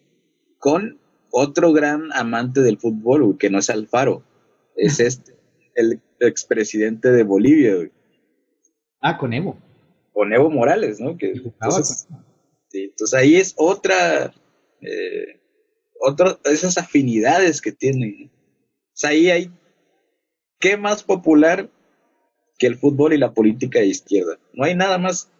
con 0.58 0.98
otro 1.30 1.72
gran 1.72 2.12
amante 2.12 2.60
del 2.60 2.78
fútbol, 2.78 3.38
que 3.38 3.50
no 3.50 3.58
es 3.58 3.70
Alfaro, 3.70 4.22
es 4.76 5.00
este, 5.00 5.34
el 5.74 6.00
expresidente 6.20 7.10
de 7.10 7.22
Bolivia. 7.22 7.76
Güey. 7.76 7.92
Ah, 9.00 9.18
con 9.18 9.32
Evo. 9.32 9.56
Con 10.12 10.32
Evo 10.32 10.50
Morales, 10.50 11.00
¿no? 11.00 11.16
Que, 11.16 11.32
entonces, 11.32 12.06
sí, 12.68 12.84
entonces 12.84 13.18
ahí 13.18 13.37
es 13.37 13.54
otra 13.56 14.32
eh, 14.80 15.40
otro, 16.00 16.38
esas 16.44 16.78
afinidades 16.78 17.60
que 17.60 17.72
tienen. 17.72 18.30
O 18.30 18.96
sea, 18.96 19.10
ahí 19.10 19.30
hay, 19.30 19.50
¿qué 20.60 20.76
más 20.76 21.02
popular 21.02 21.70
que 22.58 22.66
el 22.66 22.76
fútbol 22.76 23.12
y 23.12 23.18
la 23.18 23.32
política 23.32 23.80
de 23.80 23.86
izquierda? 23.86 24.38
No 24.52 24.64
hay 24.64 24.74
nada 24.74 24.98
más. 24.98 25.30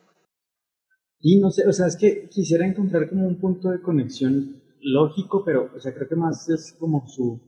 Y 1.21 1.39
no 1.41 1.51
sé, 1.51 1.67
o 1.67 1.73
sea, 1.73 1.87
es 1.87 1.97
que 1.97 2.29
quisiera 2.29 2.67
encontrar 2.67 3.09
como 3.09 3.27
un 3.27 3.41
punto 3.41 3.71
de 3.71 3.81
conexión 3.81 4.63
lógico, 4.81 5.45
pero, 5.45 5.71
o 5.75 5.81
sea, 5.81 5.95
creo 5.95 6.09
que 6.09 6.17
más 6.17 6.49
es 6.51 6.75
como 6.79 7.09
su, 7.09 7.41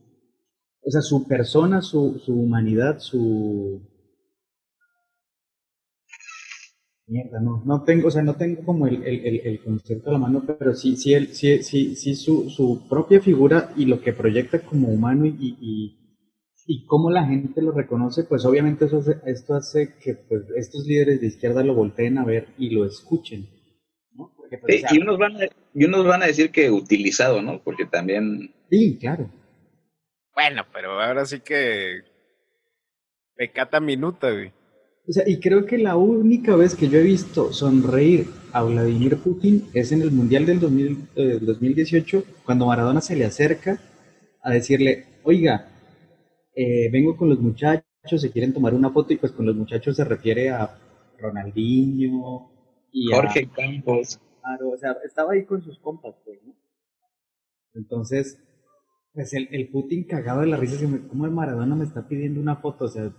o 0.81 0.91
sea, 0.91 1.01
su 1.01 1.27
persona, 1.27 1.81
su, 1.81 2.19
su 2.19 2.33
humanidad, 2.33 2.99
su, 2.99 3.81
Mierda, 7.09 7.39
no, 7.39 7.63
no 7.65 7.83
tengo, 7.83 8.09
o 8.09 8.11
sea, 8.11 8.21
no 8.21 8.35
tengo 8.35 8.65
como 8.65 8.85
el, 8.85 9.01
el, 9.01 9.39
el 9.39 9.63
concepto 9.63 10.09
a 10.09 10.13
la 10.13 10.19
mano, 10.19 10.43
pero 10.45 10.75
sí, 10.75 10.97
sí, 10.97 11.13
el, 11.13 11.29
sí, 11.29 11.63
sí, 11.63 11.95
sí 11.95 12.15
su, 12.15 12.49
su 12.49 12.85
propia 12.89 13.21
figura 13.21 13.71
y 13.77 13.85
lo 13.85 14.01
que 14.01 14.11
proyecta 14.11 14.59
como 14.59 14.89
humano 14.89 15.25
y, 15.25 15.55
y, 15.61 16.06
y 16.69 16.85
cómo 16.85 17.09
la 17.09 17.25
gente 17.25 17.61
lo 17.61 17.71
reconoce, 17.71 18.25
pues 18.25 18.43
obviamente 18.45 18.85
eso 18.85 18.97
hace, 18.97 19.17
esto 19.25 19.55
hace 19.55 19.95
que 20.03 20.15
pues, 20.15 20.43
estos 20.57 20.85
líderes 20.85 21.21
de 21.21 21.27
izquierda 21.27 21.63
lo 21.63 21.73
volteen 21.73 22.17
a 22.17 22.25
ver 22.25 22.49
y 22.57 22.71
lo 22.71 22.85
escuchen. 22.85 23.47
¿no? 24.13 24.33
Porque, 24.35 24.57
pues, 24.57 24.75
sí, 24.75 24.83
o 24.83 24.87
sea, 24.89 24.97
y, 24.97 25.01
unos 25.01 25.17
van 25.17 25.37
a, 25.37 25.45
y 25.73 25.85
unos 25.85 26.05
van 26.05 26.23
a 26.23 26.27
decir 26.27 26.51
que 26.51 26.69
utilizado, 26.69 27.41
¿no? 27.41 27.63
Porque 27.63 27.85
también... 27.85 28.53
Sí, 28.69 28.97
claro. 28.99 29.31
Bueno, 30.35 30.65
pero 30.73 31.01
ahora 31.01 31.25
sí 31.25 31.39
que 31.39 32.01
pecata 33.37 33.79
minuta, 33.79 34.29
güey. 34.29 34.51
O 35.07 35.13
sea, 35.13 35.23
y 35.25 35.39
creo 35.39 35.65
que 35.65 35.77
la 35.77 35.95
única 35.95 36.57
vez 36.57 36.75
que 36.75 36.89
yo 36.89 36.99
he 36.99 37.03
visto 37.03 37.53
sonreír 37.53 38.27
a 38.51 38.61
Vladimir 38.63 39.15
Putin 39.19 39.69
es 39.73 39.93
en 39.93 40.01
el 40.01 40.11
Mundial 40.11 40.45
del 40.45 40.59
2000, 40.59 40.97
eh, 41.15 41.39
2018, 41.41 42.25
cuando 42.43 42.65
Maradona 42.65 42.99
se 42.99 43.15
le 43.15 43.23
acerca 43.23 43.79
a 44.43 44.51
decirle, 44.51 45.05
oiga, 45.23 45.69
eh, 46.57 46.89
vengo 46.91 47.15
con 47.15 47.29
los 47.29 47.39
muchachos, 47.39 47.85
se 48.21 48.31
quieren 48.31 48.53
tomar 48.53 48.73
una 48.73 48.89
foto, 48.91 49.13
y 49.13 49.17
pues 49.17 49.31
con 49.31 49.45
los 49.45 49.55
muchachos 49.55 49.95
se 49.95 50.03
refiere 50.03 50.49
a 50.49 50.77
Ronaldinho 51.19 52.51
y 52.91 53.13
a- 53.13 53.15
Jorge 53.17 53.49
Campos. 53.55 54.19
Claro, 54.41 54.69
o 54.71 54.77
sea, 54.77 54.95
estaba 55.05 55.33
ahí 55.33 55.45
con 55.45 55.61
sus 55.61 55.77
compas, 55.79 56.15
pues, 56.25 56.39
¿no? 56.45 56.53
Entonces, 57.75 58.39
pues 59.13 59.33
el, 59.33 59.47
el 59.51 59.69
Putin 59.69 60.05
cagado 60.05 60.41
de 60.41 60.47
la 60.47 60.57
risa, 60.57 60.77
¿cómo 61.09 61.25
el 61.25 61.31
Maradona 61.31 61.75
me 61.75 61.85
está 61.85 62.07
pidiendo 62.07 62.41
una 62.41 62.55
foto? 62.57 62.85
O 62.85 62.89
sea, 62.89 63.11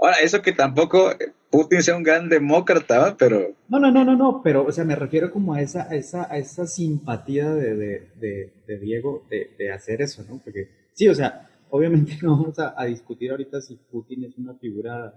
Ahora, 0.00 0.16
eso 0.22 0.42
que 0.42 0.52
tampoco 0.52 1.10
Putin 1.50 1.82
sea 1.82 1.96
un 1.96 2.02
gran 2.04 2.28
demócrata, 2.28 2.98
¿va? 2.98 3.16
pero 3.16 3.56
no, 3.68 3.78
no, 3.78 3.90
no, 3.90 4.04
no, 4.04 4.16
no, 4.16 4.40
pero, 4.42 4.64
o 4.66 4.72
sea, 4.72 4.84
me 4.84 4.94
refiero 4.96 5.30
como 5.30 5.54
a 5.54 5.62
esa, 5.62 5.84
a 5.90 5.94
esa, 5.94 6.30
a 6.30 6.36
esa 6.38 6.66
simpatía 6.66 7.50
de, 7.54 7.74
de, 7.76 8.10
de, 8.16 8.52
de 8.66 8.78
Diego 8.78 9.26
de, 9.30 9.50
de 9.58 9.72
hacer 9.72 10.02
eso, 10.02 10.22
¿no? 10.28 10.40
Porque, 10.44 10.68
sí, 10.92 11.08
o 11.08 11.14
sea, 11.14 11.48
obviamente 11.74 12.16
no 12.22 12.36
vamos 12.36 12.58
a, 12.60 12.72
a 12.80 12.84
discutir 12.84 13.32
ahorita 13.32 13.60
si 13.60 13.74
Putin 13.76 14.24
es 14.24 14.38
una 14.38 14.54
figura 14.54 15.12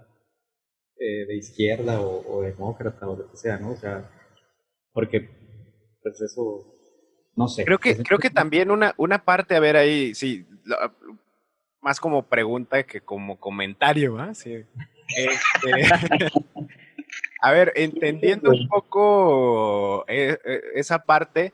eh, 0.98 1.24
de 1.26 1.36
izquierda 1.36 2.00
o, 2.00 2.38
o 2.38 2.42
demócrata 2.42 3.08
o 3.08 3.16
lo 3.16 3.30
que 3.30 3.36
sea, 3.36 3.58
¿no? 3.58 3.70
O 3.70 3.76
sea, 3.76 4.10
porque, 4.92 5.28
pues 6.02 6.20
eso, 6.20 6.66
no 7.36 7.46
sé. 7.46 7.64
Creo 7.64 7.78
que, 7.78 7.94
Pues, 7.94 8.08
creo 8.08 8.18
que 8.18 8.30
también 8.30 8.72
una, 8.72 8.92
una 8.96 9.24
parte, 9.24 9.54
a 9.54 9.60
ver 9.60 9.76
ahí, 9.76 10.12
sí, 10.16 10.44
más 11.80 12.00
como 12.00 12.24
pregunta 12.24 12.82
que 12.82 13.00
como 13.00 13.38
comentario, 13.38 14.14
¿va? 14.14 14.34
Sí. 14.34 14.64
Este, 15.16 15.70
a 17.40 17.52
ver, 17.52 17.72
entendiendo 17.76 18.50
un 18.50 18.66
poco 18.66 20.04
eh, 20.08 20.36
eh, 20.44 20.60
esa 20.74 20.98
parte, 21.04 21.52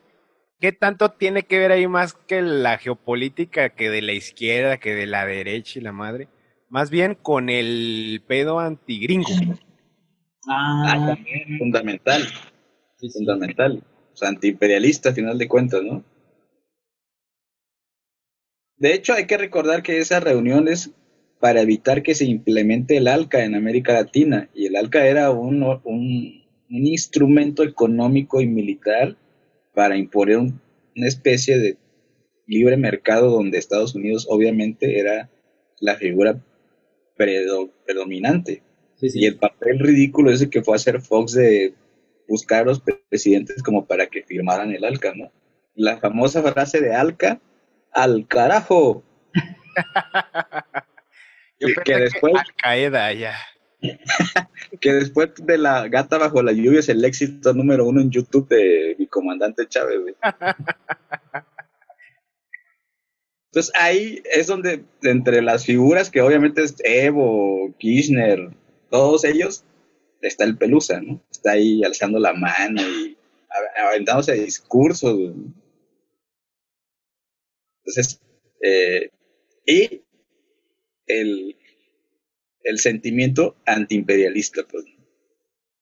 ¿qué 0.65 0.73
tanto 0.73 1.11
tiene 1.11 1.43
que 1.43 1.59
ver 1.59 1.73
ahí 1.73 1.87
más 1.87 2.15
que 2.15 2.41
la 2.41 2.79
geopolítica, 2.79 3.69
que 3.69 3.91
de 3.91 4.01
la 4.01 4.13
izquierda, 4.15 4.79
que 4.79 4.95
de 4.95 5.07
la 5.07 5.27
derecha 5.27 5.79
y 5.79 5.83
la 5.83 5.93
madre? 5.93 6.27
Más 6.71 6.89
bien 6.89 7.19
con 7.21 7.51
el 7.51 8.23
pedo 8.27 8.59
antigringo. 8.61 9.29
ah, 10.49 10.85
Ah, 10.87 11.07
también 11.15 11.59
fundamental, 11.59 12.23
sí, 12.97 13.11
sí. 13.11 13.19
fundamental. 13.19 13.83
O 14.15 14.17
sea, 14.17 14.31
antiimperialista 14.31 15.11
a 15.11 15.13
final 15.13 15.37
de 15.37 15.49
cuentas, 15.49 15.83
¿no? 15.83 16.03
De 18.79 18.95
hecho, 18.95 19.13
hay 19.13 19.27
que 19.27 19.37
recordar 19.37 19.83
que 19.83 19.99
esas 19.99 20.23
reuniones 20.23 20.93
para 21.41 21.61
evitar 21.61 22.03
que 22.03 22.15
se 22.15 22.25
implemente 22.25 22.97
el 22.97 23.09
ALCA 23.09 23.45
en 23.45 23.55
América 23.55 23.93
Latina, 23.93 24.49
y 24.55 24.65
el 24.65 24.77
ALCA 24.77 25.07
era 25.09 25.31
un, 25.31 25.63
un, 25.63 25.83
un 25.85 26.87
instrumento 26.87 27.63
económico 27.65 28.41
y 28.41 28.47
militar 28.47 29.19
para 29.75 29.97
imponer 29.97 30.39
un- 30.39 30.61
una 30.97 31.09
especie 31.09 31.59
de 31.59 31.77
libre 32.47 32.77
mercado 32.77 33.31
donde 33.31 33.59
Estados 33.59 33.95
Unidos 33.95 34.27
obviamente 34.29 34.99
era 34.99 35.29
la 35.81 35.97
figura 35.97 36.39
predo- 37.17 37.71
predominante. 37.87 38.63
Sí, 38.97 39.11
sí. 39.11 39.21
Y 39.21 39.27
el 39.27 39.37
papel 39.39 39.79
ridículo 39.81 40.31
ese 40.31 40.49
que 40.51 40.63
fue 40.63 40.77
hacer 40.77 41.01
Fox 41.01 41.33
de 41.33 41.75
buscar 42.29 42.63
a 42.63 42.65
los 42.67 42.81
presidentes 43.11 43.63
como 43.63 43.87
para 43.87 44.07
que 44.07 44.23
firmaran 44.23 44.73
el 44.73 44.85
ALCA, 44.85 45.15
¿no? 45.15 45.33
La 45.75 45.99
famosa 45.99 46.43
frase 46.43 46.81
de 46.81 46.95
ALCA, 46.95 47.41
al 47.93 48.27
carajo. 48.29 49.03
Yo 51.61 51.69
Que- 51.85 51.97
después- 51.99 52.35
Al 52.35 52.55
Qaeda 52.63 53.13
ya. 53.13 53.35
Que 54.81 54.93
después 54.93 55.31
de 55.43 55.59
la 55.59 55.89
gata 55.89 56.19
bajo 56.19 56.43
la 56.43 56.53
lluvia 56.53 56.81
es 56.81 56.89
el 56.89 57.05
éxito 57.05 57.53
número 57.55 57.87
uno 57.87 58.01
en 58.01 58.11
YouTube 58.11 58.49
de 58.49 58.97
mi 58.99 59.07
comandante 59.07 59.67
Chávez, 59.69 60.01
güey. 60.01 60.15
Entonces 63.53 63.73
ahí 63.79 64.21
es 64.33 64.49
donde, 64.49 64.85
entre 65.03 65.41
las 65.41 65.65
figuras 65.65 66.11
que 66.11 66.21
obviamente 66.21 66.63
es 66.65 66.75
Evo, 66.83 67.73
Kirchner, 67.79 68.51
todos 68.91 69.25
ellos, 69.25 69.65
está 70.21 70.45
el 70.45 70.57
Pelusa, 70.59 71.01
¿no? 71.01 71.21
Está 71.31 71.53
ahí 71.53 71.85
alzando 71.85 72.19
la 72.19 72.33
mano 72.33 72.83
y 72.83 73.17
a- 73.51 73.89
aventándose 73.91 74.33
discursos. 74.35 75.15
güey. 75.15 75.35
Entonces, 77.85 78.21
eh, 78.63 79.11
y 79.67 80.03
el, 81.07 81.57
el 82.65 82.79
sentimiento 82.79 83.57
antiimperialista, 83.67 84.63
pues. 84.71 84.85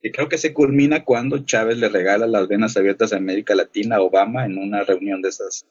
Que 0.01 0.11
creo 0.11 0.29
que 0.29 0.39
se 0.39 0.53
culmina 0.53 1.05
cuando 1.05 1.45
Chávez 1.45 1.79
le 1.79 1.89
regala 1.89 2.27
las 2.27 2.49
venas 2.49 2.77
abiertas 2.77 3.13
a 3.13 3.17
América 3.17 3.55
Latina 3.55 3.97
a 3.97 4.03
Obama 4.03 4.45
en 4.45 4.59
una 4.59 4.83
reunión 4.83 5.23
de 5.23 5.29
esas, 5.29 5.65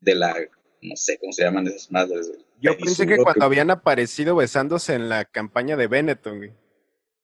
de 0.00 0.16
la, 0.16 0.34
no 0.82 0.96
sé 0.96 1.18
cómo 1.18 1.32
se 1.32 1.44
llaman 1.44 1.68
esas 1.68 1.90
madres. 1.92 2.32
Yo 2.60 2.76
pensé 2.76 3.06
que 3.06 3.16
cuando 3.18 3.44
habían 3.44 3.70
aparecido 3.70 4.34
besándose 4.34 4.94
en 4.94 5.08
la 5.08 5.24
campaña 5.24 5.76
de 5.76 5.86
Benetton, 5.86 6.38
güey. 6.38 6.52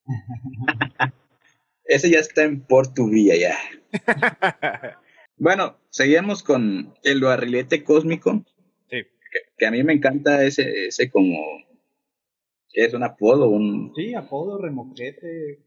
Ese 1.86 2.08
ya 2.08 2.20
está 2.20 2.44
en 2.44 2.60
Portuvía 2.62 3.36
ya. 3.36 3.58
Bueno, 5.36 5.76
seguimos 5.90 6.44
con 6.44 6.94
el 7.02 7.20
barrilete 7.20 7.82
cósmico. 7.82 8.44
Sí. 8.88 9.02
Que, 9.02 9.40
que 9.58 9.66
a 9.66 9.70
mí 9.72 9.82
me 9.82 9.92
encanta 9.92 10.44
ese, 10.44 10.86
ese 10.86 11.10
como, 11.10 11.36
es 12.74 12.94
un 12.94 13.02
apodo, 13.04 13.48
un, 13.48 13.92
Sí, 13.96 14.14
apodo, 14.14 14.58
remoquete. 14.58 15.60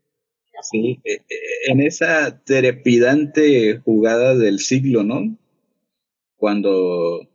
Sí, 0.61 0.99
eh, 1.03 1.21
eh, 1.29 1.35
en 1.67 1.81
esa 1.81 2.43
trepidante 2.43 3.79
jugada 3.85 4.35
del 4.35 4.59
siglo, 4.59 5.03
¿no? 5.03 5.37
Cuando 6.35 7.27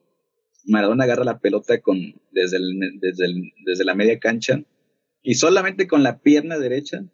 Maradona 0.67 1.05
agarra 1.05 1.25
la 1.25 1.39
pelota 1.41 1.81
con, 1.81 1.99
desde, 2.33 2.57
el- 2.59 2.99
desde, 3.01 3.27
el- 3.27 3.53
desde 3.65 3.85
la 3.85 3.95
media 3.95 4.19
cancha 4.19 4.63
y 5.23 5.35
solamente 5.35 5.87
con 5.89 6.03
la 6.03 6.21
pierna 6.21 6.59
derecha, 6.59 7.05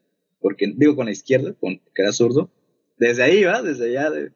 porque 0.40 0.72
digo 0.76 0.96
con 0.96 1.06
la 1.06 1.12
izquierda, 1.12 1.54
con, 1.54 1.78
que 1.94 2.02
era 2.02 2.12
zurdo, 2.12 2.50
desde 2.98 3.22
ahí 3.24 3.44
va, 3.44 3.62
desde 3.62 3.88
allá. 3.90 4.10
de- 4.10 4.32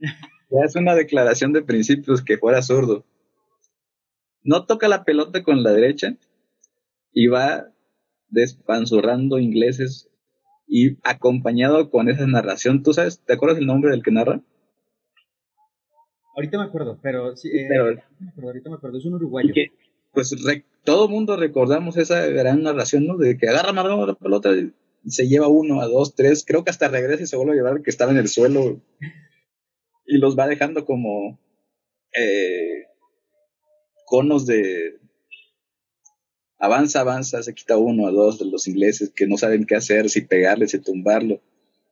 ya 0.50 0.64
es 0.64 0.76
una 0.76 0.94
declaración 0.94 1.52
de 1.52 1.62
principios 1.62 2.22
que 2.22 2.38
fuera 2.38 2.62
zurdo. 2.62 3.04
No 4.42 4.66
toca 4.66 4.88
la 4.88 5.04
pelota 5.04 5.42
con 5.42 5.62
la 5.62 5.72
derecha 5.72 6.16
y 7.12 7.26
va 7.28 7.66
despanzurrando 8.28 9.38
ingleses 9.38 10.08
y 10.66 10.96
acompañado 11.02 11.90
con 11.90 12.08
esa 12.08 12.26
narración, 12.26 12.82
¿tú 12.82 12.92
sabes? 12.92 13.20
¿Te 13.24 13.32
acuerdas 13.32 13.58
el 13.58 13.66
nombre 13.66 13.90
del 13.90 14.02
que 14.02 14.12
narra? 14.12 14.40
Ahorita 16.36 16.58
me 16.58 16.64
acuerdo, 16.64 16.98
pero 17.02 17.36
sí, 17.36 17.48
eh, 17.48 17.66
Pero- 17.68 17.84
ahorita 17.86 18.06
me 18.20 18.28
acuerdo, 18.28 18.48
ahorita 18.50 18.70
me 18.70 18.76
acuerdo, 18.76 18.98
es 18.98 19.04
un 19.04 19.14
uruguayo. 19.14 19.52
Que, 19.52 19.72
pues 20.12 20.44
re- 20.44 20.64
todo 20.84 21.08
mundo 21.08 21.36
recordamos 21.36 21.96
esa 21.96 22.24
gran 22.26 22.62
narración, 22.62 23.06
¿no? 23.06 23.16
De 23.16 23.36
que 23.36 23.48
agarra 23.48 23.72
Maradona 23.72 24.06
la 24.06 24.14
pelota 24.14 24.50
y 24.54 24.72
se 25.10 25.26
lleva 25.28 25.48
uno, 25.48 25.80
a 25.80 25.86
dos, 25.86 26.14
tres, 26.14 26.44
creo 26.46 26.62
que 26.62 26.70
hasta 26.70 26.88
regresa 26.88 27.24
y 27.24 27.26
se 27.26 27.36
vuelve 27.36 27.52
a 27.52 27.56
llevar 27.56 27.82
que 27.82 27.90
estaba 27.90 28.12
en 28.12 28.18
el 28.18 28.28
suelo 28.28 28.80
y 30.06 30.18
los 30.18 30.38
va 30.38 30.46
dejando 30.46 30.84
como 30.84 31.38
eh, 32.16 32.84
conos 34.06 34.46
de 34.46 34.99
avanza, 36.60 37.00
avanza, 37.00 37.42
se 37.42 37.54
quita 37.54 37.76
uno 37.76 38.06
a 38.06 38.10
dos 38.12 38.38
de 38.38 38.44
los 38.50 38.68
ingleses 38.68 39.10
que 39.14 39.26
no 39.26 39.36
saben 39.36 39.64
qué 39.66 39.74
hacer, 39.76 40.08
si 40.08 40.20
pegarle, 40.20 40.68
si 40.68 40.78
tumbarlo. 40.78 41.40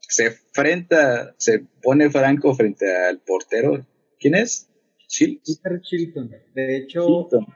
Se 0.01 0.27
enfrenta, 0.27 1.35
se 1.39 1.65
pone 1.83 2.11
Franco 2.11 2.55
frente 2.55 2.95
al 2.95 3.19
portero. 3.21 3.85
¿Quién 4.21 4.35
es? 4.37 4.69
Chil- 5.09 5.41
Peter 5.45 5.81
Chilton. 5.81 6.31
De 6.55 6.77
hecho, 6.77 7.07
Chilton. 7.07 7.47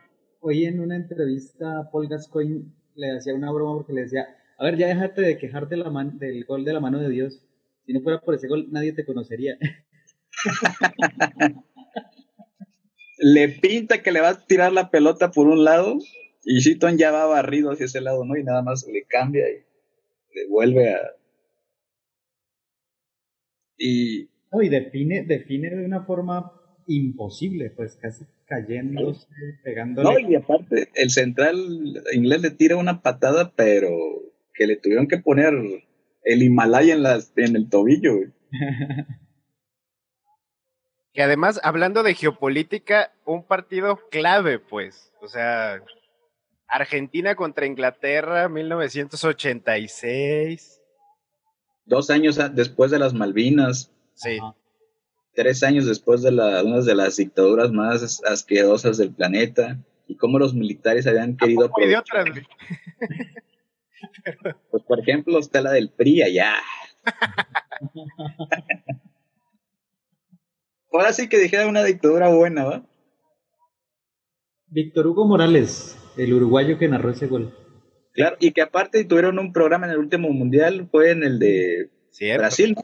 hoy 0.40 0.64
en 0.64 0.80
una 0.80 0.96
entrevista 0.96 1.88
Paul 1.92 2.08
Gascoigne 2.08 2.64
le 2.94 3.16
hacía 3.16 3.34
una 3.34 3.50
broma 3.52 3.76
porque 3.76 3.92
le 3.92 4.02
decía, 4.02 4.26
a 4.58 4.64
ver, 4.64 4.76
ya 4.76 4.86
déjate 4.88 5.20
de 5.22 5.38
quejarte 5.38 5.76
la 5.76 5.90
man- 5.90 6.18
del 6.18 6.44
gol 6.44 6.64
de 6.64 6.72
la 6.72 6.80
mano 6.80 6.98
de 6.98 7.08
Dios. 7.10 7.40
Si 7.86 7.92
no 7.92 8.00
fuera 8.00 8.20
por 8.20 8.34
ese 8.34 8.48
gol, 8.48 8.68
nadie 8.70 8.92
te 8.92 9.04
conocería. 9.04 9.56
le 13.18 13.48
pinta 13.48 14.02
que 14.02 14.12
le 14.12 14.20
va 14.20 14.30
a 14.30 14.46
tirar 14.46 14.72
la 14.72 14.90
pelota 14.90 15.30
por 15.30 15.46
un 15.46 15.64
lado 15.64 15.98
y 16.44 16.58
Shiton 16.58 16.98
ya 16.98 17.10
va 17.10 17.26
barrido 17.26 17.70
hacia 17.70 17.86
ese 17.86 18.00
lado, 18.00 18.24
¿no? 18.24 18.36
Y 18.36 18.44
nada 18.44 18.62
más 18.62 18.86
le 18.86 19.04
cambia 19.04 19.48
y 19.48 19.64
le 20.34 20.48
vuelve 20.48 20.94
a... 20.94 21.00
Y 23.78 24.28
No, 24.52 24.62
y 24.62 24.68
define, 24.68 25.24
define 25.24 25.70
de 25.70 25.84
una 25.84 26.04
forma 26.04 26.52
imposible, 26.86 27.70
pues 27.70 27.96
casi 27.96 28.24
cayéndose, 28.46 29.26
pegándole. 29.62 30.22
no, 30.22 30.30
y 30.30 30.34
aparte 30.34 30.88
el 30.94 31.10
central 31.10 32.02
inglés 32.12 32.42
le 32.42 32.50
tira 32.50 32.76
una 32.76 33.02
patada, 33.02 33.52
pero 33.54 33.90
que 34.54 34.66
le 34.66 34.76
tuvieron 34.76 35.08
que 35.08 35.18
poner 35.18 35.54
el 36.24 36.42
Himalaya 36.42 36.94
en, 36.94 37.02
las, 37.02 37.32
en 37.36 37.56
el 37.56 37.68
tobillo. 37.68 38.16
güey. 38.16 38.28
Que 41.14 41.22
además, 41.22 41.60
hablando 41.62 42.02
de 42.02 42.14
geopolítica, 42.14 43.12
un 43.26 43.44
partido 43.44 44.00
clave, 44.10 44.58
pues. 44.58 45.12
O 45.20 45.28
sea, 45.28 45.82
Argentina 46.72 47.34
contra 47.34 47.66
Inglaterra, 47.66 48.48
1986. 48.48 50.80
Dos 51.84 52.08
años 52.10 52.38
después 52.54 52.90
de 52.90 52.98
las 52.98 53.12
Malvinas, 53.12 53.90
Sí. 54.14 54.38
Tres 55.34 55.62
años 55.62 55.86
después 55.86 56.22
de 56.22 56.30
la, 56.30 56.62
una 56.62 56.80
de 56.80 56.94
las 56.94 57.16
dictaduras 57.16 57.72
más 57.72 58.22
asquerosas 58.24 58.98
del 58.98 59.14
planeta, 59.14 59.78
y 60.06 60.16
cómo 60.16 60.38
los 60.38 60.54
militares 60.54 61.06
habían 61.06 61.36
querido 61.36 61.70
otras. 61.98 62.26
Pues, 64.70 64.82
por 64.82 65.00
ejemplo, 65.00 65.38
está 65.38 65.62
la 65.62 65.72
del 65.72 65.90
PRI 65.90 66.22
allá. 66.22 66.54
Ahora 70.92 71.12
sí 71.12 71.28
que 71.28 71.38
dijera 71.38 71.66
una 71.66 71.84
dictadura 71.84 72.28
buena, 72.28 72.64
¿va? 72.64 72.86
Víctor 74.66 75.06
Hugo 75.06 75.26
Morales, 75.26 75.96
el 76.16 76.32
uruguayo 76.34 76.78
que 76.78 76.88
narró 76.88 77.10
ese 77.10 77.26
gol. 77.26 77.52
Claro, 78.12 78.36
y 78.40 78.52
que 78.52 78.60
aparte 78.62 79.04
tuvieron 79.04 79.38
un 79.38 79.52
programa 79.52 79.86
en 79.86 79.92
el 79.92 79.98
último 79.98 80.28
mundial, 80.30 80.88
fue 80.90 81.10
en 81.12 81.22
el 81.22 81.38
de 81.38 81.90
Cierto. 82.10 82.40
Brasil. 82.42 82.76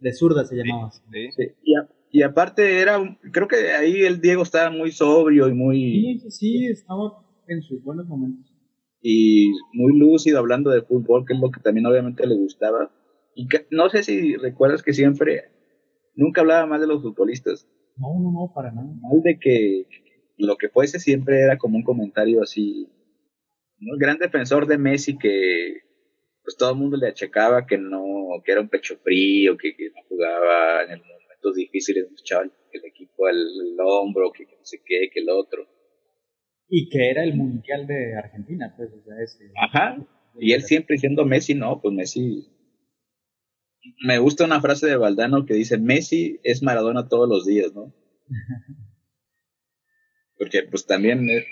De 0.00 0.12
zurda 0.12 0.44
se 0.44 0.56
llamaba. 0.56 0.88
así. 0.88 1.00
Sí. 1.10 1.28
Sí, 1.36 1.42
y, 1.64 1.74
a- 1.76 1.88
y 2.10 2.22
aparte 2.22 2.80
era, 2.80 2.98
un- 2.98 3.16
creo 3.32 3.48
que 3.48 3.72
ahí 3.72 4.02
el 4.02 4.20
Diego 4.20 4.42
estaba 4.42 4.70
muy 4.70 4.92
sobrio 4.92 5.48
y 5.48 5.54
muy, 5.54 5.76
Sí, 5.80 6.20
sí, 6.20 6.30
sí, 6.30 6.66
estaba 6.66 7.24
en 7.48 7.62
sus 7.62 7.82
buenos 7.82 8.06
momentos. 8.06 8.44
y 9.00 9.52
muy 9.72 9.96
lúcido 9.98 10.38
hablando 10.38 10.70
de 10.70 10.82
fútbol, 10.82 11.24
que 11.24 11.32
es 11.32 11.38
lo 11.40 11.50
que 11.50 11.60
también 11.60 11.86
obviamente 11.86 12.26
le 12.26 12.34
gustaba. 12.34 12.90
Y 13.34 13.46
que, 13.48 13.66
no 13.70 13.88
sé 13.88 14.02
si 14.02 14.34
recuerdas 14.36 14.82
que 14.82 14.92
siempre, 14.92 15.44
nunca 16.16 16.40
hablaba 16.40 16.66
mal 16.66 16.80
de 16.80 16.88
los 16.88 17.00
futbolistas, 17.02 17.66
No, 17.96 18.08
no, 18.20 18.32
no, 18.32 18.52
para 18.54 18.70
nada. 18.72 18.88
mal 19.00 19.22
de 19.22 19.38
que 19.38 19.86
lo 20.38 20.56
que 20.56 20.68
fuese 20.68 20.98
siempre 20.98 21.40
era 21.40 21.58
como 21.58 21.76
un 21.76 21.84
comentario 21.84 22.42
así, 22.42 22.88
¿no? 23.78 23.94
el 23.94 24.00
gran 24.00 24.18
defensor 24.18 24.66
de 24.66 24.78
Messi 24.78 25.18
que 25.18 25.82
pues 26.42 26.56
todo 26.56 26.70
el 26.70 26.78
mundo 26.78 26.96
le 26.96 27.08
achacaba 27.08 27.66
que 27.66 27.76
no, 27.76 28.40
que 28.44 28.52
era 28.52 28.60
un 28.62 28.70
pecho 28.70 28.96
frío, 28.98 29.58
que, 29.58 29.76
que 29.76 29.90
no 29.90 30.02
jugaba 30.08 30.82
en 30.84 30.92
el 30.92 31.02
momentos 31.38 31.56
difíciles, 31.56 32.06
echaba 32.18 32.44
el, 32.44 32.52
el 32.72 32.84
equipo 32.86 33.26
al, 33.26 33.36
al 33.36 33.86
hombro, 33.86 34.32
que, 34.32 34.46
que 34.46 34.56
no 34.56 34.64
sé 34.64 34.80
qué, 34.84 35.10
que 35.12 35.20
el 35.20 35.30
otro. 35.30 35.66
Y 36.68 36.88
que 36.88 37.10
era 37.10 37.24
el 37.24 37.34
mundial 37.34 37.86
de 37.86 38.16
Argentina, 38.16 38.74
pues, 38.76 38.90
o 38.92 39.02
sea, 39.02 39.14
ese. 39.22 39.52
Ajá. 39.56 40.06
Y 40.38 40.52
él 40.52 40.62
siempre 40.62 40.94
diciendo 40.94 41.24
Messi, 41.24 41.54
no, 41.54 41.80
pues 41.80 41.94
Messi. 41.94 42.48
Me 44.04 44.18
gusta 44.18 44.44
una 44.44 44.60
frase 44.60 44.86
de 44.86 44.96
Valdano 44.96 45.46
que 45.46 45.54
dice: 45.54 45.78
Messi 45.78 46.40
es 46.42 46.62
Maradona 46.62 47.08
todos 47.08 47.28
los 47.28 47.46
días, 47.46 47.74
¿no? 47.74 47.94
Porque, 50.38 50.62
pues 50.62 50.86
también. 50.86 51.28
eh, 51.28 51.44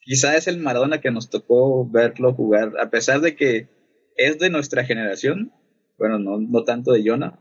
quizá 0.00 0.36
es 0.36 0.48
el 0.48 0.58
Maradona 0.58 1.00
que 1.00 1.10
nos 1.10 1.30
tocó 1.30 1.88
verlo 1.88 2.34
jugar, 2.34 2.72
a 2.80 2.90
pesar 2.90 3.20
de 3.20 3.36
que 3.36 3.68
es 4.16 4.38
de 4.38 4.50
nuestra 4.50 4.84
generación. 4.84 5.52
Bueno, 5.98 6.18
no, 6.18 6.38
no 6.38 6.64
tanto 6.64 6.92
de 6.92 7.02
Jonah, 7.04 7.40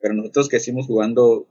pero 0.00 0.14
nosotros 0.14 0.48
que 0.48 0.58
hicimos 0.58 0.86
jugando, 0.86 1.48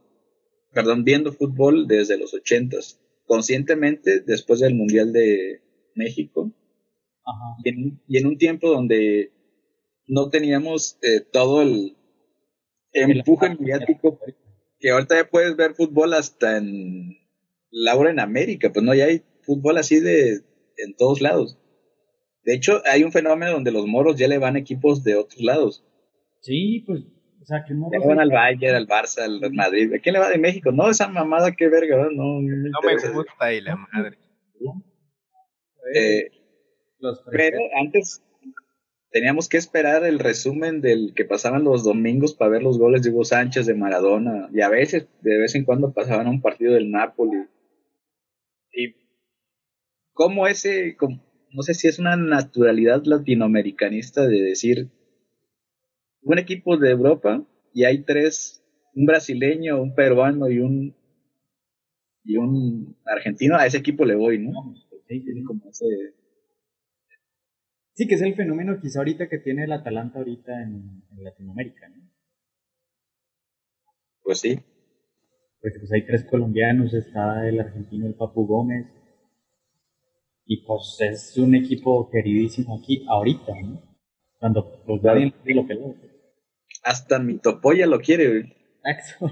perdón, 0.71 1.03
viendo 1.03 1.33
fútbol 1.33 1.87
desde 1.87 2.17
los 2.17 2.33
ochentas, 2.33 2.99
conscientemente 3.25 4.21
después 4.21 4.59
del 4.59 4.75
Mundial 4.75 5.13
de 5.13 5.61
México 5.95 6.51
Ajá. 7.23 7.55
y 7.63 7.69
en, 7.69 8.01
y 8.07 8.17
en 8.17 8.25
un 8.27 8.37
tiempo 8.37 8.69
donde 8.69 9.31
no 10.07 10.29
teníamos 10.29 10.97
eh, 11.03 11.21
todo 11.21 11.61
el 11.61 11.95
empuje 12.93 13.55
mediático 13.55 14.19
que 14.79 14.89
ahorita 14.89 15.15
ya 15.15 15.29
puedes 15.29 15.55
ver 15.55 15.75
fútbol 15.75 16.13
hasta 16.15 16.57
en 16.57 17.18
Laura 17.71 18.09
en 18.09 18.19
América, 18.19 18.71
pues 18.73 18.83
no, 18.83 18.93
ya 18.93 19.05
hay 19.05 19.23
fútbol 19.41 19.77
así 19.77 19.99
de 19.99 20.41
en 20.77 20.95
todos 20.95 21.21
lados. 21.21 21.57
De 22.43 22.53
hecho, 22.53 22.81
hay 22.85 23.03
un 23.03 23.11
fenómeno 23.11 23.51
donde 23.51 23.71
los 23.71 23.85
moros 23.85 24.15
ya 24.15 24.27
le 24.27 24.37
van 24.37 24.55
a 24.55 24.59
equipos 24.59 25.03
de 25.03 25.15
otros 25.15 25.41
lados. 25.41 25.85
Sí, 26.41 26.83
pues, 26.87 27.01
o 27.41 27.45
sea, 27.45 27.63
que 27.67 27.73
no 27.73 27.89
Ya 27.91 27.99
le 27.99 28.07
van 28.07 28.19
al 28.19 28.31
Bayern, 28.31 28.75
al 28.75 28.87
Barça, 28.87 29.23
al 29.23 29.51
Madrid. 29.53 29.93
¿A 29.93 29.99
quién 29.99 30.13
le 30.13 30.19
va 30.19 30.29
de 30.29 30.37
México? 30.37 30.71
No, 30.71 30.89
esa 30.89 31.07
mamada, 31.07 31.51
qué 31.55 31.67
verga, 31.67 31.97
¿verdad? 31.97 32.11
no, 32.11 32.41
no 32.41 32.41
me 32.41 32.69
No 32.69 32.79
me 32.83 33.09
gusta 33.13 33.53
y 33.53 33.61
la 33.61 33.75
madre. 33.75 34.17
Eh, 35.93 36.29
los 36.99 37.23
Pero 37.31 37.57
antes 37.79 38.23
teníamos 39.11 39.49
que 39.49 39.57
esperar 39.57 40.05
el 40.05 40.19
resumen 40.19 40.81
del 40.81 41.13
que 41.15 41.25
pasaban 41.25 41.63
los 41.63 41.83
domingos 41.83 42.33
para 42.33 42.51
ver 42.51 42.63
los 42.63 42.77
goles 42.77 43.01
de 43.01 43.09
Hugo 43.09 43.25
Sánchez, 43.25 43.65
de 43.65 43.73
Maradona, 43.73 44.49
y 44.53 44.61
a 44.61 44.69
veces, 44.69 45.07
de 45.21 45.37
vez 45.39 45.55
en 45.55 45.65
cuando 45.65 45.93
pasaban 45.93 46.27
a 46.27 46.29
un 46.29 46.41
partido 46.41 46.73
del 46.73 46.91
Napoli. 46.91 47.47
Y 48.73 48.93
como 50.13 50.45
ese, 50.45 50.95
como- 50.97 51.19
no 51.51 51.63
sé 51.63 51.73
si 51.73 51.87
es 51.87 51.97
una 51.97 52.15
naturalidad 52.15 53.01
latinoamericanista 53.05 54.27
de 54.27 54.39
decir, 54.39 54.91
un 56.21 56.37
equipo 56.39 56.77
de 56.77 56.91
Europa 56.91 57.43
y 57.73 57.83
hay 57.83 58.03
tres, 58.03 58.63
un 58.95 59.05
brasileño, 59.05 59.81
un 59.81 59.93
peruano 59.93 60.49
y 60.49 60.59
un 60.59 60.95
y 62.23 62.37
un 62.37 62.95
argentino, 63.05 63.55
a 63.57 63.65
ese 63.65 63.77
equipo 63.77 64.05
le 64.05 64.15
voy, 64.15 64.37
¿no? 64.39 64.73
Sí, 65.07 65.21
sí, 65.21 65.33
sí. 65.33 65.43
Como 65.43 65.69
ese, 65.69 65.85
Sí, 67.93 68.07
que 68.07 68.15
es 68.15 68.21
el 68.23 68.33
fenómeno 68.33 68.79
quizá 68.81 68.97
ahorita 68.97 69.29
que 69.29 69.37
tiene 69.37 69.65
el 69.65 69.71
Atalanta 69.71 70.17
ahorita 70.17 70.59
en, 70.63 71.03
en 71.11 71.23
Latinoamérica, 71.23 71.87
¿no? 71.89 72.01
pues 74.23 74.39
sí. 74.39 74.59
Porque 75.61 75.79
pues 75.79 75.91
hay 75.91 76.05
tres 76.05 76.25
colombianos, 76.29 76.93
está 76.93 77.47
el 77.47 77.59
argentino, 77.59 78.07
el 78.07 78.15
Papu 78.15 78.45
Gómez, 78.47 78.87
y 80.45 80.65
pues 80.65 80.97
es 80.99 81.37
un 81.37 81.55
equipo 81.55 82.09
queridísimo 82.09 82.77
aquí 82.79 83.05
ahorita, 83.07 83.53
¿no? 83.63 83.81
Cuando 84.39 84.81
pues 84.85 85.01
nadie 85.03 85.33
lo 85.53 85.67
peló. 85.67 85.95
Hasta 86.83 87.19
mi 87.19 87.37
topolla 87.37 87.85
lo 87.85 87.99
quiere, 87.99 88.27
güey. 88.29 88.55
Exacto. 88.83 89.31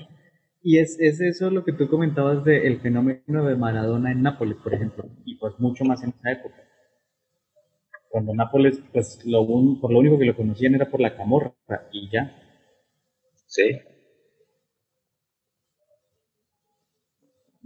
Y 0.62 0.80
es, 0.80 1.00
es 1.00 1.22
eso 1.22 1.50
lo 1.50 1.64
que 1.64 1.72
tú 1.72 1.88
comentabas 1.88 2.44
del 2.44 2.82
fenómeno 2.82 3.46
de 3.46 3.56
Maradona 3.56 4.12
en 4.12 4.22
Nápoles, 4.22 4.58
por 4.58 4.74
ejemplo, 4.74 5.06
y 5.26 5.36
pues 5.38 5.54
mucho 5.60 5.86
más 5.86 6.04
en 6.04 6.10
esa 6.10 6.32
época. 6.32 6.56
Cuando 8.10 8.34
Nápoles, 8.34 8.82
pues 8.92 9.26
lo, 9.26 9.42
un- 9.44 9.80
por 9.80 9.92
lo 9.94 10.00
único 10.00 10.20
que 10.20 10.26
lo 10.26 10.36
conocían 10.36 10.76
era 10.76 10.90
por 10.90 11.00
la 11.00 11.16
camorra, 11.16 11.54
y 11.94 12.10
ya. 12.12 12.36
Sí. 13.46 13.64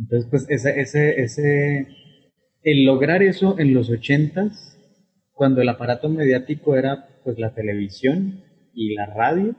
Entonces, 0.02 0.30
pues 0.30 0.45
ese, 0.49 0.82
ese, 0.82 1.22
ese, 1.22 1.88
el 2.64 2.86
lograr 2.86 3.24
eso 3.24 3.58
en 3.60 3.74
los 3.74 3.89
ochentas, 3.89 4.78
cuando 5.34 5.62
el 5.62 5.70
aparato 5.70 6.10
mediático 6.10 6.76
era 6.76 7.08
pues 7.24 7.39
la 7.39 7.54
televisión 7.54 8.43
y 8.74 8.95
la 8.95 9.06
radio, 9.08 9.56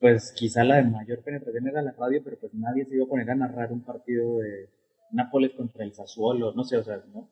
pues 0.00 0.32
quizá 0.36 0.62
la 0.64 0.76
de 0.76 0.84
mayor 0.84 1.22
penetración 1.24 1.66
era 1.68 1.82
la 1.82 1.92
radio, 1.92 2.20
pero 2.22 2.38
pues 2.38 2.54
nadie 2.54 2.84
se 2.84 2.94
iba 2.96 3.04
a 3.04 3.08
poner 3.08 3.30
a 3.30 3.34
narrar 3.34 3.72
un 3.72 3.84
partido 3.84 4.38
de 4.38 4.68
Nápoles 5.12 5.52
contra 5.52 5.84
el 5.84 5.92
Sassuolo, 5.94 6.52
no 6.54 6.64
sé, 6.64 6.76
o 6.76 6.82
sea, 6.84 7.02
¿no? 7.12 7.28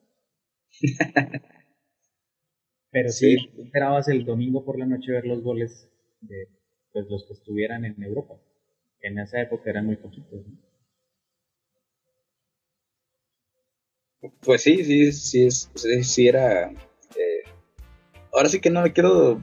Pero 2.93 3.09
sí, 3.11 3.37
Sí. 3.39 3.61
esperabas 3.61 4.07
el 4.07 4.25
domingo 4.25 4.65
por 4.65 4.79
la 4.79 4.87
noche 4.87 5.11
ver 5.11 5.27
los 5.27 5.43
goles 5.43 5.91
de 6.21 6.47
pues, 6.93 7.07
los 7.11 7.27
que 7.27 7.33
estuvieran 7.33 7.85
en 7.85 8.01
Europa, 8.01 8.35
que 9.01 9.09
en 9.09 9.19
esa 9.19 9.41
época 9.41 9.71
eran 9.71 9.87
muy 9.87 9.97
poquitos. 9.97 10.47
¿no? 10.47 10.59
Pues 14.41 14.63
sí, 14.63 14.85
sí, 14.85 15.13
sí, 15.13 15.51
sí, 15.51 16.05
sí 16.05 16.29
era. 16.29 16.71
eh, 16.71 17.43
ahora 18.33 18.49
sí 18.49 18.61
que 18.61 18.71
no 18.71 18.83
me 18.83 18.93
quiero 18.93 19.41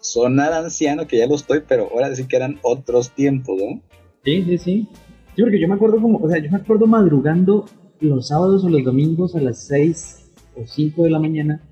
sonar 0.00 0.52
anciano, 0.52 1.06
que 1.06 1.18
ya 1.18 1.26
lo 1.26 1.34
estoy, 1.34 1.62
pero 1.66 1.88
ahora 1.90 2.14
sí 2.14 2.26
que 2.26 2.36
eran 2.36 2.58
otros 2.62 3.10
tiempos, 3.10 3.60
¿no? 3.60 3.80
Sí, 4.24 4.44
sí, 4.44 4.58
sí. 4.58 4.88
Sí, 5.34 5.42
porque 5.42 5.60
yo 5.60 5.68
me 5.68 5.74
acuerdo 5.74 6.00
como, 6.00 6.18
o 6.18 6.28
sea, 6.28 6.38
yo 6.38 6.50
me 6.50 6.58
acuerdo 6.58 6.86
madrugando 6.86 7.66
los 8.00 8.28
sábados 8.28 8.64
o 8.64 8.68
los 8.68 8.84
domingos 8.84 9.34
a 9.34 9.40
las 9.40 9.66
6 9.66 10.30
o 10.56 10.66
5 10.66 11.04
de 11.04 11.10
la 11.10 11.18
mañana 11.18 11.62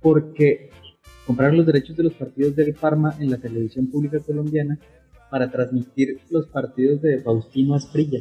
porque 0.00 0.70
compraron 1.26 1.56
los 1.56 1.66
derechos 1.66 1.96
de 1.96 2.04
los 2.04 2.14
partidos 2.14 2.54
del 2.56 2.74
Parma 2.74 3.14
en 3.18 3.30
la 3.30 3.38
televisión 3.38 3.88
pública 3.88 4.20
colombiana 4.20 4.78
para 5.30 5.50
transmitir 5.50 6.20
los 6.30 6.46
partidos 6.46 7.02
de 7.02 7.20
Faustino 7.20 7.74
Asprilla. 7.74 8.20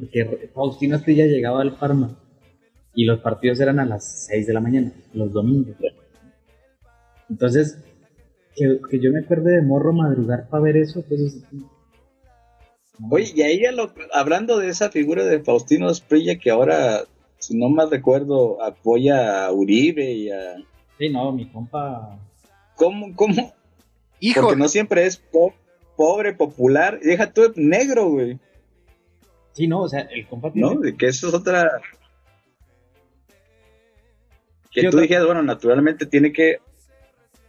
Porque 0.00 0.48
Faustino 0.54 0.96
Asprilla 0.96 1.26
llegaba 1.26 1.60
al 1.62 1.76
Parma 1.76 2.16
y 2.94 3.04
los 3.04 3.20
partidos 3.20 3.60
eran 3.60 3.78
a 3.78 3.84
las 3.84 4.26
6 4.26 4.46
de 4.46 4.52
la 4.54 4.60
mañana, 4.60 4.92
los 5.12 5.32
domingos. 5.32 5.76
Entonces, 7.28 7.78
que, 8.56 8.80
que 8.90 8.98
yo 8.98 9.12
me 9.12 9.20
acuerde 9.20 9.56
de 9.56 9.62
morro 9.62 9.92
madrugar 9.92 10.48
para 10.48 10.62
ver 10.64 10.76
eso, 10.78 11.02
pues 11.08 11.20
es- 11.20 11.42
Oye, 13.10 13.32
y 13.34 13.42
ahí 13.42 13.64
a 13.64 13.72
lo- 13.72 13.92
hablando 14.12 14.58
de 14.58 14.68
esa 14.68 14.90
figura 14.90 15.24
de 15.24 15.40
Faustino 15.40 15.88
Esprilla, 15.90 16.36
que 16.38 16.50
ahora, 16.50 17.04
si 17.38 17.56
no 17.56 17.68
mal 17.70 17.90
recuerdo, 17.90 18.62
apoya 18.62 19.46
a 19.46 19.52
Uribe 19.52 20.12
y 20.12 20.30
a. 20.30 20.56
Sí, 20.98 21.08
no, 21.08 21.32
mi 21.32 21.46
compa. 21.50 22.18
¿Cómo? 22.76 23.14
¿Cómo? 23.16 23.54
Hijo, 24.20 24.42
Porque 24.42 24.56
no 24.58 24.68
siempre 24.68 25.06
es 25.06 25.16
po- 25.16 25.54
pobre, 25.96 26.34
popular. 26.34 27.00
Deja 27.00 27.32
tú 27.32 27.50
negro, 27.56 28.10
güey. 28.10 28.38
Sí, 29.52 29.66
no, 29.66 29.82
o 29.82 29.88
sea, 29.88 30.00
el 30.02 30.26
compa 30.26 30.52
tiene. 30.52 30.74
¿No? 30.74 30.80
De 30.80 30.96
que 30.96 31.06
eso 31.08 31.28
es 31.28 31.34
otra. 31.34 31.80
Que 34.70 34.88
tú 34.88 34.98
dijeras, 34.98 35.26
bueno, 35.26 35.42
naturalmente 35.42 36.06
tiene 36.06 36.32
que 36.32 36.58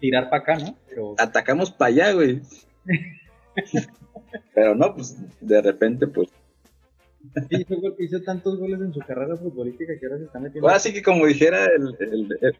Tirar 0.02 0.32
para 0.32 0.41
acá, 0.41 0.58
¿no? 0.58 0.76
Pero 0.89 1.16
atacamos 1.20 1.72
para 1.72 1.89
allá, 1.89 2.14
güey. 2.14 2.41
Pero 4.56 4.74
no, 4.74 4.95
pues 4.95 5.16
de 5.39 5.62
repente, 5.62 6.08
pues. 6.08 6.30
sí, 7.49 7.66
hizo, 7.99 8.22
tantos 8.24 8.58
goles 8.58 8.82
en 8.82 8.91
su 8.93 8.99
carrera 9.02 9.38
futbolística 9.38 9.93
que 9.99 10.06
ahora 10.08 10.18
se 10.18 10.26
está 10.26 10.39
metiendo. 10.39 10.68
Ahora 10.68 10.80
sí 10.80 10.91
que 10.91 11.04
como 11.04 11.28
dijera 11.28 11.66
el, 11.66 11.95
el, 11.99 12.38
el, 12.41 12.56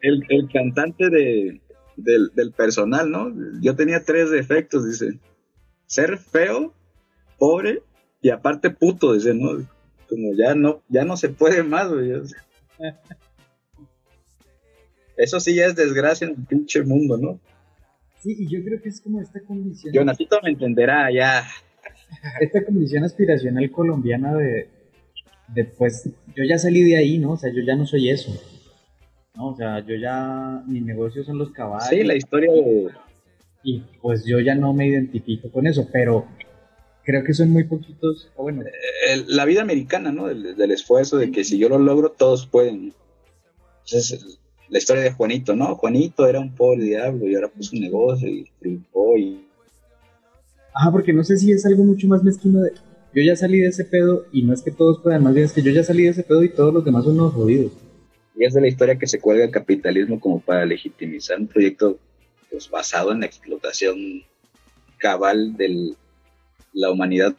el- 0.00 0.26
el 0.30 0.48
cantante 0.50 1.10
de, 1.10 1.60
del, 1.96 2.30
del 2.34 2.52
personal, 2.52 3.10
¿no? 3.10 3.30
Yo 3.60 3.76
tenía 3.76 4.02
tres 4.02 4.30
defectos, 4.30 4.88
dice. 4.88 5.18
Ser 5.84 6.16
feo, 6.16 6.72
pobre 7.38 7.82
y 8.20 8.30
aparte 8.30 8.70
puto, 8.70 9.14
dice, 9.14 9.34
¿no? 9.34 9.64
Como 10.08 10.34
ya 10.36 10.54
no, 10.54 10.82
ya 10.88 11.04
no 11.04 11.16
se 11.16 11.28
puede 11.28 11.62
más, 11.62 11.88
güey. 11.88 12.12
Eso 15.16 15.40
sí 15.40 15.54
ya 15.54 15.66
es 15.66 15.76
desgracia 15.76 16.26
en 16.26 16.34
el 16.34 16.46
pinche 16.46 16.82
mundo, 16.82 17.18
¿no? 17.18 17.40
Sí, 18.20 18.34
y 18.38 18.48
yo 18.48 18.64
creo 18.64 18.80
que 18.80 18.88
es 18.88 19.00
como 19.00 19.20
esta 19.20 19.40
condición, 19.40 19.92
Jonatito 19.92 20.38
me 20.42 20.50
entenderá, 20.50 21.10
ya. 21.12 21.46
esta 22.40 22.64
condición 22.64 23.04
aspiracional 23.04 23.70
colombiana 23.70 24.34
de, 24.34 24.68
de, 25.48 25.64
pues, 25.64 26.10
yo 26.34 26.44
ya 26.44 26.58
salí 26.58 26.82
de 26.82 26.96
ahí, 26.96 27.18
¿no? 27.18 27.32
O 27.32 27.36
sea, 27.36 27.52
yo 27.52 27.62
ya 27.62 27.76
no 27.76 27.86
soy 27.86 28.10
eso. 28.10 28.32
¿no? 29.34 29.48
O 29.48 29.56
sea, 29.56 29.80
yo 29.80 29.94
ya, 29.94 30.62
mi 30.66 30.80
negocio 30.80 31.22
son 31.22 31.38
los 31.38 31.52
caballos. 31.52 31.88
Sí, 31.88 32.02
la 32.02 32.16
historia 32.16 32.50
de, 32.50 32.88
y 33.62 33.80
pues 34.00 34.24
yo 34.24 34.40
ya 34.40 34.54
no 34.54 34.72
me 34.72 34.86
identifico 34.86 35.50
con 35.50 35.66
eso, 35.66 35.88
pero 35.92 36.26
creo 37.08 37.24
que 37.24 37.32
son 37.32 37.48
muy 37.48 37.64
poquitos, 37.64 38.28
o 38.36 38.42
bueno, 38.42 38.64
el- 39.08 39.24
la 39.34 39.46
vida 39.46 39.62
americana, 39.62 40.12
¿no? 40.12 40.26
Del, 40.26 40.54
del 40.54 40.70
esfuerzo 40.72 41.16
de 41.16 41.30
que 41.30 41.42
si 41.42 41.56
yo 41.56 41.70
lo 41.70 41.78
logro, 41.78 42.10
todos 42.10 42.46
pueden. 42.46 42.92
Entonces, 43.86 44.38
la 44.68 44.76
historia 44.76 45.04
de 45.04 45.12
Juanito, 45.12 45.56
¿no? 45.56 45.74
Juanito 45.74 46.26
era 46.28 46.38
un 46.38 46.54
pobre 46.54 46.82
diablo 46.84 47.26
y 47.26 47.34
ahora 47.34 47.48
puso 47.48 47.74
un 47.74 47.80
negocio 47.80 48.28
y 48.28 48.44
triunfó 48.60 49.16
y 49.16 49.42
ah, 50.74 50.90
porque 50.92 51.14
no 51.14 51.24
sé 51.24 51.38
si 51.38 51.50
es 51.50 51.64
algo 51.64 51.82
mucho 51.82 52.06
más 52.08 52.22
mezquino 52.22 52.60
de, 52.60 52.72
yo 53.14 53.22
ya 53.22 53.34
salí 53.34 53.58
de 53.60 53.68
ese 53.68 53.86
pedo 53.86 54.26
y 54.30 54.42
no 54.42 54.52
es 54.52 54.60
que 54.60 54.70
todos 54.70 55.00
puedan, 55.02 55.22
más 55.22 55.32
bien 55.32 55.46
es 55.46 55.52
que 55.54 55.62
yo 55.62 55.72
ya 55.72 55.82
salí 55.84 56.02
de 56.02 56.10
ese 56.10 56.24
pedo 56.24 56.44
y 56.44 56.50
todos 56.50 56.74
los 56.74 56.84
demás 56.84 57.04
son 57.04 57.18
unos 57.18 57.32
jodidos. 57.32 57.72
Y 58.36 58.44
es 58.44 58.52
de 58.52 58.60
la 58.60 58.68
historia 58.68 58.98
que 58.98 59.06
se 59.06 59.18
cuelga 59.18 59.44
el 59.46 59.50
capitalismo 59.50 60.20
como 60.20 60.40
para 60.40 60.66
legitimizar 60.66 61.40
un 61.40 61.46
proyecto 61.46 61.96
pues, 62.50 62.68
basado 62.68 63.12
en 63.12 63.20
la 63.20 63.26
explotación 63.26 63.96
cabal 64.98 65.56
de 65.56 65.94
la 66.72 66.90
humanidad. 66.90 67.34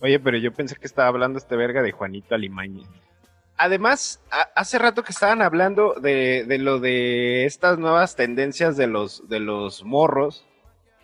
Oye, 0.00 0.20
pero 0.20 0.36
yo 0.38 0.52
pensé 0.52 0.76
que 0.76 0.86
estaba 0.86 1.08
hablando 1.08 1.38
este 1.38 1.56
verga 1.56 1.82
de 1.82 1.92
Juanito 1.92 2.34
Alimaña. 2.34 2.86
Además, 3.56 4.22
hace 4.54 4.78
rato 4.78 5.02
que 5.02 5.10
estaban 5.10 5.42
hablando 5.42 5.94
de, 5.94 6.44
de 6.46 6.58
lo 6.58 6.78
de 6.78 7.44
estas 7.44 7.78
nuevas 7.78 8.14
tendencias 8.14 8.76
de 8.76 8.86
los, 8.86 9.28
de 9.28 9.40
los 9.40 9.82
morros 9.84 10.46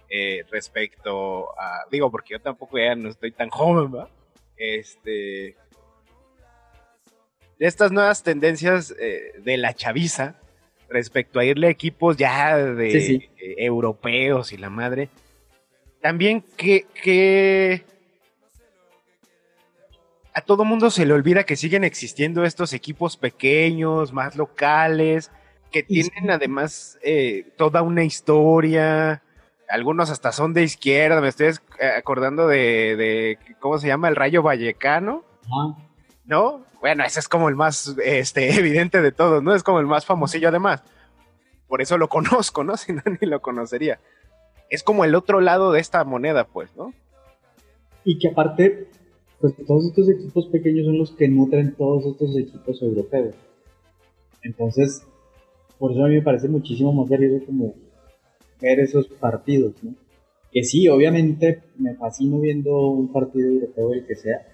eh, 0.08 0.44
respecto 0.52 1.50
a, 1.60 1.86
digo, 1.90 2.10
porque 2.12 2.34
yo 2.34 2.40
tampoco 2.40 2.78
ya 2.78 2.94
no 2.94 3.08
estoy 3.08 3.32
tan 3.32 3.48
joven, 3.50 3.92
¿va? 3.96 4.08
Este, 4.56 5.56
de 7.58 7.66
estas 7.66 7.90
nuevas 7.90 8.22
tendencias 8.22 8.94
eh, 9.00 9.32
de 9.42 9.56
la 9.56 9.74
chaviza 9.74 10.36
respecto 10.88 11.40
a 11.40 11.44
irle 11.44 11.66
a 11.66 11.70
equipos 11.70 12.16
ya 12.16 12.56
de 12.56 12.90
Sí, 12.92 13.00
sí. 13.00 13.28
eh, 13.38 13.54
europeos 13.58 14.52
y 14.52 14.58
la 14.58 14.70
madre. 14.70 15.08
También 16.04 16.44
que, 16.58 16.86
que 17.02 17.82
a 20.34 20.42
todo 20.42 20.66
mundo 20.66 20.90
se 20.90 21.06
le 21.06 21.14
olvida 21.14 21.44
que 21.44 21.56
siguen 21.56 21.82
existiendo 21.82 22.44
estos 22.44 22.74
equipos 22.74 23.16
pequeños, 23.16 24.12
más 24.12 24.36
locales, 24.36 25.30
que 25.72 25.82
tienen 25.82 26.30
además 26.30 26.98
eh, 27.02 27.50
toda 27.56 27.80
una 27.80 28.04
historia. 28.04 29.22
Algunos 29.66 30.10
hasta 30.10 30.30
son 30.32 30.52
de 30.52 30.64
izquierda. 30.64 31.22
Me 31.22 31.28
estoy 31.28 31.54
eh, 31.80 31.92
acordando 31.96 32.48
de, 32.48 32.96
de 32.96 33.38
¿cómo 33.58 33.78
se 33.78 33.86
llama? 33.86 34.08
El 34.08 34.16
Rayo 34.16 34.42
Vallecano. 34.42 35.24
¿no? 36.26 36.66
Bueno, 36.80 37.02
ese 37.04 37.20
es 37.20 37.28
como 37.30 37.48
el 37.48 37.56
más 37.56 37.96
este, 38.04 38.54
evidente 38.58 39.00
de 39.00 39.10
todos, 39.10 39.42
¿no? 39.42 39.54
Es 39.54 39.62
como 39.62 39.80
el 39.80 39.86
más 39.86 40.04
famosillo 40.04 40.50
además. 40.50 40.82
Por 41.66 41.80
eso 41.80 41.96
lo 41.96 42.10
conozco, 42.10 42.62
¿no? 42.62 42.76
Si 42.76 42.92
no, 42.92 43.00
ni 43.06 43.26
lo 43.26 43.40
conocería. 43.40 43.98
Es 44.74 44.82
como 44.82 45.04
el 45.04 45.14
otro 45.14 45.40
lado 45.40 45.70
de 45.70 45.78
esta 45.78 46.02
moneda, 46.02 46.48
pues, 46.48 46.68
¿no? 46.76 46.92
Y 48.04 48.18
que 48.18 48.26
aparte, 48.26 48.88
pues 49.40 49.54
todos 49.68 49.86
estos 49.86 50.08
equipos 50.08 50.48
pequeños 50.48 50.86
son 50.86 50.98
los 50.98 51.12
que 51.12 51.28
nutren 51.28 51.76
todos 51.76 52.04
estos 52.06 52.36
equipos 52.36 52.82
europeos. 52.82 53.36
Entonces, 54.42 55.06
por 55.78 55.92
eso 55.92 56.04
a 56.04 56.08
mí 56.08 56.16
me 56.16 56.22
parece 56.22 56.48
muchísimo 56.48 56.92
más 56.92 57.08
valioso 57.08 57.46
como 57.46 57.76
ver 58.60 58.80
esos 58.80 59.06
partidos, 59.06 59.74
¿no? 59.84 59.94
Que 60.50 60.64
sí, 60.64 60.88
obviamente 60.88 61.62
me 61.76 61.94
fascino 61.94 62.40
viendo 62.40 62.88
un 62.88 63.12
partido 63.12 63.50
europeo, 63.50 63.92
el 63.92 64.04
que 64.04 64.16
sea, 64.16 64.44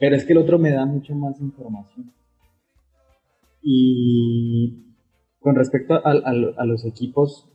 pero 0.00 0.16
es 0.16 0.24
que 0.24 0.32
el 0.32 0.38
otro 0.38 0.58
me 0.58 0.70
da 0.70 0.86
mucha 0.86 1.14
más 1.14 1.38
información. 1.38 2.14
Y 3.60 4.94
con 5.38 5.54
respecto 5.54 6.00
a 6.02 6.64
los 6.64 6.86
equipos 6.86 7.52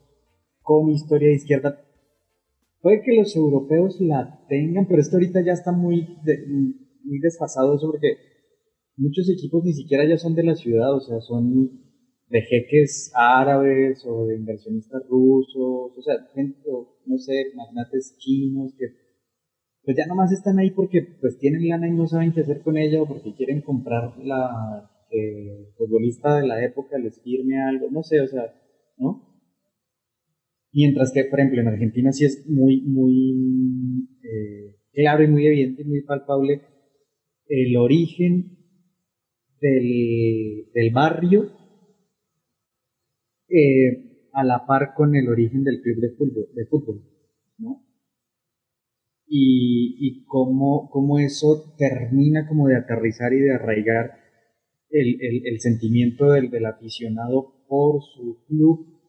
con 0.62 0.89
historia 0.89 1.30
de 1.30 1.36
izquierda, 1.36 1.82
puede 2.82 3.01
que 3.01 3.16
los 3.18 3.36
europeos 3.36 3.99
la 4.01 4.43
tengan, 4.49 4.88
pero 4.88 5.01
esto 5.01 5.18
ahorita 5.18 5.41
ya 5.45 5.53
está 5.53 5.72
muy, 5.72 6.18
de- 6.24 6.45
muy 7.03 7.20
desfasado 7.20 7.76
eso 7.76 7.88
porque 7.91 8.16
muchos 8.97 9.30
equipos 9.30 9.64
ni 9.64 9.74
siquiera 9.74 10.05
ya 10.07 10.18
son 10.18 10.36
de 10.36 10.43
la 10.43 10.55
ciudad, 10.55 10.93
o 10.95 10.99
sea, 10.99 11.20
son 11.22 11.72
de 12.30 12.41
jeques 12.41 13.12
árabes 13.16 14.05
o 14.05 14.26
de 14.28 14.38
inversionistas 14.38 15.03
rusos, 15.09 15.91
o 15.97 16.01
sea, 16.01 16.16
gente, 16.34 16.59
no 17.05 17.18
sé, 17.18 17.45
magnates 17.55 18.16
chinos 18.20 18.74
que 18.78 18.86
pues 19.84 19.97
ya 19.97 20.05
nomás 20.05 20.32
están 20.32 20.59
ahí 20.59 20.72
porque 20.72 21.01
pues 21.20 21.39
tienen 21.39 21.68
lana 21.68 21.88
y 21.88 21.91
no 21.91 22.07
saben 22.07 22.34
qué 22.34 22.41
hacer 22.41 22.62
con 22.62 22.78
ella 22.78 23.01
o 23.01 23.07
porque 23.07 23.34
quieren 23.34 23.62
comprar 23.62 24.16
la 24.24 24.91
eh, 25.09 25.70
futbolista 25.76 26.38
de 26.38 26.47
la 26.47 26.64
época 26.64 26.97
les 26.99 27.20
firme 27.22 27.59
algo, 27.62 27.89
no 27.89 28.03
sé, 28.03 28.22
o 28.22 28.28
sea, 28.28 28.53
¿no? 28.97 29.31
Mientras 30.74 31.11
que, 31.13 31.26
por 31.26 31.39
ejemplo, 31.39 31.61
en 31.61 31.67
Argentina 31.67 32.11
sí 32.11 32.26
es 32.26 32.45
muy, 32.47 32.82
muy 32.82 34.07
eh, 34.24 34.76
claro 34.93 35.24
y 35.24 35.28
muy 35.28 35.45
evidente 35.45 35.82
y 35.82 35.86
muy 35.86 36.01
palpable 36.01 36.61
el 37.47 37.78
origen 37.78 38.57
del, 39.61 40.65
del 40.74 40.91
barrio 40.91 41.51
eh, 43.49 44.30
a 44.34 44.43
la 44.43 44.65
par 44.65 44.95
con 44.95 45.15
el 45.15 45.30
origen 45.30 45.63
del 45.63 45.80
club 45.82 45.97
de 45.99 46.09
fútbol, 46.15 46.47
de 46.55 46.65
fútbol 46.65 47.01
¿no? 47.59 47.84
Y, 49.28 49.95
y 49.99 50.26
cómo, 50.26 50.89
cómo 50.91 51.17
eso 51.19 51.74
termina 51.78 52.47
como 52.47 52.67
de 52.67 52.76
aterrizar 52.76 53.34
y 53.34 53.39
de 53.39 53.53
arraigar 53.53 54.11
el, 54.89 55.17
el- 55.22 55.47
el 55.47 55.59
sentimiento 55.61 56.32
del, 56.32 56.49
del 56.51 56.65
aficionado 56.65 57.53
por 57.67 58.01
su 58.03 58.43
club, 58.47 59.01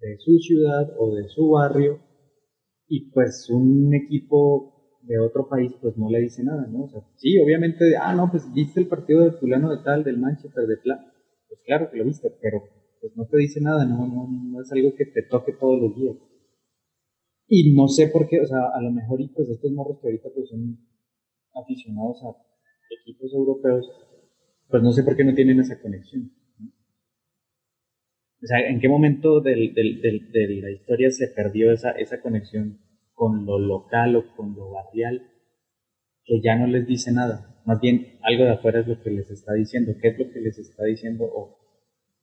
de 0.00 0.16
su 0.18 0.38
ciudad 0.38 0.88
o 0.98 1.14
de 1.14 1.28
su 1.28 1.50
barrio, 1.50 2.00
y 2.86 3.10
pues 3.10 3.48
un 3.50 3.94
equipo 3.94 4.98
de 5.02 5.18
otro 5.18 5.48
país 5.48 5.72
pues 5.80 5.96
no 5.96 6.10
le 6.10 6.20
dice 6.20 6.42
nada, 6.42 6.66
¿no? 6.66 6.88
Sí, 7.16 7.38
obviamente, 7.38 7.96
ah, 8.00 8.14
no, 8.14 8.30
pues 8.30 8.52
viste 8.52 8.80
el 8.80 8.88
partido 8.88 9.24
de 9.24 9.32
fulano 9.32 9.70
de 9.70 9.82
tal, 9.82 10.04
del 10.04 10.18
Manchester, 10.18 10.66
de 10.66 10.76
plan, 10.76 10.98
pues 11.48 11.60
claro 11.64 11.90
que 11.90 11.98
lo 11.98 12.04
viste, 12.04 12.30
pero 12.40 12.62
pues 13.00 13.16
no 13.16 13.26
te 13.26 13.38
dice 13.38 13.60
nada, 13.60 13.84
no, 13.84 14.06
no, 14.06 14.28
no 14.28 14.60
es 14.60 14.70
algo 14.72 14.94
que 14.94 15.06
te 15.06 15.22
toque 15.22 15.52
todos 15.52 15.80
los 15.80 15.94
días. 15.96 16.16
Y 17.46 17.74
no 17.74 17.88
sé 17.88 18.08
por 18.08 18.28
qué, 18.28 18.40
o 18.40 18.46
sea, 18.46 18.68
a 18.74 18.82
lo 18.82 18.90
mejor 18.90 19.20
y 19.20 19.28
pues 19.28 19.48
estos 19.48 19.72
morros 19.72 19.98
que 20.00 20.08
ahorita 20.08 20.28
pues 20.34 20.48
son 20.50 20.78
aficionados 21.54 22.22
a 22.24 22.36
equipos 23.00 23.32
europeos, 23.32 23.90
pues 24.68 24.82
no 24.82 24.92
sé 24.92 25.02
por 25.02 25.16
qué 25.16 25.24
no 25.24 25.34
tienen 25.34 25.60
esa 25.60 25.80
conexión. 25.80 26.30
O 28.42 28.46
sea, 28.46 28.60
¿en 28.60 28.80
qué 28.80 28.88
momento 28.88 29.40
de 29.40 29.56
la 29.56 30.70
historia 30.70 31.10
se 31.10 31.28
perdió 31.28 31.72
esa, 31.72 31.94
conexión 32.22 32.78
con 33.14 33.44
lo 33.44 33.58
local 33.58 34.14
o 34.14 34.36
con 34.36 34.54
lo 34.54 34.70
barrial 34.70 35.28
que 36.24 36.40
ya 36.40 36.54
no 36.54 36.66
les 36.68 36.86
dice 36.86 37.10
nada? 37.10 37.60
Más 37.64 37.80
bien, 37.80 38.18
algo 38.22 38.44
de 38.44 38.50
afuera 38.50 38.80
es 38.80 38.86
lo 38.86 39.02
que 39.02 39.10
les 39.10 39.30
está 39.30 39.54
diciendo. 39.54 39.92
¿Qué 40.00 40.08
es 40.08 40.18
lo 40.18 40.30
que 40.30 40.40
les 40.40 40.56
está 40.58 40.84
diciendo 40.84 41.24
o 41.24 41.58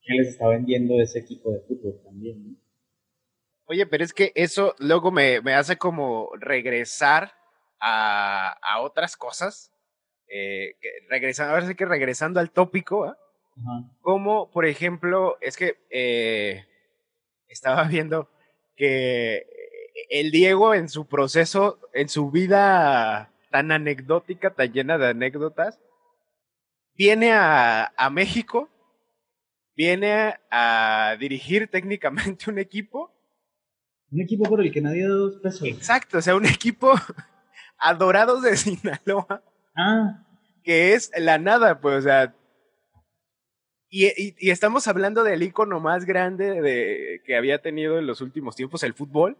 qué 0.01 0.13
les 0.13 0.29
está 0.29 0.47
vendiendo 0.47 1.01
ese 1.01 1.19
equipo 1.19 1.51
de 1.51 1.59
fútbol 1.61 2.01
también? 2.03 2.43
¿no? 2.43 2.57
Oye, 3.67 3.85
pero 3.85 4.03
es 4.03 4.13
que 4.13 4.31
eso 4.35 4.73
luego 4.79 5.11
me, 5.11 5.37
hace 5.53 5.75
como 5.77 6.29
regresar 6.39 7.33
a, 7.79 8.55
otras 8.81 9.17
cosas. 9.17 9.71
Eh, 10.27 10.75
que 10.81 10.89
regresando, 11.09 11.53
ahora 11.53 11.67
sí 11.67 11.75
que 11.75 11.85
regresando 11.85 12.39
al 12.39 12.51
tópico, 12.51 13.15
como 14.01 14.51
por 14.51 14.65
ejemplo, 14.65 15.37
es 15.41 15.57
que 15.57 15.77
eh, 15.89 16.65
estaba 17.47 17.83
viendo 17.87 18.29
que 18.75 19.45
el 20.09 20.31
Diego 20.31 20.73
en 20.73 20.89
su 20.89 21.07
proceso, 21.07 21.79
en 21.93 22.09
su 22.09 22.31
vida 22.31 23.31
tan 23.51 23.71
anecdótica, 23.71 24.53
tan 24.53 24.73
llena 24.73 24.97
de 24.97 25.07
anécdotas, 25.07 25.79
viene 26.93 27.31
a, 27.31 27.93
a 27.95 28.09
México 28.09 28.69
viene 29.75 30.13
a, 30.49 31.09
a 31.09 31.17
dirigir 31.17 31.67
técnicamente 31.67 32.49
un 32.49 32.59
equipo. 32.59 33.11
Un 34.11 34.21
equipo 34.21 34.45
por 34.45 34.61
el 34.61 34.71
que 34.71 34.81
nadie 34.81 35.03
da 35.03 35.13
dos 35.13 35.37
pesos. 35.41 35.67
Exacto, 35.67 36.19
o 36.19 36.21
sea, 36.21 36.35
un 36.35 36.45
equipo 36.45 36.93
adorados 37.77 38.41
de 38.41 38.55
Sinaloa, 38.55 39.43
Ah, 39.77 40.25
que 40.63 40.93
es 40.93 41.11
la 41.17 41.37
nada, 41.37 41.81
pues, 41.81 41.97
o 41.97 42.01
sea. 42.01 42.33
Y, 43.97 44.07
y- 44.07 44.35
y 44.37 44.49
estamos 44.49 44.89
hablando 44.89 45.23
del 45.23 45.41
icono 45.41 45.79
más 45.79 46.03
grande 46.03 46.61
de, 46.61 47.21
que 47.25 47.37
había 47.37 47.61
tenido 47.61 47.97
en 47.97 48.05
los 48.07 48.19
últimos 48.19 48.53
tiempos, 48.53 48.83
el 48.83 48.93
fútbol, 48.93 49.37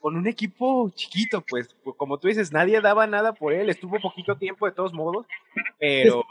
con 0.00 0.16
un 0.16 0.26
equipo 0.26 0.90
chiquito, 0.96 1.44
pues, 1.48 1.76
pues, 1.84 1.94
como 1.96 2.18
tú 2.18 2.26
dices, 2.26 2.50
nadie 2.52 2.80
daba 2.80 3.06
nada 3.06 3.34
por 3.34 3.52
él, 3.52 3.70
estuvo 3.70 4.00
poquito 4.00 4.36
tiempo 4.36 4.66
de 4.66 4.72
todos 4.72 4.92
modos, 4.92 5.26
pero 5.78 6.24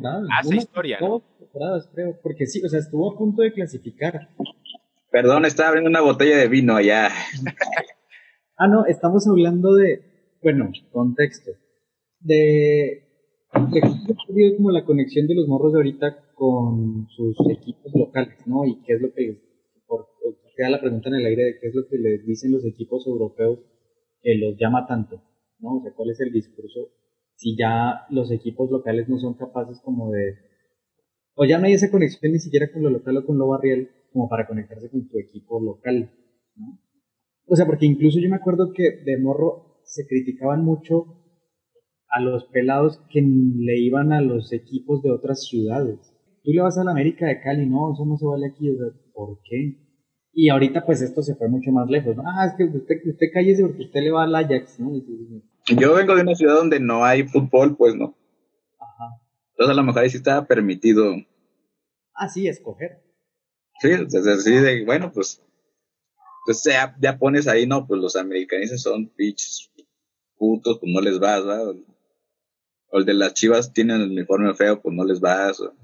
nada, 0.00 0.22
hace 0.40 0.56
historia, 0.56 0.98
¿no? 1.00 1.22
temporadas, 1.38 1.88
creo, 1.94 2.18
porque 2.20 2.46
sí, 2.46 2.64
o 2.64 2.68
sea, 2.68 2.80
estuvo 2.80 3.12
a 3.12 3.16
punto 3.16 3.42
de 3.42 3.52
clasificar. 3.52 4.30
Perdón, 5.12 5.44
estaba 5.44 5.68
abriendo 5.68 5.90
una 5.90 6.00
botella 6.00 6.36
de 6.36 6.48
vino 6.48 6.74
allá. 6.74 7.10
Ah, 8.56 8.66
no, 8.66 8.86
estamos 8.86 9.24
hablando 9.28 9.72
de, 9.76 10.34
bueno, 10.42 10.72
contexto, 10.90 11.52
de, 12.18 13.04
de 13.52 13.80
cómo 13.80 14.04
ha 14.20 14.26
perdido 14.26 14.56
como 14.56 14.70
la 14.72 14.84
conexión 14.84 15.28
de 15.28 15.36
los 15.36 15.46
morros 15.46 15.72
de 15.72 15.78
ahorita 15.78 16.24
con 16.38 17.06
sus 17.08 17.36
equipos 17.50 17.92
locales, 17.94 18.38
¿no? 18.46 18.64
Y 18.64 18.80
qué 18.82 18.94
es 18.94 19.02
lo 19.02 19.12
que 19.12 19.42
por, 19.86 20.06
queda 20.56 20.70
la 20.70 20.80
pregunta 20.80 21.08
en 21.08 21.16
el 21.16 21.26
aire 21.26 21.44
de 21.44 21.58
qué 21.60 21.68
es 21.68 21.74
lo 21.74 21.86
que 21.88 21.98
les 21.98 22.24
dicen 22.24 22.52
los 22.52 22.64
equipos 22.64 23.06
europeos 23.06 23.58
que 24.20 24.36
los 24.36 24.56
llama 24.58 24.86
tanto, 24.86 25.22
¿no? 25.58 25.78
O 25.78 25.82
sea, 25.82 25.92
cuál 25.94 26.10
es 26.10 26.20
el 26.20 26.32
discurso 26.32 26.92
si 27.38 27.56
ya 27.56 28.04
los 28.10 28.32
equipos 28.32 28.68
locales 28.68 29.08
no 29.08 29.16
son 29.18 29.34
capaces 29.34 29.80
como 29.84 30.10
de, 30.10 30.34
o 31.34 31.44
ya 31.44 31.58
no 31.58 31.66
hay 31.66 31.74
esa 31.74 31.90
conexión 31.90 32.32
ni 32.32 32.40
siquiera 32.40 32.72
con 32.72 32.82
lo 32.82 32.90
local 32.90 33.16
o 33.16 33.26
con 33.26 33.38
lo 33.38 33.46
barrial 33.46 33.88
como 34.12 34.28
para 34.28 34.48
conectarse 34.48 34.90
con 34.90 35.08
tu 35.08 35.18
equipo 35.18 35.60
local, 35.60 36.10
¿no? 36.56 36.80
O 37.46 37.54
sea, 37.54 37.64
porque 37.64 37.86
incluso 37.86 38.18
yo 38.18 38.28
me 38.28 38.36
acuerdo 38.36 38.72
que 38.72 39.02
de 39.04 39.18
morro 39.18 39.80
se 39.84 40.06
criticaban 40.06 40.64
mucho 40.64 41.22
a 42.08 42.20
los 42.20 42.44
pelados 42.46 43.00
que 43.10 43.22
le 43.22 43.78
iban 43.78 44.12
a 44.12 44.20
los 44.20 44.52
equipos 44.52 45.02
de 45.02 45.12
otras 45.12 45.46
ciudades. 45.46 46.12
Tú 46.48 46.54
le 46.54 46.62
vas 46.62 46.78
a 46.78 46.84
la 46.84 46.92
América 46.92 47.26
de 47.26 47.42
Cali, 47.42 47.66
no, 47.66 47.92
eso 47.92 48.06
no 48.06 48.16
se 48.16 48.24
vale 48.24 48.46
aquí, 48.46 48.70
o 48.70 48.74
sea, 48.78 48.86
¿por 49.12 49.38
qué? 49.44 49.76
Y 50.32 50.48
ahorita 50.48 50.86
pues 50.86 51.02
esto 51.02 51.22
se 51.22 51.34
fue 51.34 51.46
mucho 51.46 51.70
más 51.72 51.90
lejos, 51.90 52.16
¿no? 52.16 52.22
Ah, 52.26 52.46
es 52.46 52.54
que 52.56 52.64
usted, 52.64 53.02
usted 53.04 53.26
cállese 53.34 53.66
porque 53.66 53.82
usted 53.82 54.00
le 54.00 54.10
va 54.10 54.22
al 54.22 54.34
Ajax, 54.34 54.80
¿no? 54.80 54.92
Yo 55.78 55.94
vengo 55.94 56.16
de 56.16 56.22
una 56.22 56.34
ciudad 56.34 56.54
donde 56.54 56.80
no 56.80 57.04
hay 57.04 57.28
fútbol, 57.28 57.76
pues 57.76 57.94
no. 57.96 58.16
Ajá. 58.80 59.20
Entonces 59.50 59.72
a 59.72 59.76
lo 59.78 59.84
mejor 59.84 60.02
ahí 60.02 60.08
sí 60.08 60.16
estaba 60.16 60.46
permitido. 60.46 61.16
Ah, 62.14 62.30
sí, 62.30 62.48
escoger. 62.48 63.02
Sí, 63.80 63.90
sea, 64.08 64.32
así 64.32 64.52
de, 64.52 64.86
bueno, 64.86 65.12
pues. 65.12 65.42
Entonces 66.46 66.72
ya, 66.72 66.96
ya 66.98 67.18
pones 67.18 67.46
ahí, 67.46 67.66
no, 67.66 67.86
pues 67.86 68.00
los 68.00 68.16
americanistas 68.16 68.80
son 68.80 69.12
bichos 69.18 69.70
putos, 70.38 70.78
pues 70.78 70.90
no 70.90 71.02
les 71.02 71.18
vas, 71.18 71.46
¿va? 71.46 71.60
O 72.90 72.98
el 73.00 73.04
de 73.04 73.12
las 73.12 73.34
chivas 73.34 73.70
tienen 73.74 74.00
el 74.00 74.12
uniforme 74.12 74.54
feo, 74.54 74.80
pues 74.80 74.94
no 74.96 75.04
les 75.04 75.20
vas. 75.20 75.60
o- 75.60 75.74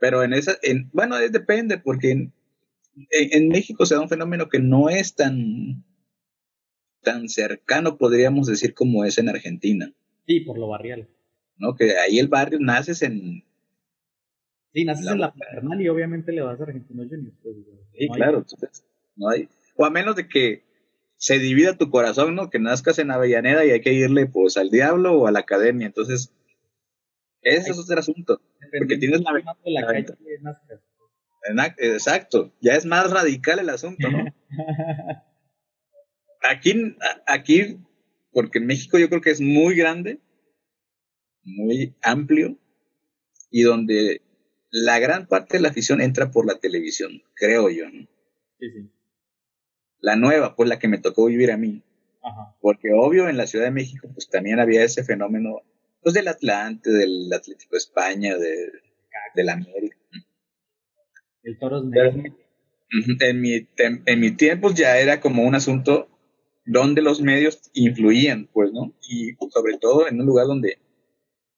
Pero 0.00 0.22
en 0.22 0.32
esa, 0.32 0.56
en, 0.62 0.90
bueno, 0.92 1.16
depende, 1.18 1.78
porque 1.78 2.10
en, 2.12 2.32
en, 3.10 3.28
en 3.42 3.48
México 3.48 3.84
se 3.86 3.94
da 3.94 4.00
un 4.00 4.08
fenómeno 4.08 4.48
que 4.48 4.58
no 4.60 4.88
es 4.88 5.14
tan, 5.14 5.84
tan 7.02 7.28
cercano, 7.28 7.96
podríamos 7.98 8.46
decir, 8.46 8.74
como 8.74 9.04
es 9.04 9.18
en 9.18 9.28
Argentina, 9.28 9.92
Sí, 10.26 10.40
por 10.40 10.58
lo 10.58 10.68
barrial. 10.68 11.08
¿no? 11.56 11.74
Que 11.74 11.96
ahí 11.98 12.18
el 12.18 12.28
barrio 12.28 12.58
naces 12.60 13.02
en, 13.02 13.44
Sí, 14.74 14.84
naces 14.84 15.06
La- 15.06 15.12
en 15.12 15.20
la 15.20 15.32
paternal 15.34 15.80
y 15.80 15.88
obviamente 15.88 16.30
le 16.32 16.42
vas 16.42 16.60
a 16.60 16.64
Argentinos 16.64 17.06
Juniors. 17.08 17.34
pues, 17.42 17.56
Sí, 17.98 18.08
claro. 18.14 18.38
entonces, 18.38 18.84
no 19.16 19.30
hay. 19.30 19.48
O 19.76 19.84
a 19.86 19.90
menos 19.90 20.14
de 20.16 20.28
que 20.28 20.62
se 21.16 21.38
divida 21.38 21.76
tu 21.78 21.90
corazón, 21.90 22.34
¿no? 22.34 22.50
Que 22.50 22.58
nazcas 22.60 22.98
en 22.98 23.10
Avellaneda 23.10 23.64
y 23.64 23.70
hay 23.70 23.80
que 23.80 23.92
irle 23.94 24.26
pues 24.26 24.56
al 24.56 24.70
diablo 24.70 25.14
o 25.18 25.26
a 25.26 25.32
la 25.32 25.40
academia. 25.40 25.86
Entonces, 25.86 26.32
ese 27.42 27.70
es 27.70 27.78
otro 27.78 27.98
asunto. 27.98 28.40
Porque 28.78 28.98
tienes 28.98 29.20
la, 29.22 29.32
de 29.32 29.42
la 29.70 29.80
la 29.80 29.86
calle 29.86 30.06
Exacto. 31.78 32.52
Ya 32.60 32.74
es 32.74 32.84
más 32.84 33.10
radical 33.10 33.58
el 33.58 33.70
asunto, 33.70 34.10
¿no? 34.10 34.24
Aquí, 36.48 36.96
aquí, 37.26 37.78
porque 38.32 38.58
en 38.58 38.66
México 38.66 38.96
yo 38.96 39.08
creo 39.08 39.20
que 39.20 39.32
es 39.32 39.40
muy 39.40 39.74
grande, 39.74 40.20
muy 41.42 41.96
amplio, 42.00 42.56
y 43.50 43.62
donde 43.62 44.22
la 44.70 44.98
gran 44.98 45.26
parte 45.26 45.56
de 45.56 45.62
la 45.62 45.70
afición 45.70 46.00
entra 46.00 46.30
por 46.30 46.46
la 46.46 46.58
televisión, 46.58 47.22
creo 47.34 47.68
yo, 47.70 47.90
¿no? 47.90 48.08
Sí, 48.58 48.70
sí. 48.70 48.90
La 50.00 50.16
nueva, 50.16 50.54
pues 50.54 50.68
la 50.68 50.78
que 50.78 50.88
me 50.88 50.98
tocó 50.98 51.26
vivir 51.26 51.50
a 51.50 51.56
mí. 51.56 51.82
Ajá. 52.22 52.56
Porque 52.60 52.92
obvio 52.92 53.28
en 53.28 53.36
la 53.36 53.46
Ciudad 53.46 53.64
de 53.64 53.72
México 53.72 54.08
pues 54.12 54.30
también 54.30 54.60
había 54.60 54.84
ese 54.84 55.02
fenómeno 55.04 55.62
pues 56.08 56.14
del 56.14 56.28
Atlante, 56.28 56.88
del 56.88 57.30
Atlético 57.30 57.72
de 57.72 57.76
España, 57.76 58.38
de, 58.38 58.72
del 59.34 59.48
América. 59.50 59.98
El 61.42 61.58
Toros 61.58 61.84
En 63.20 63.40
mi, 63.42 63.68
en 63.76 64.20
mi 64.20 64.30
tiempo 64.30 64.72
ya 64.72 64.98
era 64.98 65.20
como 65.20 65.42
un 65.42 65.54
asunto 65.54 66.08
donde 66.64 67.02
los 67.02 67.20
medios 67.20 67.60
influían, 67.74 68.48
pues, 68.54 68.72
¿no? 68.72 68.94
Y 69.06 69.34
sobre 69.50 69.76
todo 69.78 70.08
en 70.08 70.18
un 70.18 70.24
lugar 70.24 70.46
donde 70.46 70.78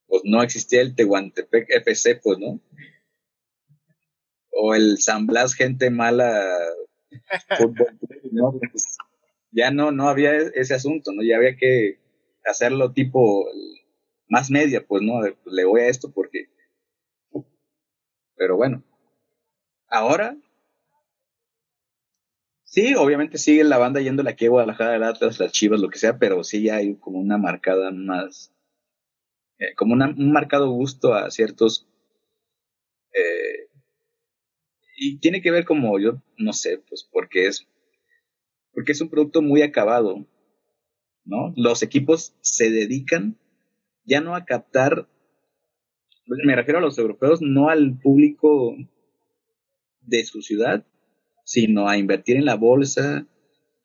pues 0.08 0.22
no 0.24 0.42
existía 0.42 0.80
el 0.80 0.96
Tehuantepec 0.96 1.70
FC, 1.70 2.16
pues, 2.16 2.40
¿no? 2.40 2.60
O 4.50 4.74
el 4.74 4.98
San 4.98 5.28
Blas 5.28 5.54
Gente 5.54 5.90
Mala 5.90 6.44
Fútbol, 7.56 7.96
¿no? 8.32 8.58
Pues, 8.58 8.96
ya 9.52 9.70
no, 9.70 9.92
no 9.92 10.08
había 10.08 10.36
ese 10.36 10.74
asunto, 10.74 11.12
¿no? 11.12 11.22
Ya 11.22 11.36
había 11.36 11.56
que 11.56 12.00
hacerlo 12.44 12.92
tipo 12.92 13.46
más 14.30 14.50
media, 14.50 14.86
pues, 14.86 15.02
¿no? 15.02 15.20
Pues, 15.20 15.54
Le 15.54 15.64
voy 15.66 15.82
a 15.82 15.88
esto 15.88 16.10
porque... 16.12 16.48
Pero 18.36 18.56
bueno, 18.56 18.82
ahora 19.90 20.34
Sí, 22.64 22.94
obviamente 22.94 23.36
sigue 23.36 23.64
la 23.64 23.76
banda 23.76 24.00
yendo 24.00 24.26
aquí 24.26 24.46
a 24.46 24.48
Guadalajara, 24.48 24.96
el 24.96 25.02
Atlas, 25.02 25.38
las 25.38 25.52
Chivas, 25.52 25.78
lo 25.78 25.90
que 25.90 25.98
sea, 25.98 26.18
pero 26.18 26.42
sí 26.42 26.70
hay 26.70 26.94
como 26.96 27.18
una 27.18 27.36
marcada 27.36 27.90
más, 27.90 28.50
eh, 29.60 29.74
como 29.76 29.92
una- 29.94 30.08
un 30.08 30.32
marcado 30.32 30.68
gusto 30.70 31.14
a 31.14 31.30
ciertos, 31.30 31.86
eh, 33.14 33.68
y 34.96 35.18
tiene 35.18 35.42
que 35.42 35.50
ver 35.50 35.64
como 35.64 35.98
yo, 35.98 36.22
no 36.38 36.52
sé, 36.52 36.78
pues 36.88 37.02
porque 37.10 37.48
es, 37.48 37.66
porque 38.72 38.92
es 38.92 39.00
un 39.00 39.08
producto 39.10 39.42
muy 39.42 39.62
acabado, 39.62 40.26
¿no? 41.24 41.52
Los 41.56 41.82
equipos 41.82 42.34
se 42.40 42.70
dedican 42.70 43.38
ya 44.10 44.20
no 44.20 44.34
a 44.34 44.44
captar, 44.44 45.08
me 46.26 46.56
refiero 46.56 46.78
a 46.78 46.82
los 46.82 46.98
europeos, 46.98 47.40
no 47.40 47.68
al 47.68 47.96
público 47.96 48.76
de 50.00 50.24
su 50.24 50.42
ciudad, 50.42 50.84
sino 51.44 51.88
a 51.88 51.96
invertir 51.96 52.36
en 52.36 52.44
la 52.44 52.56
bolsa, 52.56 53.28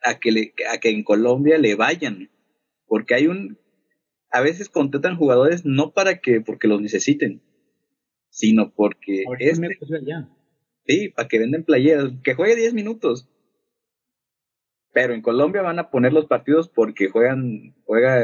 a 0.01 0.19
que, 0.19 0.31
le, 0.31 0.53
a 0.73 0.79
que 0.79 0.89
en 0.89 1.03
Colombia 1.03 1.59
le 1.59 1.75
vayan, 1.75 2.31
porque 2.87 3.13
hay 3.13 3.27
un, 3.27 3.59
a 4.31 4.41
veces 4.41 4.67
contratan 4.67 5.15
jugadores 5.15 5.63
no 5.63 5.93
para 5.93 6.19
que, 6.19 6.41
porque 6.41 6.67
los 6.67 6.81
necesiten, 6.81 7.43
sino 8.29 8.73
porque 8.73 9.25
si 9.39 9.45
este, 9.45 9.77
sí, 10.87 11.09
para 11.09 11.27
que 11.27 11.37
venden 11.37 11.63
playeras, 11.63 12.13
que 12.23 12.33
juegue 12.33 12.55
10 12.55 12.73
minutos. 12.73 13.29
Pero 14.91 15.13
en 15.13 15.21
Colombia 15.21 15.61
van 15.61 15.77
a 15.77 15.91
poner 15.91 16.13
los 16.13 16.25
partidos 16.25 16.67
porque 16.67 17.09
juegan, 17.09 17.75
juega 17.85 18.23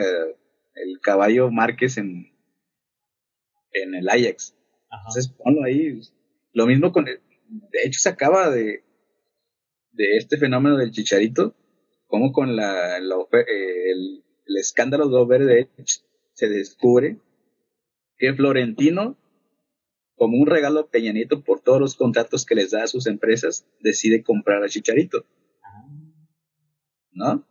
el 0.76 1.00
caballo 1.02 1.52
Márquez 1.52 1.98
en, 1.98 2.32
en 3.74 3.96
el 3.96 4.10
Ajax. 4.10 4.56
Ajá. 4.90 5.02
Entonces, 5.08 5.30
ponlo 5.30 5.64
ahí. 5.64 6.00
Lo 6.54 6.66
mismo 6.68 6.92
con. 6.92 7.08
el- 7.08 7.22
de 7.48 7.80
hecho, 7.86 8.00
se 8.00 8.10
acaba 8.10 8.50
de. 8.50 8.84
de 9.92 10.18
este 10.18 10.38
fenómeno 10.38 10.78
del 10.78 10.92
chicharito. 10.92 11.56
Como 12.08 12.34
con 12.34 12.56
la, 12.58 12.98
eh, 12.98 13.92
el, 13.92 14.24
el 14.46 14.58
escándalo 14.58 15.08
de 15.08 15.16
Overdetch 15.16 16.02
se 16.34 16.50
descubre 16.50 17.18
que 18.18 18.34
Florentino, 18.34 19.18
como 20.16 20.38
un 20.38 20.46
regalo 20.48 20.82
a 20.82 20.90
Peña 20.90 21.14
Nieto 21.14 21.42
por 21.44 21.62
todos 21.62 21.80
los 21.80 21.96
contratos 21.96 22.46
que 22.46 22.56
les 22.56 22.72
da 22.72 22.84
a 22.84 22.88
sus 22.88 23.08
empresas, 23.08 23.66
decide 23.80 24.24
comprar 24.24 24.62
a 24.62 24.68
Chicharito. 24.68 25.26
¿No? 27.14 27.46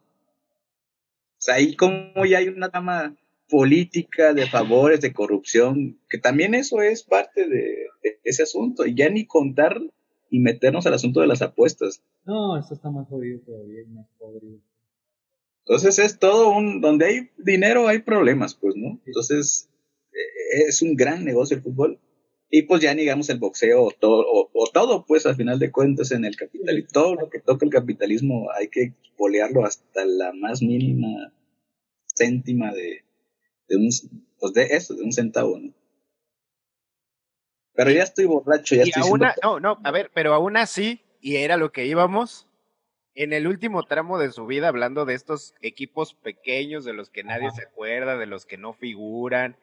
O 1.40 1.42
sea, 1.42 1.54
ahí 1.54 1.74
como 1.74 2.26
ya 2.26 2.38
hay 2.38 2.48
una 2.48 2.68
trama 2.68 3.16
política 3.48 4.34
de 4.34 4.46
favores, 4.46 5.00
de 5.00 5.14
corrupción, 5.14 5.98
que 6.10 6.18
también 6.18 6.54
eso 6.54 6.82
es 6.82 7.02
parte 7.02 7.48
de, 7.48 7.86
de 8.02 8.18
ese 8.24 8.42
asunto, 8.42 8.84
y 8.84 8.94
ya 8.94 9.08
ni 9.08 9.26
contar 9.26 9.80
y 10.28 10.38
meternos 10.38 10.86
al 10.86 10.94
asunto 10.94 11.20
de 11.20 11.26
las 11.26 11.40
apuestas. 11.40 12.02
No, 12.26 12.58
esto 12.58 12.74
está 12.74 12.90
más 12.90 13.08
jodido 13.08 13.40
todavía, 13.40 13.80
más 13.88 14.06
podrido. 14.18 14.60
Entonces 15.64 15.98
es 15.98 16.18
todo 16.18 16.50
un, 16.50 16.82
donde 16.82 17.06
hay 17.06 17.30
dinero 17.38 17.88
hay 17.88 18.00
problemas, 18.00 18.54
pues, 18.54 18.76
¿no? 18.76 19.00
Entonces 19.06 19.70
eh, 20.12 20.68
es 20.68 20.82
un 20.82 20.94
gran 20.94 21.24
negocio 21.24 21.56
el 21.56 21.62
fútbol 21.62 21.98
Y 22.50 22.62
pues 22.62 22.82
ya 22.82 22.94
digamos 22.94 23.30
el 23.30 23.38
boxeo 23.38 23.84
o 23.84 23.90
todo, 23.92 24.24
o, 24.52 24.70
todo 24.72 25.04
pues 25.06 25.24
al 25.24 25.36
final 25.36 25.58
de 25.58 25.70
cuentas 25.70 26.10
en 26.10 26.24
el 26.24 26.36
capitalismo, 26.36 26.88
todo 26.92 27.14
lo 27.14 27.30
que 27.30 27.38
toca 27.38 27.64
el 27.64 27.70
capitalismo 27.70 28.48
hay 28.52 28.68
que 28.68 28.92
bolearlo 29.16 29.64
hasta 29.64 30.04
la 30.04 30.32
más 30.32 30.60
mínima 30.60 31.32
céntima 32.12 32.72
de, 32.72 33.04
de 33.68 33.76
un, 33.76 33.88
pues 34.38 34.52
de 34.52 34.64
eso, 34.64 34.94
de 34.94 35.02
un 35.02 35.12
centavo, 35.12 35.58
¿no? 35.58 35.72
Pero 37.74 37.92
ya 37.92 38.02
estoy 38.02 38.26
borracho, 38.26 38.74
ya 38.74 38.82
estoy 38.82 39.02
No, 39.42 39.60
no, 39.60 39.78
a 39.84 39.90
ver, 39.90 40.10
pero 40.12 40.34
aún 40.34 40.56
así, 40.56 41.00
y 41.20 41.36
era 41.36 41.56
lo 41.56 41.72
que 41.72 41.86
íbamos, 41.86 42.46
en 43.14 43.32
el 43.32 43.46
último 43.46 43.84
tramo 43.84 44.18
de 44.18 44.32
su 44.32 44.46
vida, 44.46 44.68
hablando 44.68 45.04
de 45.04 45.14
estos 45.14 45.54
equipos 45.62 46.14
pequeños, 46.14 46.84
de 46.84 46.92
los 46.92 47.10
que 47.10 47.24
nadie 47.24 47.50
se 47.52 47.62
acuerda, 47.62 48.18
de 48.18 48.26
los 48.26 48.44
que 48.44 48.58
no 48.58 48.72
figuran, 48.72 49.56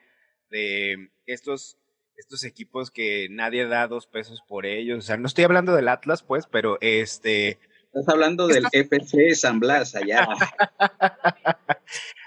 de 0.50 1.10
estos, 1.26 1.78
estos 2.18 2.43
equipos 2.43 2.91
que 2.91 3.28
nadie 3.30 3.68
da 3.68 3.88
dos 3.88 4.07
pesos 4.07 4.41
por 4.47 4.65
ellos. 4.65 4.99
O 4.99 5.01
sea, 5.01 5.18
no 5.18 5.28
estoy 5.28 5.43
hablando 5.45 5.76
del 5.76 5.88
Atlas, 5.88 6.24
pues, 6.24 6.47
pero 6.47 6.78
este. 6.82 7.59
Estás 7.86 8.09
hablando 8.09 8.47
del 8.47 8.65
FC 8.72 9.34
San 9.36 9.59
Blas 9.59 9.95
allá. 9.95 10.28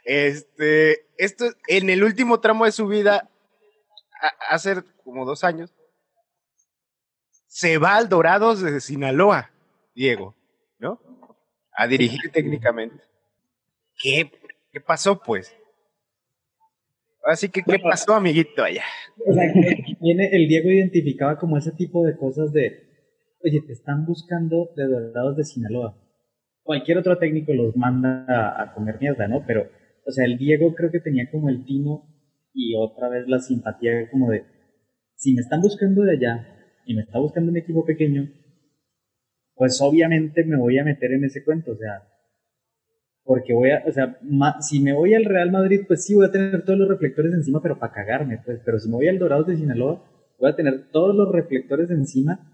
este, 0.04 1.06
esto, 1.18 1.46
en 1.66 1.90
el 1.90 2.02
último 2.02 2.40
tramo 2.40 2.64
de 2.64 2.72
su 2.72 2.86
vida, 2.86 3.28
hace 4.48 4.82
como 5.04 5.24
dos 5.24 5.44
años, 5.44 5.74
se 7.46 7.78
va 7.78 7.96
al 7.96 8.08
Dorados 8.08 8.60
de 8.62 8.80
Sinaloa, 8.80 9.50
Diego, 9.94 10.34
¿no? 10.78 11.00
A 11.72 11.86
dirigir 11.86 12.30
técnicamente. 12.32 13.02
¿Qué, 13.96 14.30
qué 14.72 14.80
pasó, 14.80 15.20
pues? 15.20 15.54
Así 17.30 17.48
que, 17.48 17.62
¿qué 17.62 17.78
pasó, 17.78 18.14
amiguito, 18.14 18.64
allá? 18.64 18.82
O 19.24 19.32
sea, 19.32 19.44
viene, 20.00 20.30
el 20.32 20.48
Diego 20.48 20.68
identificaba 20.68 21.38
como 21.38 21.56
ese 21.56 21.70
tipo 21.70 22.04
de 22.04 22.16
cosas 22.16 22.52
de, 22.52 22.88
oye, 23.44 23.60
te 23.64 23.72
están 23.72 24.04
buscando 24.04 24.70
de 24.74 24.84
Dorados 24.88 25.36
de 25.36 25.44
Sinaloa. 25.44 25.96
Cualquier 26.64 26.98
otro 26.98 27.18
técnico 27.18 27.54
los 27.54 27.76
manda 27.76 28.24
a, 28.28 28.62
a 28.62 28.74
comer 28.74 28.98
mierda, 29.00 29.28
¿no? 29.28 29.44
Pero, 29.46 29.68
o 30.04 30.10
sea, 30.10 30.24
el 30.24 30.38
Diego 30.38 30.74
creo 30.74 30.90
que 30.90 30.98
tenía 30.98 31.30
como 31.30 31.50
el 31.50 31.64
tino 31.64 32.02
y 32.52 32.74
otra 32.74 33.08
vez 33.08 33.28
la 33.28 33.38
simpatía 33.38 34.10
como 34.10 34.28
de, 34.28 34.42
si 35.14 35.32
me 35.32 35.40
están 35.40 35.60
buscando 35.60 36.02
de 36.02 36.16
allá 36.16 36.48
y 36.84 36.94
me 36.94 37.02
está 37.02 37.20
buscando 37.20 37.52
un 37.52 37.58
equipo 37.58 37.84
pequeño, 37.84 38.28
pues 39.54 39.80
obviamente 39.80 40.42
me 40.44 40.56
voy 40.56 40.80
a 40.80 40.84
meter 40.84 41.12
en 41.12 41.24
ese 41.24 41.44
cuento, 41.44 41.70
o 41.72 41.76
sea, 41.76 42.08
porque 43.24 43.52
voy 43.52 43.70
a, 43.70 43.84
o 43.86 43.92
sea, 43.92 44.18
si 44.60 44.80
me 44.80 44.92
voy 44.92 45.14
al 45.14 45.24
Real 45.24 45.50
Madrid, 45.50 45.82
pues 45.86 46.04
sí 46.04 46.14
voy 46.14 46.26
a 46.26 46.32
tener 46.32 46.64
todos 46.64 46.78
los 46.78 46.88
reflectores 46.88 47.32
encima, 47.32 47.62
pero 47.62 47.78
para 47.78 47.92
cagarme, 47.92 48.38
pues, 48.44 48.60
pero 48.64 48.78
si 48.78 48.88
me 48.88 48.96
voy 48.96 49.08
al 49.08 49.18
Dorados 49.18 49.46
de 49.46 49.56
Sinaloa, 49.56 50.04
voy 50.38 50.50
a 50.50 50.56
tener 50.56 50.90
todos 50.90 51.14
los 51.14 51.30
reflectores 51.30 51.90
encima. 51.90 52.46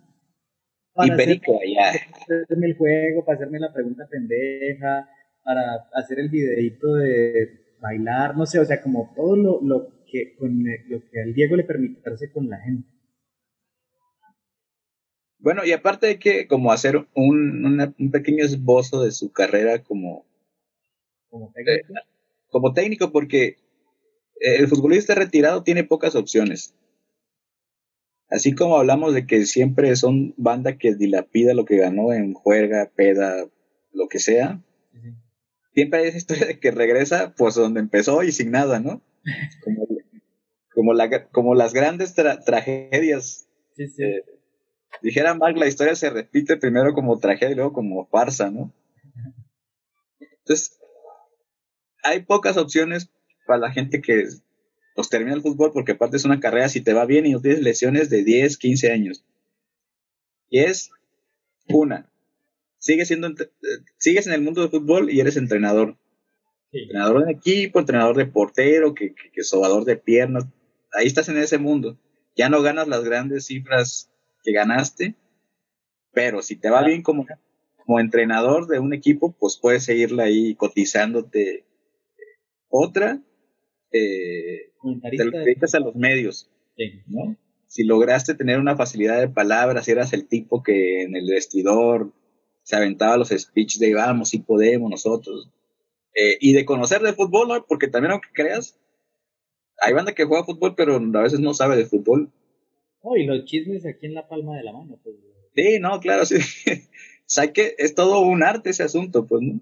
Para 0.92 1.08
y 1.08 1.12
allá. 1.12 2.00
hacerme 2.42 2.66
el 2.66 2.76
juego, 2.76 3.24
para 3.24 3.36
hacerme 3.36 3.60
la 3.60 3.72
pregunta 3.72 4.06
pendeja, 4.10 5.08
para 5.44 5.88
hacer 5.92 6.18
el 6.18 6.30
videito 6.30 6.94
de 6.94 7.76
bailar, 7.80 8.36
no 8.36 8.46
sé, 8.46 8.58
o 8.58 8.64
sea, 8.64 8.80
como 8.80 9.12
todo 9.14 9.36
lo, 9.36 9.60
lo 9.62 10.04
que, 10.06 10.34
con 10.36 10.64
lo 10.88 11.00
que 11.10 11.22
al 11.22 11.34
Diego 11.34 11.56
le 11.56 11.64
permite 11.64 12.00
con 12.32 12.48
la 12.48 12.58
gente. 12.58 12.88
Bueno, 15.38 15.64
y 15.64 15.72
aparte 15.72 16.06
de 16.06 16.18
que 16.18 16.48
como 16.48 16.72
hacer 16.72 16.96
un, 17.14 17.94
un 17.98 18.10
pequeño 18.10 18.44
esbozo 18.44 19.04
de 19.04 19.12
su 19.12 19.32
carrera 19.32 19.82
como, 19.82 20.26
como 21.36 21.52
técnico, 21.52 21.92
eh, 21.92 22.02
como 22.48 22.72
técnico 22.72 23.12
porque 23.12 23.44
eh, 24.40 24.56
el 24.58 24.68
futbolista 24.68 25.14
retirado 25.14 25.62
tiene 25.62 25.84
pocas 25.84 26.14
opciones. 26.14 26.74
Así 28.28 28.54
como 28.54 28.76
hablamos 28.76 29.14
de 29.14 29.26
que 29.26 29.46
siempre 29.46 29.94
son 29.94 30.34
banda 30.36 30.78
que 30.78 30.94
dilapida 30.94 31.54
lo 31.54 31.64
que 31.64 31.76
ganó 31.76 32.12
en 32.12 32.34
juerga, 32.34 32.90
peda, 32.94 33.46
lo 33.92 34.08
que 34.08 34.18
sea. 34.18 34.60
Siempre 35.74 36.00
hay 36.00 36.08
esa 36.08 36.18
historia 36.18 36.46
de 36.46 36.58
que 36.58 36.70
regresa 36.70 37.34
pues 37.36 37.54
donde 37.54 37.80
empezó 37.80 38.22
y 38.22 38.32
sin 38.32 38.50
nada, 38.50 38.80
¿no? 38.80 39.00
Como, 39.62 39.86
como, 40.74 40.92
la, 40.94 41.28
como 41.28 41.54
las 41.54 41.72
grandes 41.72 42.14
tragedias. 42.14 43.46
Sí, 43.76 43.88
sí. 43.88 44.02
Eh, 44.02 44.24
dijera 45.02 45.34
Mark, 45.34 45.56
la 45.56 45.66
historia 45.66 45.94
se 45.94 46.10
repite 46.10 46.56
primero 46.56 46.94
como 46.94 47.18
tragedia 47.18 47.52
y 47.52 47.56
luego 47.56 47.72
como 47.72 48.06
farsa, 48.06 48.50
¿no? 48.50 48.72
Entonces, 50.18 50.80
hay 52.06 52.22
pocas 52.22 52.56
opciones 52.56 53.10
para 53.46 53.58
la 53.58 53.72
gente 53.72 54.00
que 54.00 54.28
pues, 54.94 55.08
termina 55.08 55.34
el 55.34 55.42
fútbol 55.42 55.72
porque 55.72 55.92
aparte 55.92 56.16
es 56.16 56.24
una 56.24 56.40
carrera 56.40 56.68
si 56.68 56.80
te 56.80 56.92
va 56.92 57.04
bien 57.04 57.26
y 57.26 57.32
no 57.32 57.40
tienes 57.40 57.60
lesiones 57.62 58.10
de 58.10 58.24
10, 58.24 58.56
15 58.58 58.92
años. 58.92 59.24
Y 60.48 60.60
es 60.60 60.90
una, 61.68 62.08
sigues 62.78 63.08
siendo 63.08 63.28
sigues 63.98 64.26
en 64.26 64.32
el 64.32 64.42
mundo 64.42 64.62
del 64.62 64.70
fútbol 64.70 65.10
y 65.10 65.20
eres 65.20 65.36
entrenador. 65.36 65.96
Entrenador 66.72 67.24
de 67.24 67.32
equipo, 67.32 67.80
entrenador 67.80 68.16
de 68.16 68.26
portero, 68.26 68.94
que, 68.94 69.14
que, 69.14 69.42
sobador 69.42 69.84
de 69.84 69.96
piernas. 69.96 70.46
Ahí 70.92 71.06
estás 71.06 71.28
en 71.28 71.38
ese 71.38 71.58
mundo. 71.58 71.98
Ya 72.36 72.48
no 72.48 72.62
ganas 72.62 72.86
las 72.86 73.04
grandes 73.04 73.46
cifras 73.46 74.10
que 74.42 74.52
ganaste, 74.52 75.14
pero 76.12 76.42
si 76.42 76.56
te 76.56 76.70
va 76.70 76.82
bien 76.84 77.02
como, 77.02 77.26
como 77.84 78.00
entrenador 78.00 78.66
de 78.66 78.78
un 78.78 78.92
equipo, 78.92 79.32
pues 79.32 79.58
puedes 79.60 79.84
seguirla 79.84 80.24
ahí 80.24 80.54
cotizándote 80.54 81.65
otra, 82.68 83.22
eh, 83.92 84.72
te 85.10 85.30
dedicas 85.30 85.74
a 85.74 85.80
los 85.80 85.94
medios, 85.94 86.50
¿no? 87.06 87.36
Si 87.66 87.84
lograste 87.84 88.34
tener 88.34 88.58
una 88.58 88.76
facilidad 88.76 89.20
de 89.20 89.28
palabras, 89.28 89.84
si 89.84 89.90
eras 89.90 90.12
el 90.12 90.28
tipo 90.28 90.62
que 90.62 91.02
en 91.02 91.16
el 91.16 91.28
vestidor 91.28 92.12
se 92.62 92.76
aventaba 92.76 93.16
los 93.16 93.28
speeches 93.28 93.80
de 93.80 93.94
vamos, 93.94 94.30
si 94.30 94.38
podemos 94.38 94.90
nosotros, 94.90 95.50
eh, 96.14 96.38
y 96.40 96.52
de 96.52 96.64
conocer 96.64 97.02
de 97.02 97.12
fútbol, 97.12 97.48
¿no? 97.48 97.66
porque 97.66 97.88
también 97.88 98.12
aunque 98.12 98.28
creas, 98.32 98.78
hay 99.80 99.92
banda 99.92 100.14
que 100.14 100.24
juega 100.24 100.44
fútbol, 100.44 100.74
pero 100.74 100.96
a 100.96 101.22
veces 101.22 101.40
no 101.40 101.54
sabe 101.54 101.76
de 101.76 101.86
fútbol. 101.86 102.32
Oh, 103.00 103.16
y 103.16 103.24
los 103.24 103.44
chismes 103.44 103.84
aquí 103.86 104.06
en 104.06 104.14
la 104.14 104.26
palma 104.26 104.56
de 104.56 104.64
la 104.64 104.72
mano. 104.72 104.98
Pues. 105.02 105.16
Sí, 105.54 105.78
no, 105.80 106.00
claro, 106.00 106.24
sí. 106.24 106.36
o 107.46 107.52
que 107.52 107.74
es 107.78 107.94
todo 107.94 108.20
un 108.20 108.42
arte 108.42 108.70
ese 108.70 108.82
asunto, 108.82 109.26
pues, 109.26 109.42
¿no? 109.42 109.60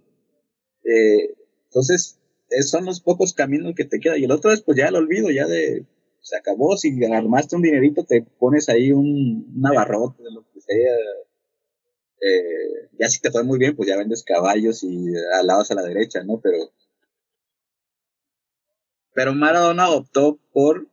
Eh, 0.85 1.35
entonces, 1.67 2.21
son 2.63 2.85
los 2.85 3.01
pocos 3.01 3.33
caminos 3.33 3.75
que 3.75 3.85
te 3.85 4.01
quedan. 4.01 4.19
Y 4.21 4.25
el 4.25 4.33
otro 4.33 4.53
es, 4.53 4.63
pues 4.63 4.79
ya 4.79 4.91
lo 4.91 4.99
olvido, 4.99 5.31
ya 5.31 5.47
de, 5.47 5.87
se 6.25 6.37
acabó, 6.37 6.77
si 6.77 7.05
armaste 7.05 7.57
un 7.57 7.63
dinerito, 7.63 8.05
te 8.05 8.23
pones 8.23 8.69
ahí 8.69 8.93
un, 8.93 9.53
un 9.55 9.67
abarrote 9.67 10.23
de 10.23 10.33
lo 10.33 10.45
que 10.53 10.61
sea. 10.61 10.95
Eh, 12.21 12.89
ya 12.99 13.09
si 13.09 13.21
te 13.21 13.31
fue 13.31 13.45
muy 13.45 13.59
bien, 13.59 13.77
pues 13.77 13.89
ya 13.89 13.97
vendes 13.99 14.23
caballos 14.25 14.83
y 14.83 15.13
alados 15.39 15.71
a 15.71 15.75
la 15.75 15.83
derecha, 15.83 16.25
¿no? 16.25 16.41
Pero, 16.41 16.73
pero 19.13 19.35
Maradona 19.35 19.91
optó 19.91 20.39
por 20.53 20.89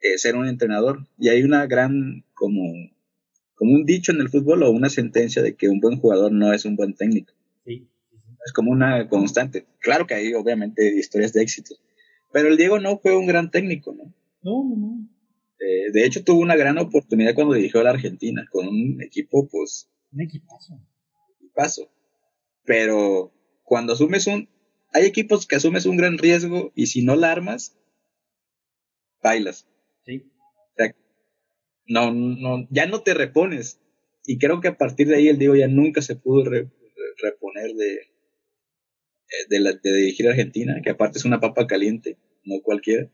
eh, 0.00 0.16
ser 0.16 0.36
un 0.36 0.46
entrenador. 0.46 1.06
Y 1.18 1.28
hay 1.28 1.42
una 1.42 1.66
gran, 1.66 2.24
como, 2.32 2.72
como 3.54 3.74
un 3.74 3.84
dicho 3.84 4.12
en 4.12 4.20
el 4.20 4.30
fútbol 4.30 4.62
o 4.62 4.70
una 4.70 4.88
sentencia 4.88 5.42
de 5.42 5.54
que 5.54 5.68
un 5.68 5.80
buen 5.80 6.00
jugador 6.00 6.32
no 6.32 6.52
es 6.52 6.64
un 6.64 6.76
buen 6.76 6.94
técnico. 6.94 7.34
Es 8.44 8.52
como 8.52 8.72
una 8.72 9.08
constante. 9.08 9.66
Claro 9.78 10.06
que 10.06 10.14
hay 10.14 10.34
obviamente 10.34 10.96
historias 10.96 11.32
de 11.32 11.42
éxito, 11.42 11.74
pero 12.32 12.48
el 12.48 12.56
Diego 12.56 12.80
no 12.80 12.98
fue 12.98 13.16
un 13.16 13.26
gran 13.26 13.50
técnico, 13.50 13.94
¿no? 13.94 14.12
No, 14.42 14.64
no, 14.76 15.08
eh, 15.62 15.92
de 15.92 16.04
hecho, 16.04 16.24
tuvo 16.24 16.40
una 16.40 16.56
gran 16.56 16.76
oportunidad 16.78 17.34
cuando 17.34 17.54
dirigió 17.54 17.80
a 17.80 17.84
la 17.84 17.90
Argentina, 17.90 18.44
con 18.50 18.66
un 18.66 19.00
equipo, 19.00 19.48
pues... 19.48 19.88
Un 20.10 20.22
equipazo. 20.22 20.80
Equipazo. 21.36 21.88
Pero 22.64 23.32
cuando 23.62 23.92
asumes 23.92 24.26
un... 24.26 24.48
Hay 24.92 25.04
equipos 25.04 25.46
que 25.46 25.56
asumes 25.56 25.86
un 25.86 25.96
gran 25.96 26.18
riesgo 26.18 26.72
y 26.74 26.86
si 26.86 27.02
no 27.02 27.14
la 27.14 27.30
armas, 27.30 27.78
bailas. 29.22 29.68
Sí. 30.04 30.24
O 30.36 30.74
sea, 30.76 30.94
no, 31.86 32.12
no, 32.12 32.66
ya 32.70 32.86
no 32.86 33.02
te 33.02 33.14
repones. 33.14 33.80
Y 34.26 34.38
creo 34.38 34.60
que 34.60 34.68
a 34.68 34.76
partir 34.76 35.06
de 35.06 35.16
ahí 35.16 35.28
el 35.28 35.38
Diego 35.38 35.54
ya 35.54 35.68
nunca 35.68 36.02
se 36.02 36.16
pudo 36.16 36.44
reponer 36.44 37.74
de, 37.74 38.11
de, 39.48 39.60
la, 39.60 39.72
de 39.72 39.94
dirigir 39.94 40.28
Argentina, 40.28 40.80
que 40.82 40.90
aparte 40.90 41.18
es 41.18 41.24
una 41.24 41.40
papa 41.40 41.66
caliente, 41.66 42.16
no 42.44 42.60
cualquiera. 42.62 43.08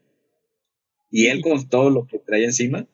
Y 1.11 1.27
él 1.27 1.41
con 1.41 1.69
todo 1.69 1.91
lo 1.91 2.07
que 2.07 2.19
trae 2.19 2.45
encima. 2.45 2.87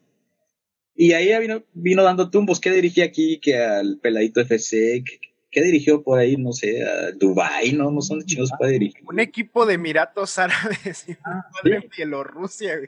Y 0.95 1.13
ahí 1.13 1.37
vino, 1.41 1.65
vino 1.73 2.03
dando 2.05 2.31
tumbos. 2.31 2.61
¿Qué 2.61 2.71
dirigía 2.71 3.05
aquí? 3.05 3.41
Que 3.41 3.57
al 3.57 3.99
Peladito 4.01 4.41
FC. 4.41 5.03
¿Qué, 5.51 5.63
dirigió 5.63 6.03
por 6.03 6.19
ahí? 6.19 6.37
No 6.37 6.53
sé, 6.53 6.85
a 6.85 7.13
Dubai, 7.13 7.73
¿no? 7.73 7.91
No 7.91 8.01
son 8.01 8.25
chinos 8.25 8.51
para 8.59 8.71
dirigir. 8.71 9.03
Un 9.07 9.21
equipo 9.21 9.67
de 9.67 9.75
Emiratos 9.75 10.39
Árabes 10.39 11.09
y 11.09 11.13
ah, 11.25 11.49
Bielorrusia. 11.97 12.79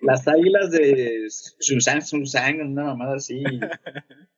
Las 0.00 0.26
águilas 0.28 0.70
de 0.70 1.26
Susan, 1.28 2.02
Susan, 2.02 2.60
una 2.60 2.84
mamada 2.84 3.16
así. 3.16 3.42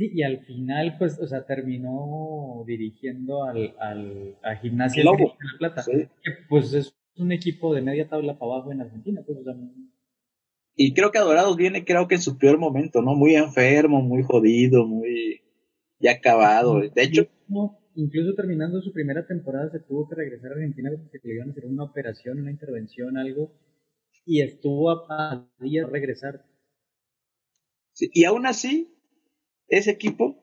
Sí, 0.00 0.10
y 0.14 0.22
al 0.22 0.46
final, 0.46 0.96
pues, 0.98 1.18
o 1.20 1.26
sea, 1.26 1.44
terminó 1.44 2.64
dirigiendo 2.66 3.44
al, 3.44 3.74
al 3.78 4.38
a 4.42 4.56
Gimnasia 4.56 5.02
de 5.02 5.10
La 5.10 5.58
Plata, 5.58 5.84
que 5.84 6.08
pues 6.48 6.72
es 6.72 6.96
un 7.16 7.32
equipo 7.32 7.74
de 7.74 7.82
media 7.82 8.08
tabla 8.08 8.38
para 8.38 8.50
abajo 8.50 8.72
en 8.72 8.80
Argentina, 8.80 9.20
pues, 9.26 9.40
o 9.40 9.44
sea, 9.44 9.54
y 10.74 10.94
creo 10.94 11.10
que 11.10 11.18
Adorados 11.18 11.54
viene, 11.58 11.84
creo 11.84 12.08
que 12.08 12.14
en 12.14 12.22
su 12.22 12.38
peor 12.38 12.58
momento, 12.58 13.02
¿no? 13.02 13.14
Muy 13.14 13.34
enfermo, 13.34 14.00
muy 14.00 14.22
jodido, 14.22 14.86
muy 14.86 15.42
ya 15.98 16.12
acabado. 16.12 16.80
De 16.80 17.02
hecho, 17.02 17.28
incluso 17.94 18.34
terminando 18.34 18.80
su 18.80 18.94
primera 18.94 19.26
temporada 19.26 19.70
se 19.70 19.80
tuvo 19.80 20.08
que 20.08 20.14
regresar 20.14 20.52
a 20.52 20.54
Argentina 20.54 20.88
porque 20.96 21.28
le 21.28 21.34
iban 21.34 21.48
a 21.48 21.50
hacer 21.50 21.66
una 21.66 21.84
operación, 21.84 22.40
una 22.40 22.50
intervención, 22.50 23.18
algo, 23.18 23.52
y 24.24 24.40
estuvo 24.40 24.90
a, 25.12 25.46
día 25.58 25.84
de 25.84 25.90
regresar. 25.90 26.46
y 27.98 28.24
aún 28.24 28.46
así, 28.46 28.96
ese 29.70 29.90
equipo, 29.90 30.36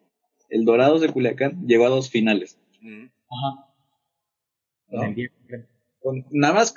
el 0.50 0.66
Dorados 0.66 1.02
de 1.02 1.10
Culiacán, 1.10 1.68
llegó 1.68 1.86
a 1.86 1.90
dos 1.90 2.10
finales. 2.10 2.58
Ajá. 3.30 3.68
nada 6.32 6.54
más, 6.54 6.74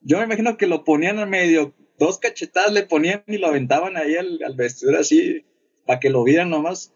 yo 0.00 0.18
me 0.18 0.24
imagino 0.24 0.56
que 0.56 0.66
lo 0.66 0.84
ponían 0.84 1.18
en 1.18 1.30
medio, 1.30 1.74
dos 1.98 2.18
cachetadas 2.18 2.72
le 2.72 2.84
ponían 2.84 3.24
y 3.26 3.38
lo 3.38 3.48
aventaban 3.48 3.96
ahí 3.96 4.16
al, 4.16 4.38
al 4.44 4.54
vestidor 4.54 4.96
así, 4.96 5.44
para 5.86 6.00
que 6.00 6.10
lo 6.10 6.22
vieran 6.24 6.50
nomás. 6.50 6.94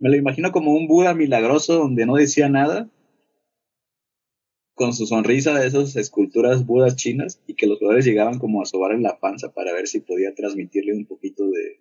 Me 0.00 0.10
lo 0.10 0.16
imagino 0.16 0.50
como 0.50 0.74
un 0.74 0.88
Buda 0.88 1.14
milagroso 1.14 1.74
donde 1.74 2.06
no 2.06 2.16
decía 2.16 2.48
nada, 2.48 2.90
con 4.74 4.92
su 4.94 5.06
sonrisa 5.06 5.58
de 5.58 5.66
esas 5.66 5.96
esculturas 5.96 6.66
budas 6.66 6.96
chinas 6.96 7.40
y 7.46 7.54
que 7.54 7.66
los 7.66 7.78
jugadores 7.78 8.04
llegaban 8.04 8.38
como 8.38 8.62
a 8.62 8.66
sobar 8.66 8.92
en 8.92 9.02
la 9.02 9.18
panza 9.20 9.52
para 9.52 9.72
ver 9.72 9.86
si 9.86 10.00
podía 10.00 10.34
transmitirle 10.34 10.92
un 10.94 11.06
poquito 11.06 11.44
de... 11.44 11.78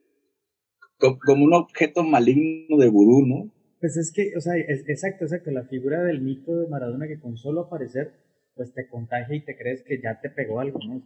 como 1.01 1.45
un 1.45 1.53
objeto 1.53 2.03
maligno 2.03 2.77
de 2.77 2.89
vudú, 2.89 3.25
¿no? 3.25 3.51
Pues 3.79 3.97
es 3.97 4.11
que, 4.13 4.33
o 4.37 4.41
sea, 4.41 4.55
es, 4.55 4.87
exacto, 4.87 5.25
exacto, 5.25 5.49
la 5.51 5.63
figura 5.63 6.03
del 6.03 6.21
mito 6.21 6.55
de 6.55 6.67
Maradona 6.67 7.07
que 7.07 7.19
con 7.19 7.35
solo 7.37 7.61
aparecer, 7.61 8.13
pues 8.55 8.73
te 8.73 8.87
contagia 8.87 9.35
y 9.35 9.43
te 9.43 9.57
crees 9.57 9.83
que 9.83 9.99
ya 10.01 10.19
te 10.21 10.29
pegó 10.29 10.59
algo, 10.59 10.79
¿no? 10.87 11.01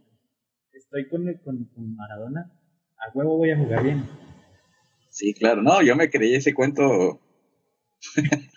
Estoy 0.72 1.08
con, 1.08 1.24
con, 1.42 1.64
con 1.74 1.96
Maradona, 1.96 2.52
a 2.98 3.16
huevo 3.16 3.38
voy 3.38 3.50
a 3.50 3.58
jugar 3.58 3.82
bien. 3.82 4.04
Sí, 5.08 5.32
claro, 5.32 5.62
no, 5.62 5.80
yo 5.82 5.96
me 5.96 6.10
creí 6.10 6.34
ese 6.34 6.52
cuento. 6.52 7.18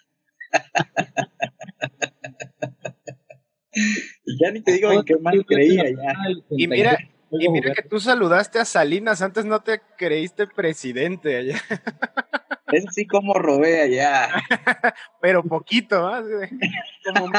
y 4.26 4.38
ya 4.44 4.52
ni 4.52 4.62
te 4.62 4.74
digo 4.74 4.92
en 4.92 5.04
qué 5.04 5.16
mal 5.18 5.46
creía 5.46 5.90
ya. 5.90 6.14
Y 6.50 6.68
mira, 6.68 6.98
y 7.32 7.50
mira 7.50 7.74
que 7.74 7.84
tú 7.84 8.00
saludaste 8.00 8.60
a 8.60 8.66
Salinas, 8.66 9.22
antes 9.22 9.46
no 9.46 9.62
te 9.62 9.82
creíste 9.98 10.48
presidente 10.48 11.38
allá. 11.38 11.62
Es 12.72 12.86
sí 12.94 13.08
como 13.08 13.34
robé 13.34 13.82
allá. 13.82 14.30
Pero 15.22 15.44
poquito, 15.44 16.04
más 16.04 16.24
Como 17.04 17.32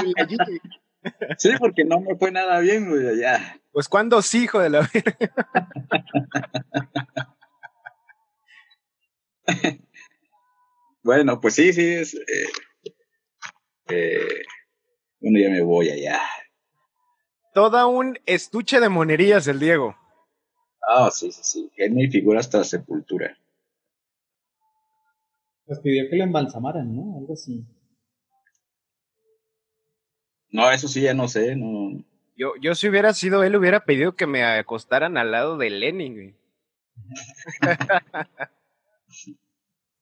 Sí, 1.39 1.51
porque 1.59 1.85
no 1.85 2.01
me 2.01 2.17
fue 2.17 2.31
nada 2.33 2.59
bien, 2.59 2.91
güey, 2.91 3.09
allá. 3.09 3.61
Pues 3.73 3.89
cuando 3.89 4.21
sí, 4.23 4.45
hijo 4.45 4.59
de 4.59 4.71
la 4.71 4.91
bueno, 11.03 11.41
pues 11.41 11.55
sí, 11.55 11.73
sí, 11.73 11.87
es. 11.87 12.15
Eh, 12.15 12.49
eh, 13.89 14.43
bueno, 15.21 15.39
ya 15.39 15.51
me 15.51 15.63
voy 15.63 15.91
allá. 15.91 16.21
Toda 17.53 17.87
un 17.87 18.19
estuche 18.27 18.81
de 18.81 18.89
monerías 18.89 19.47
el 19.49 19.59
Diego. 19.59 19.97
Ah, 20.87 21.11
sí, 21.11 21.33
sí, 21.33 21.41
sí. 21.43 21.71
Genio 21.77 22.07
y 22.07 22.11
figura 22.11 22.41
hasta 22.41 22.59
la 22.59 22.65
sepultura. 22.65 23.37
Pues 25.67 25.81
pidió 25.81 26.09
que 26.09 26.17
le 26.17 26.25
embalsamaran, 26.25 26.95
¿no? 26.95 27.19
Algo 27.19 27.35
así. 27.35 27.65
No, 30.51 30.71
eso 30.71 30.89
sí 30.89 31.03
ya 31.03 31.15
no 31.15 31.29
sé, 31.29 31.55
no. 31.57 32.03
Yo, 32.37 32.55
yo 32.61 32.75
si 32.75 32.89
hubiera 32.89 33.13
sido 33.13 33.45
él, 33.45 33.55
hubiera 33.57 33.85
pedido 33.85 34.17
que 34.17 34.27
me 34.27 34.45
acostaran 34.45 35.17
al 35.17 35.31
lado 35.31 35.57
de 35.59 35.71
Lenin, 35.71 36.37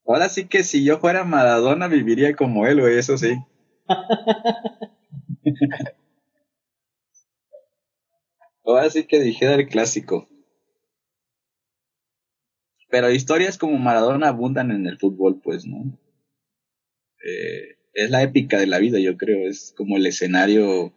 Ahora 0.07 0.29
sí 0.29 0.47
que 0.47 0.65
si 0.65 0.85
yo 0.85 0.99
fuera 0.99 1.25
Maradona 1.25 1.87
viviría 1.87 2.35
como 2.35 2.67
él, 2.67 2.81
güey, 2.81 2.99
eso 2.99 3.17
sí. 3.19 3.39
Ahora 8.69 8.91
sí 8.91 9.05
que 9.05 9.19
dijera 9.19 9.55
el 9.55 9.67
clásico. 9.67 10.29
Pero 12.91 13.11
historias 13.11 13.57
como 13.57 13.79
Maradona 13.79 14.29
abundan 14.29 14.71
en 14.71 14.87
el 14.87 14.99
fútbol, 14.99 15.41
pues, 15.43 15.65
¿no? 15.65 15.99
Eh, 17.25 17.79
es 17.95 18.11
la 18.11 18.23
épica 18.23 18.59
de 18.59 18.67
la 18.67 18.79
vida, 18.79 18.99
yo 18.99 19.17
creo. 19.17 19.49
Es 19.49 19.73
como 19.75 19.97
el 19.97 20.05
escenario, 20.05 20.93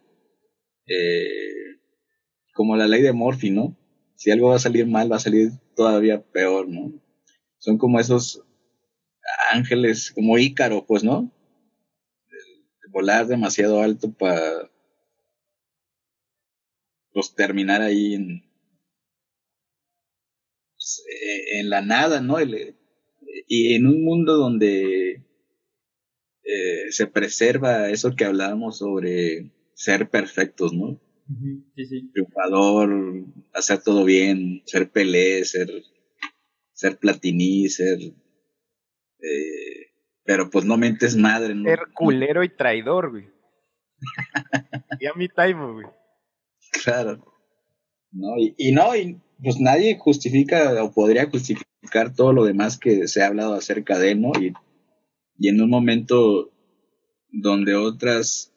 eh, 0.85 1.79
como 2.53 2.75
la 2.75 2.87
ley 2.87 3.01
de 3.01 3.13
Morphy, 3.13 3.51
¿no? 3.51 3.77
Si 4.15 4.31
algo 4.31 4.49
va 4.49 4.57
a 4.57 4.59
salir 4.59 4.85
mal, 4.85 5.09
va 5.09 5.15
a 5.15 5.19
salir 5.19 5.51
todavía 5.73 6.21
peor, 6.21 6.67
¿no? 6.67 6.91
Son 7.57 7.77
como 7.77 8.01
esos 8.01 8.43
ángeles 9.53 10.11
como 10.11 10.37
Ícaro, 10.37 10.85
pues, 10.85 11.05
¿no? 11.05 11.31
volar 12.89 13.25
demasiado 13.25 13.81
alto 13.81 14.11
para 14.11 14.69
pues 17.13 17.33
terminar 17.35 17.81
ahí 17.81 18.13
en, 18.13 18.41
pues, 20.75 21.03
eh, 21.09 21.59
en 21.59 21.69
la 21.69 21.81
nada, 21.81 22.21
¿no? 22.21 22.37
y 23.47 23.75
en 23.75 23.87
un 23.87 24.03
mundo 24.03 24.37
donde 24.37 25.25
eh, 26.43 26.91
se 26.91 27.07
preserva 27.07 27.89
eso 27.89 28.15
que 28.15 28.25
hablábamos 28.25 28.77
sobre 28.77 29.51
ser 29.73 30.09
perfectos, 30.09 30.73
¿no? 30.73 30.99
Sí, 31.75 31.85
sí. 31.85 32.11
Triunfador, 32.11 33.25
hacer 33.53 33.81
todo 33.81 34.03
bien, 34.03 34.63
ser 34.65 34.89
Pelé, 34.91 35.45
ser, 35.45 35.69
ser 36.73 36.97
Platini, 36.97 37.69
ser 37.69 37.99
eh, 39.21 39.91
pero 40.23 40.49
pues 40.49 40.65
no 40.65 40.77
mentes 40.77 41.15
madre, 41.15 41.55
¿no? 41.55 41.63
Ser 41.63 41.79
culero 41.93 42.43
y 42.43 42.49
traidor, 42.49 43.11
güey. 43.11 43.29
y 44.99 45.05
a 45.05 45.13
mi 45.13 45.29
time, 45.29 45.73
güey. 45.73 45.87
Claro. 46.83 47.23
No, 48.11 48.35
y, 48.37 48.71
no, 48.71 48.95
y 48.95 49.19
pues 49.41 49.59
nadie 49.59 49.97
justifica 49.97 50.83
o 50.83 50.91
podría 50.91 51.29
justificar 51.29 52.13
todo 52.13 52.33
lo 52.33 52.43
demás 52.45 52.77
que 52.77 53.07
se 53.07 53.21
ha 53.23 53.27
hablado 53.27 53.53
acerca 53.53 53.97
de 53.97 54.11
él, 54.11 54.21
¿no? 54.21 54.31
Y, 54.39 54.53
y 55.37 55.49
en 55.49 55.61
un 55.61 55.69
momento 55.69 56.51
donde 57.31 57.75
otras 57.75 58.53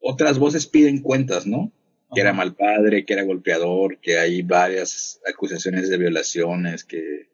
otras 0.00 0.38
voces 0.38 0.66
piden 0.66 1.00
cuentas, 1.00 1.46
¿no? 1.46 1.72
Que 2.14 2.20
era 2.20 2.32
mal 2.32 2.54
padre, 2.54 3.04
que 3.06 3.14
era 3.14 3.22
golpeador, 3.22 3.98
que 4.00 4.18
hay 4.18 4.42
varias 4.42 5.20
acusaciones 5.26 5.88
de 5.88 5.98
violaciones, 5.98 6.84
que 6.84 7.30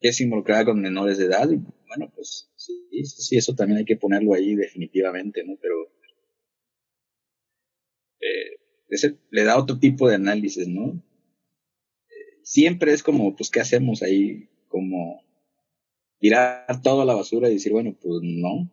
que 0.00 0.08
es 0.10 0.20
involucrada 0.20 0.66
con 0.66 0.82
menores 0.82 1.16
de 1.16 1.24
edad. 1.26 1.50
Y 1.50 1.56
bueno, 1.88 2.12
pues 2.14 2.50
sí, 2.56 2.74
sí, 3.04 3.38
eso 3.38 3.54
también 3.54 3.78
hay 3.78 3.84
que 3.86 3.96
ponerlo 3.96 4.34
ahí 4.34 4.54
definitivamente, 4.54 5.42
¿no? 5.44 5.56
Pero 5.62 5.76
eh, 8.24 9.16
le 9.30 9.44
da 9.44 9.58
otro 9.58 9.78
tipo 9.78 10.08
de 10.08 10.16
análisis, 10.16 10.68
¿no? 10.68 11.02
Eh, 12.08 12.40
siempre 12.42 12.92
es 12.92 13.02
como, 13.02 13.34
pues, 13.36 13.50
¿qué 13.50 13.60
hacemos 13.60 14.02
ahí? 14.02 14.48
Como 14.68 15.22
tirar 16.18 16.80
todo 16.82 17.02
a 17.02 17.04
la 17.04 17.14
basura 17.14 17.48
y 17.48 17.54
decir, 17.54 17.72
bueno, 17.72 17.94
pues 18.00 18.20
no. 18.22 18.70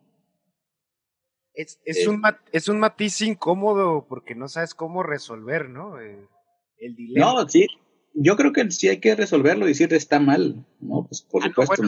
Es, 1.54 1.80
es, 1.84 1.98
eh, 1.98 2.08
un, 2.08 2.22
es 2.52 2.68
un 2.68 2.78
matiz 2.80 3.20
incómodo 3.20 4.06
porque 4.08 4.34
no 4.34 4.48
sabes 4.48 4.74
cómo 4.74 5.02
resolver, 5.02 5.68
¿no? 5.68 5.98
el 6.00 6.96
dilema. 6.96 7.34
No, 7.34 7.48
sí, 7.48 7.66
yo 8.14 8.36
creo 8.36 8.52
que 8.52 8.70
sí 8.70 8.88
hay 8.88 8.98
que 8.98 9.14
resolverlo 9.14 9.66
y 9.66 9.68
decir 9.68 9.92
está 9.92 10.18
mal, 10.18 10.64
¿no? 10.80 11.06
Pues 11.06 11.22
por 11.22 11.42
ah, 11.42 11.48
supuesto, 11.48 11.82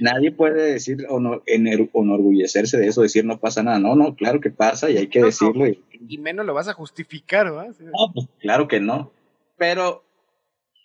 nadie, 0.00 0.32
puede 0.32 0.72
decir 0.72 1.06
o 1.08 1.20
no, 1.20 1.42
enorgullecerse 1.46 2.78
de 2.78 2.86
eso, 2.86 3.02
decir 3.02 3.24
no 3.24 3.38
pasa 3.40 3.62
nada. 3.62 3.78
No, 3.78 3.94
no, 3.96 4.16
claro 4.16 4.40
que 4.40 4.50
pasa 4.50 4.90
y 4.90 4.96
hay 4.96 5.08
que 5.08 5.22
decirlo. 5.22 5.66
Y, 5.66 6.18
menos 6.18 6.46
lo 6.46 6.54
vas 6.54 6.68
a 6.68 6.74
justificar, 6.74 7.46
¿no? 7.46 7.64
No, 7.64 8.12
pues 8.14 8.26
claro 8.40 8.68
que 8.68 8.80
no. 8.80 9.12
Pero 9.56 10.04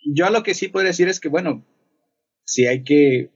yo 0.04 0.30
lo 0.30 0.42
que 0.42 0.54
sí 0.54 0.68
puedo 0.68 0.86
decir 0.86 1.08
es 1.08 1.20
que, 1.20 1.28
bueno, 1.28 1.64
si 2.44 2.66
hay 2.66 2.84
que. 2.84 3.30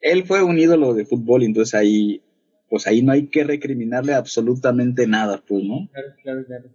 Él 0.00 0.24
fue 0.24 0.42
un 0.42 0.58
ídolo 0.58 0.94
de 0.94 1.04
fútbol, 1.04 1.42
entonces 1.42 1.74
ahí, 1.74 2.22
pues 2.68 2.86
ahí 2.86 3.02
no 3.02 3.12
hay 3.12 3.28
que 3.28 3.44
recriminarle 3.44 4.14
absolutamente 4.14 5.06
nada, 5.06 5.42
pues, 5.46 5.64
¿no? 5.64 5.88
Claro, 5.92 6.08
claro, 6.22 6.44
claro. 6.46 6.70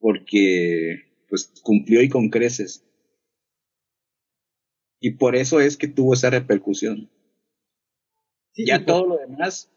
Porque 0.00 1.14
pues 1.28 1.52
cumplió 1.62 2.02
y 2.02 2.08
con 2.08 2.30
creces. 2.30 2.84
Y 5.04 5.16
por 5.16 5.36
eso 5.36 5.60
es 5.60 5.76
que 5.76 5.86
tuvo 5.86 6.14
esa 6.14 6.30
repercusión. 6.30 7.10
ya 8.56 8.86
todo 8.86 9.06
lo 9.06 9.18
demás, 9.18 9.70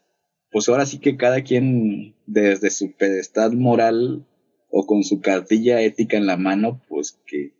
pues 0.50 0.70
ahora 0.70 0.86
sí 0.86 1.00
que 1.00 1.18
cada 1.18 1.42
quien 1.42 2.14
desde 2.24 2.70
su 2.70 2.96
pedestal 2.96 3.54
moral 3.54 4.26
o 4.70 4.86
con 4.86 5.04
su 5.04 5.20
cartilla 5.20 5.82
ética 5.82 6.16
en 6.16 6.24
la 6.24 6.38
mano, 6.38 6.80
pues 6.88 7.20
que 7.26 7.52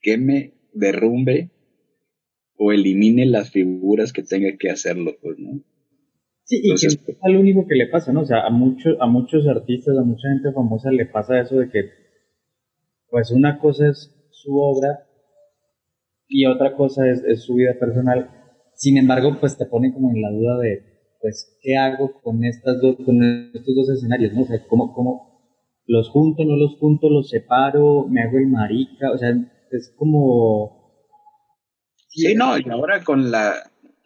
queme, 0.00 0.52
derrumbe 0.72 1.50
o 2.56 2.70
elimine 2.70 3.26
las 3.26 3.50
figuras 3.50 4.12
que 4.12 4.22
tenga 4.22 4.56
que 4.56 4.70
hacerlo, 4.70 5.16
pues, 5.20 5.36
¿no? 5.36 5.64
Sí, 6.44 6.60
y 6.62 6.76
que 6.76 6.86
es 6.86 7.18
lo 7.28 7.40
único 7.40 7.66
que 7.66 7.74
le 7.74 7.88
pasa, 7.88 8.12
¿no? 8.12 8.20
O 8.20 8.26
sea, 8.26 8.46
a 8.46 8.50
muchos, 8.50 8.96
a 9.00 9.08
muchos 9.08 9.48
artistas, 9.48 9.98
a 9.98 10.04
mucha 10.04 10.28
gente 10.28 10.52
famosa 10.52 10.92
le 10.92 11.06
pasa 11.06 11.40
eso 11.40 11.56
de 11.56 11.70
que 11.70 11.90
pues 13.08 13.32
una 13.32 13.58
cosa 13.58 13.88
es 13.88 14.14
su 14.30 14.56
obra 14.60 15.05
y 16.28 16.46
otra 16.46 16.74
cosa 16.76 17.08
es, 17.08 17.22
es 17.24 17.44
su 17.44 17.54
vida 17.54 17.74
personal. 17.78 18.30
Sin 18.74 18.98
embargo, 18.98 19.36
pues 19.40 19.56
te 19.56 19.66
pone 19.66 19.92
como 19.92 20.10
en 20.10 20.22
la 20.22 20.30
duda 20.30 20.58
de, 20.58 20.82
pues, 21.20 21.58
¿qué 21.62 21.76
hago 21.76 22.20
con, 22.22 22.44
estas 22.44 22.80
dos, 22.80 22.96
con 23.04 23.22
estos 23.54 23.74
dos 23.74 23.88
escenarios? 23.90 24.32
¿no? 24.34 24.42
O 24.42 24.46
sea, 24.46 24.64
¿cómo, 24.68 24.92
¿cómo 24.92 25.36
los 25.86 26.10
junto, 26.10 26.44
no 26.44 26.56
los 26.56 26.76
junto, 26.78 27.08
los 27.08 27.30
separo, 27.30 28.06
me 28.08 28.22
hago 28.22 28.38
el 28.38 28.48
marica? 28.48 29.12
O 29.12 29.18
sea, 29.18 29.30
es 29.70 29.94
como... 29.96 30.84
Sí, 32.08 32.34
no, 32.34 32.58
y 32.58 32.64
ahora 32.70 33.04
con 33.04 33.30
la, 33.30 33.54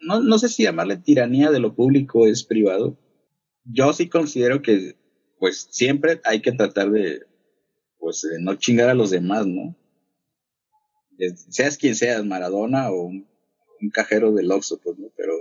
no, 0.01 0.19
no 0.19 0.37
sé 0.37 0.49
si 0.49 0.63
llamarle 0.63 0.97
tiranía 0.97 1.49
de 1.51 1.59
lo 1.59 1.75
público 1.75 2.27
es 2.27 2.43
privado. 2.43 2.97
Yo 3.63 3.93
sí 3.93 4.09
considero 4.09 4.61
que, 4.61 4.95
pues, 5.39 5.67
siempre 5.71 6.19
hay 6.25 6.41
que 6.41 6.51
tratar 6.51 6.91
de, 6.91 7.21
pues, 7.99 8.21
de 8.21 8.41
no 8.41 8.55
chingar 8.55 8.89
a 8.89 8.95
los 8.95 9.11
demás, 9.11 9.47
¿no? 9.47 9.75
Seas 11.49 11.77
quien 11.77 11.95
seas, 11.95 12.25
Maradona 12.25 12.91
o 12.91 13.03
un, 13.03 13.27
un 13.81 13.89
cajero 13.89 14.31
del 14.31 14.51
Oxxo, 14.51 14.79
pues, 14.83 14.97
¿no? 14.97 15.07
Pero 15.15 15.33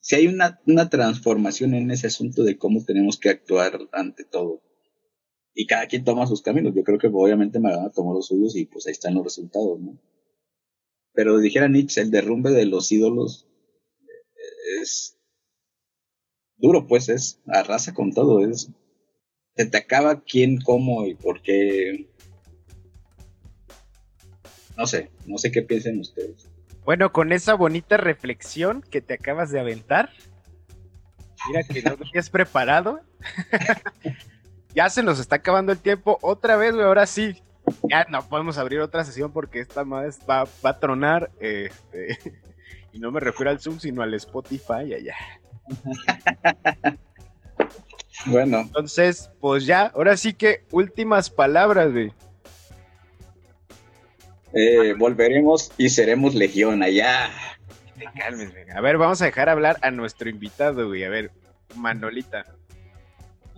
si 0.00 0.14
hay 0.14 0.26
una, 0.28 0.60
una 0.66 0.88
transformación 0.88 1.74
en 1.74 1.90
ese 1.90 2.06
asunto 2.06 2.44
de 2.44 2.56
cómo 2.56 2.84
tenemos 2.84 3.18
que 3.18 3.30
actuar 3.30 3.88
ante 3.92 4.24
todo. 4.24 4.62
Y 5.54 5.66
cada 5.66 5.86
quien 5.86 6.04
toma 6.04 6.26
sus 6.26 6.42
caminos. 6.42 6.74
Yo 6.74 6.84
creo 6.84 6.98
que 6.98 7.08
obviamente 7.08 7.58
Maradona 7.58 7.90
tomó 7.90 8.14
los 8.14 8.26
suyos 8.26 8.54
y 8.56 8.66
pues 8.66 8.86
ahí 8.86 8.92
están 8.92 9.14
los 9.14 9.24
resultados, 9.24 9.80
¿no? 9.80 9.98
Pero 11.12 11.38
dijera 11.38 11.68
Nietzsche, 11.68 12.02
el 12.02 12.10
derrumbe 12.10 12.50
de 12.50 12.66
los 12.66 12.92
ídolos 12.92 13.48
eh, 14.00 14.82
es 14.82 15.18
duro, 16.56 16.86
pues 16.86 17.08
es 17.08 17.40
arrasa 17.46 17.94
con 17.94 18.12
todo, 18.12 18.44
es 18.46 18.70
se 19.56 19.64
te 19.64 19.78
acaba 19.78 20.22
quién, 20.22 20.60
cómo 20.60 21.06
y 21.06 21.14
por 21.14 21.40
qué. 21.40 22.10
No 24.76 24.86
sé, 24.86 25.10
no 25.26 25.38
sé 25.38 25.50
qué 25.50 25.62
piensen 25.62 26.00
ustedes. 26.00 26.48
Bueno, 26.84 27.12
con 27.12 27.32
esa 27.32 27.54
bonita 27.54 27.96
reflexión 27.96 28.82
que 28.90 29.00
te 29.00 29.14
acabas 29.14 29.50
de 29.50 29.58
aventar, 29.58 30.10
mira 31.48 31.62
que 31.64 31.82
no 31.82 31.96
te 31.96 32.18
has 32.18 32.30
preparado. 32.30 33.00
ya 34.74 34.88
se 34.90 35.02
nos 35.02 35.18
está 35.18 35.36
acabando 35.36 35.72
el 35.72 35.78
tiempo. 35.78 36.18
Otra 36.22 36.56
vez, 36.56 36.74
güey, 36.74 36.86
ahora 36.86 37.06
sí. 37.06 37.42
Ya 37.90 38.06
no 38.08 38.22
podemos 38.28 38.58
abrir 38.58 38.78
otra 38.80 39.04
sesión 39.04 39.32
porque 39.32 39.58
esta 39.58 39.84
madre 39.84 40.10
va, 40.28 40.44
va 40.64 40.70
a 40.70 40.78
tronar. 40.78 41.30
este, 41.40 42.18
y 42.92 43.00
no 43.00 43.10
me 43.10 43.20
refiero 43.20 43.50
al 43.50 43.60
Zoom, 43.60 43.80
sino 43.80 44.02
al 44.02 44.14
Spotify 44.14 44.94
allá. 44.94 45.16
Bueno, 48.26 48.60
Entonces, 48.60 49.30
pues 49.40 49.66
ya, 49.66 49.86
ahora 49.94 50.16
sí 50.16 50.32
que 50.32 50.64
últimas 50.70 51.30
palabras, 51.30 51.92
güey. 51.92 52.12
Eh, 54.56 54.94
volveremos 54.98 55.70
y 55.76 55.90
seremos 55.90 56.34
legión 56.34 56.82
allá. 56.82 57.28
Te 57.98 58.06
calmes, 58.18 58.52
güey. 58.52 58.64
A 58.74 58.80
ver, 58.80 58.96
vamos 58.96 59.20
a 59.20 59.26
dejar 59.26 59.50
hablar 59.50 59.76
a 59.82 59.90
nuestro 59.90 60.30
invitado, 60.30 60.88
güey. 60.88 61.04
A 61.04 61.10
ver, 61.10 61.30
Manolita. 61.76 62.46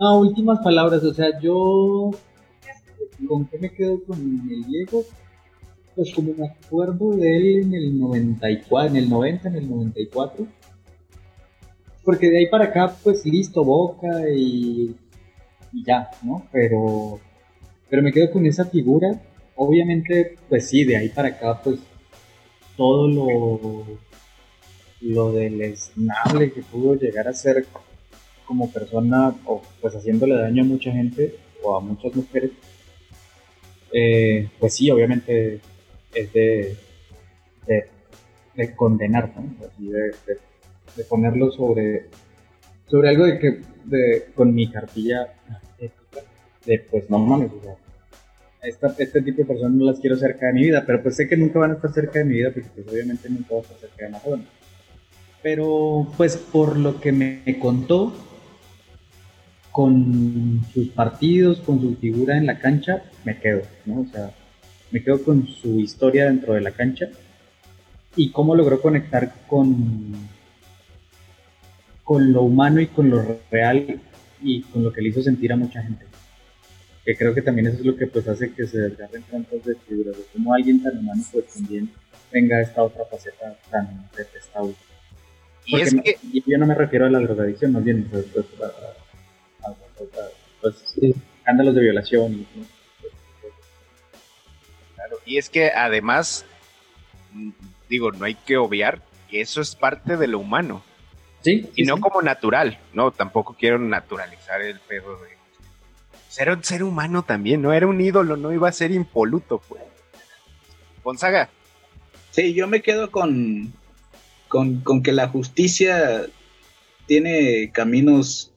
No, 0.00 0.18
últimas 0.18 0.58
palabras, 0.58 1.04
o 1.04 1.14
sea, 1.14 1.38
yo... 1.40 2.10
¿Con 3.28 3.46
qué 3.46 3.58
me 3.58 3.70
quedo 3.70 4.02
con 4.04 4.18
el 4.18 4.64
Diego? 4.64 5.04
Pues 5.94 6.12
como 6.14 6.34
me 6.34 6.48
acuerdo 6.48 7.10
de 7.16 7.36
él 7.36 7.58
en 7.64 7.74
el 7.74 7.98
94, 7.98 8.90
en 8.90 8.96
el 8.96 9.08
90, 9.08 9.48
en 9.48 9.56
el 9.56 9.70
94. 9.70 10.46
Porque 12.04 12.30
de 12.30 12.38
ahí 12.38 12.48
para 12.48 12.66
acá, 12.66 12.92
pues 13.04 13.24
listo, 13.24 13.64
Boca 13.64 14.28
y, 14.30 14.96
y 15.72 15.84
ya, 15.84 16.10
¿no? 16.22 16.44
Pero, 16.50 17.20
pero 17.88 18.02
me 18.02 18.12
quedo 18.12 18.32
con 18.32 18.46
esa 18.46 18.64
figura. 18.64 19.20
Obviamente, 19.58 20.36
pues 20.48 20.68
sí, 20.70 20.84
de 20.84 20.96
ahí 20.96 21.08
para 21.10 21.28
acá, 21.28 21.60
pues 21.62 21.80
todo 22.76 23.08
lo, 23.08 23.84
lo 25.00 25.32
desnable 25.32 26.52
que 26.52 26.62
pudo 26.62 26.94
llegar 26.94 27.28
a 27.28 27.32
ser 27.34 27.66
como 28.46 28.70
persona, 28.70 29.34
o 29.46 29.62
pues 29.80 29.94
haciéndole 29.94 30.36
daño 30.36 30.62
a 30.62 30.66
mucha 30.66 30.92
gente 30.92 31.34
o 31.62 31.76
a 31.76 31.80
muchas 31.80 32.14
mujeres, 32.14 32.52
eh, 33.92 34.48
pues 34.58 34.74
sí, 34.74 34.90
obviamente 34.90 35.60
es 36.14 36.32
de, 36.32 36.76
de, 37.66 37.88
de 38.54 38.76
condenar, 38.76 39.32
¿no? 39.36 39.68
De, 39.78 40.00
de- 40.00 40.48
ponerlo 41.08 41.52
sobre, 41.52 42.06
sobre 42.88 43.10
algo 43.10 43.24
de 43.26 43.38
que, 43.38 43.60
de, 43.84 44.32
con 44.34 44.52
mi 44.54 44.68
cartilla 44.70 45.32
de 46.66 46.78
pues 46.90 47.08
no 47.08 47.18
mames, 47.18 47.50
o 47.52 47.87
este 48.62 49.22
tipo 49.22 49.42
de 49.42 49.44
personas 49.44 49.72
no 49.72 49.84
las 49.84 50.00
quiero 50.00 50.16
cerca 50.16 50.46
de 50.46 50.52
mi 50.52 50.62
vida, 50.62 50.84
pero 50.86 51.02
pues 51.02 51.16
sé 51.16 51.28
que 51.28 51.36
nunca 51.36 51.58
van 51.58 51.72
a 51.72 51.74
estar 51.74 51.92
cerca 51.92 52.18
de 52.18 52.24
mi 52.24 52.34
vida 52.34 52.50
porque 52.52 52.68
pues 52.74 52.88
obviamente 52.88 53.28
nunca 53.30 53.46
voy 53.50 53.58
a 53.58 53.62
estar 53.62 53.78
cerca 53.78 54.04
de 54.04 54.10
Maradona. 54.10 54.44
Pero 55.42 56.08
pues 56.16 56.36
por 56.36 56.76
lo 56.76 57.00
que 57.00 57.12
me 57.12 57.58
contó, 57.60 58.12
con 59.78 60.64
sus 60.74 60.88
partidos, 60.88 61.60
con 61.60 61.80
su 61.80 61.94
figura 61.94 62.36
en 62.36 62.46
la 62.46 62.58
cancha, 62.58 63.04
me 63.24 63.38
quedo, 63.38 63.62
¿no? 63.86 64.00
O 64.00 64.06
sea, 64.06 64.32
me 64.90 65.04
quedo 65.04 65.22
con 65.22 65.46
su 65.46 65.78
historia 65.78 66.24
dentro 66.24 66.54
de 66.54 66.62
la 66.62 66.72
cancha 66.72 67.08
y 68.16 68.32
cómo 68.32 68.56
logró 68.56 68.80
conectar 68.80 69.32
con, 69.46 70.14
con 72.02 72.32
lo 72.32 72.42
humano 72.42 72.80
y 72.80 72.88
con 72.88 73.08
lo 73.08 73.38
real 73.52 74.00
y 74.42 74.62
con 74.62 74.82
lo 74.82 74.92
que 74.92 75.00
le 75.00 75.10
hizo 75.10 75.22
sentir 75.22 75.52
a 75.52 75.56
mucha 75.56 75.80
gente. 75.80 76.07
Que 77.08 77.16
creo 77.16 77.34
que 77.34 77.40
también 77.40 77.68
eso 77.68 77.78
es 77.78 77.86
lo 77.86 77.96
que 77.96 78.06
pues 78.06 78.28
hace 78.28 78.52
que 78.52 78.66
se 78.66 78.80
desgarren 78.80 79.22
tantas 79.22 79.64
vestiduras, 79.64 80.14
de 80.14 80.24
cómo 80.30 80.52
alguien 80.52 80.82
tan 80.82 80.98
humano 80.98 81.22
pues 81.32 81.46
también 81.54 81.90
tenga 82.30 82.60
esta 82.60 82.82
otra 82.82 83.06
faceta 83.06 83.56
tan 83.70 84.10
detestable. 84.14 84.74
Y 85.64 85.80
es 85.80 85.94
que, 86.04 86.18
yo 86.46 86.58
no 86.58 86.66
me 86.66 86.74
refiero 86.74 87.06
a 87.06 87.08
la 87.10 87.20
drogadicción, 87.20 87.72
más 87.72 87.82
bien 87.82 88.06
pues, 88.10 88.26
pues, 88.26 88.44
a, 88.60 88.66
a- 88.66 89.68
a- 89.68 89.70
a- 89.70 90.28
pues, 90.60 90.74
sí, 91.00 91.14
escándalos 91.38 91.74
de 91.76 91.80
violación. 91.80 92.32
y- 92.34 92.46
¿no? 92.58 92.66
claro, 94.96 95.16
y 95.24 95.38
es 95.38 95.48
que 95.48 95.70
además, 95.70 96.44
mm, 97.32 97.52
digo, 97.88 98.12
no 98.12 98.26
hay 98.26 98.34
que 98.34 98.58
obviar 98.58 99.00
que 99.30 99.40
eso 99.40 99.62
es 99.62 99.74
parte 99.74 100.18
de 100.18 100.26
lo 100.26 100.40
humano. 100.40 100.84
Sí, 101.40 101.70
y 101.74 101.74
sí, 101.74 101.82
no 101.84 101.96
sí. 101.96 102.02
como 102.02 102.20
natural, 102.20 102.78
no, 102.92 103.12
tampoco 103.12 103.56
quiero 103.58 103.78
naturalizar 103.78 104.60
el 104.60 104.78
pedo 104.80 105.16
de 105.22 105.37
ser 106.28 106.50
un 106.50 106.62
ser 106.62 106.82
humano 106.82 107.22
también, 107.24 107.62
no 107.62 107.72
era 107.72 107.86
un 107.86 108.00
ídolo, 108.00 108.36
no 108.36 108.52
iba 108.52 108.68
a 108.68 108.72
ser 108.72 108.90
impoluto, 108.92 109.60
pues. 109.68 109.82
Gonzaga, 111.02 111.48
Sí, 112.38 112.54
yo 112.54 112.68
me 112.68 112.82
quedo 112.82 113.10
con, 113.10 113.72
con, 114.46 114.80
con 114.82 115.02
que 115.02 115.10
la 115.10 115.28
justicia 115.28 116.26
tiene 117.06 117.72
caminos 117.72 118.52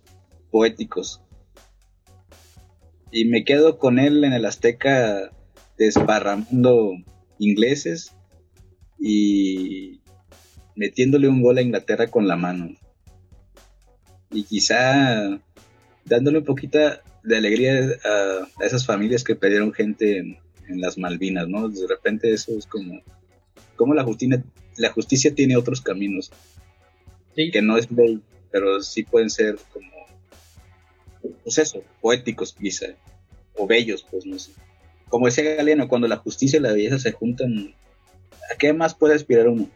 poéticos. 0.51 1.21
Y 3.11 3.25
me 3.25 3.43
quedo 3.43 3.79
con 3.79 3.97
él 3.97 4.23
en 4.23 4.33
el 4.33 4.45
Azteca 4.45 5.31
desparramando 5.79 6.91
ingleses 7.39 8.13
y 8.99 10.01
metiéndole 10.75 11.27
un 11.27 11.41
gol 11.41 11.57
a 11.57 11.63
Inglaterra 11.63 12.05
con 12.05 12.27
la 12.27 12.35
mano. 12.35 12.75
Y 14.29 14.43
quizá 14.43 15.39
dándole 16.05 16.37
un 16.37 16.45
poquito 16.45 16.77
de 17.23 17.37
alegría 17.37 17.97
a, 18.03 18.65
esas 18.65 18.85
familias 18.85 19.23
que 19.23 19.35
perdieron 19.35 19.73
gente 19.73 20.17
en, 20.17 20.37
en 20.67 20.81
las 20.81 20.97
Malvinas, 20.97 21.47
¿no? 21.47 21.69
De 21.69 21.87
repente 21.87 22.31
eso 22.33 22.57
es 22.57 22.65
como, 22.65 23.01
como 23.75 23.93
la 23.93 24.03
justicia, 24.03 24.43
la 24.77 24.91
justicia 24.91 25.33
tiene 25.33 25.55
otros 25.57 25.81
caminos, 25.81 26.31
Sí. 27.35 27.49
que 27.49 27.61
no 27.61 27.77
es 27.77 27.89
ley, 27.91 28.21
pero 28.51 28.81
sí 28.81 29.03
pueden 29.03 29.29
ser 29.29 29.57
como, 29.71 29.89
pues 31.43 31.57
eso, 31.57 31.83
poéticos 32.01 32.53
quizá, 32.53 32.87
o 33.55 33.65
bellos, 33.67 34.05
pues 34.09 34.25
no 34.25 34.37
sé. 34.37 34.51
Como 35.07 35.27
decía 35.27 35.55
Galeano, 35.55 35.87
cuando 35.87 36.07
la 36.07 36.17
justicia 36.17 36.57
y 36.57 36.61
la 36.61 36.73
belleza 36.73 36.99
se 36.99 37.11
juntan, 37.11 37.73
¿a 38.53 38.57
qué 38.57 38.73
más 38.73 38.95
puede 38.95 39.15
aspirar 39.15 39.47
uno? 39.47 39.69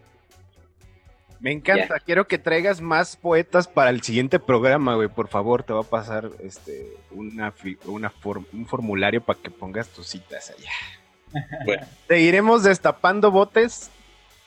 Me 1.45 1.51
encanta, 1.51 1.99
quiero 1.99 2.27
que 2.27 2.39
traigas 2.39 2.81
más 2.81 3.15
poetas 3.15 3.67
para 3.67 3.91
el 3.91 4.01
siguiente 4.01 4.39
programa, 4.39 4.95
güey, 4.95 5.09
por 5.09 5.27
favor, 5.27 5.61
te 5.61 5.73
va 5.73 5.81
a 5.81 5.83
pasar 5.83 6.31
este 6.43 6.91
una, 7.11 7.53
una 7.85 8.11
form- 8.11 8.47
un 8.51 8.65
formulario 8.65 9.21
para 9.21 9.39
que 9.39 9.51
pongas 9.51 9.87
tus 9.89 10.07
citas 10.07 10.49
allá. 10.57 10.71
Bueno. 11.65 11.85
Seguiremos 12.07 12.63
destapando 12.63 13.29
botes 13.29 13.91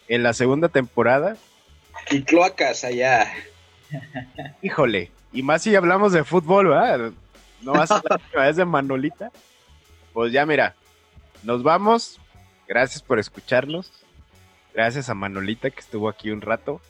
en 0.09 0.25
la 0.25 0.33
segunda 0.33 0.69
temporada. 0.69 1.37
Y 2.11 2.23
cloacas 2.25 2.83
allá. 2.83 3.33
Híjole, 4.61 5.13
y 5.33 5.45
más 5.45 5.63
si 5.63 5.77
hablamos 5.77 6.13
de 6.13 6.25
fútbol, 6.25 6.67
¿verdad? 6.69 7.13
No 7.63 7.73
vas 7.75 7.93
a 7.93 7.99
hablar 7.99 8.55
de 8.57 8.65
Manolita. 8.65 9.31
Pues 10.13 10.33
ya, 10.33 10.45
mira, 10.47 10.75
nos 11.45 11.63
vamos. 11.63 12.21
Gracias 12.67 13.03
por 13.03 13.19
escucharnos. 13.21 13.93
Gracias 14.79 15.11
a 15.11 15.15
Manolita 15.15 15.71
que 15.71 15.81
estuvo 15.81 16.09
aquí 16.09 16.31
un 16.31 16.41
rato. 16.41 16.81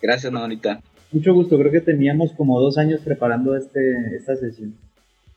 Gracias, 0.00 0.32
Manolita. 0.32 0.80
Mucho 1.12 1.34
gusto, 1.34 1.58
creo 1.58 1.70
que 1.70 1.82
teníamos 1.82 2.32
como 2.32 2.58
dos 2.58 2.78
años 2.78 3.02
preparando 3.04 3.54
este, 3.54 4.16
esta 4.16 4.34
sesión. 4.36 4.74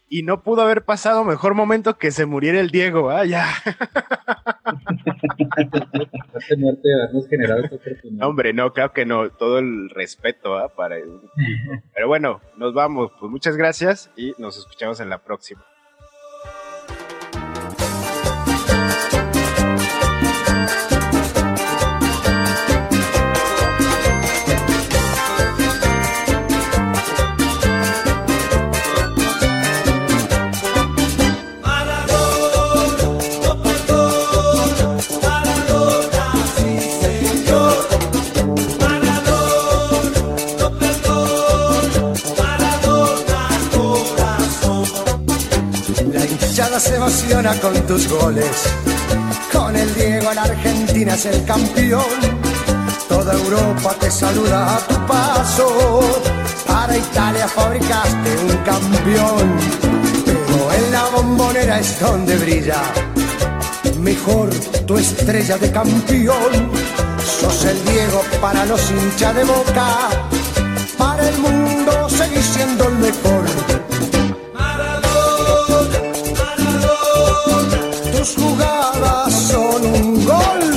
y 0.07 0.23
no 0.23 0.43
pudo 0.43 0.61
haber 0.61 0.85
pasado 0.85 1.25
mejor 1.25 1.55
momento 1.55 1.97
que 1.97 2.11
se 2.11 2.25
muriera 2.25 2.61
el 2.61 2.69
Diego, 2.69 3.09
ah, 3.09 3.25
ya. 3.25 3.49
Hombre, 8.21 8.53
no, 8.53 8.71
claro 8.71 8.93
que 8.93 9.05
no, 9.05 9.29
todo 9.29 9.59
el 9.59 9.89
respeto 9.89 10.55
¿ah? 10.55 10.73
para 10.73 10.99
él. 10.99 11.19
Pero 11.93 12.07
bueno, 12.07 12.39
nos 12.55 12.73
vamos, 12.73 13.11
pues 13.19 13.29
muchas 13.29 13.57
gracias 13.57 14.09
y 14.15 14.33
nos 14.37 14.57
escuchamos 14.57 15.01
en 15.01 15.09
la 15.09 15.17
próxima. 15.17 15.65
Se 46.79 46.95
emociona 46.95 47.53
con 47.59 47.73
tus 47.85 48.07
goles. 48.07 48.49
Con 49.51 49.75
el 49.75 49.93
Diego 49.93 50.31
en 50.31 50.39
Argentina 50.39 51.13
es 51.13 51.25
el 51.27 51.43
campeón. 51.45 52.03
Toda 53.07 53.33
Europa 53.33 53.95
te 53.99 54.09
saluda 54.09 54.75
a 54.75 54.79
tu 54.79 55.05
paso. 55.05 56.01
Para 56.65 56.97
Italia 56.97 57.47
fabricaste 57.47 58.37
un 58.49 58.57
campeón. 58.63 59.55
Pero 60.25 60.73
en 60.73 60.91
la 60.91 61.05
bombonera 61.15 61.79
es 61.79 61.99
donde 61.99 62.37
brilla. 62.37 62.81
Mejor 63.99 64.49
tu 64.87 64.97
estrella 64.97 65.57
de 65.57 65.71
campeón. 65.71 66.71
Sos 67.39 67.65
el 67.65 67.85
Diego 67.85 68.21
para 68.41 68.65
los 68.65 68.81
hinchas 68.89 69.35
de 69.35 69.43
boca. 69.43 70.09
Para 70.97 71.29
el 71.29 71.37
mundo 71.37 72.09
seguís 72.09 72.45
siendo 72.45 72.87
el 72.87 72.95
mejor 72.95 73.92
tus 78.11 78.35
jugadas 78.35 79.33
son 79.33 79.85
un 79.85 80.25
gol. 80.25 80.72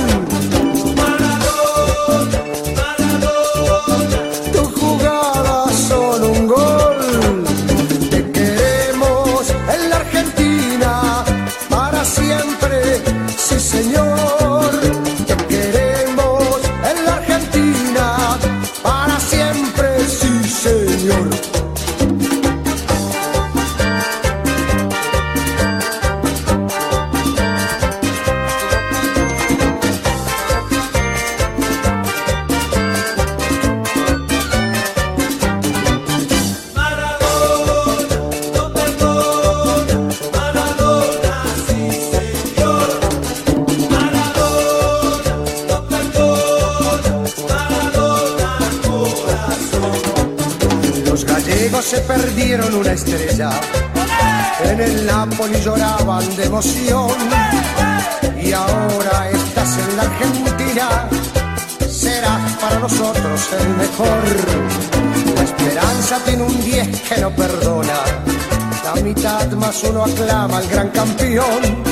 Aclama 70.11 70.57
al 70.57 70.67
gran 70.67 70.89
campeón. 70.89 71.83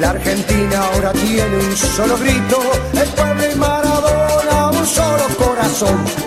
La 0.00 0.10
Argentina 0.10 0.84
ahora 0.92 1.12
tiene 1.12 1.56
un 1.56 1.76
solo 1.76 2.16
grito. 2.18 2.60
El 2.92 3.08
pueblo 3.08 3.52
y 3.52 3.54
Maradona, 3.56 4.70
un 4.70 4.86
solo 4.86 5.24
corazón. 5.36 6.17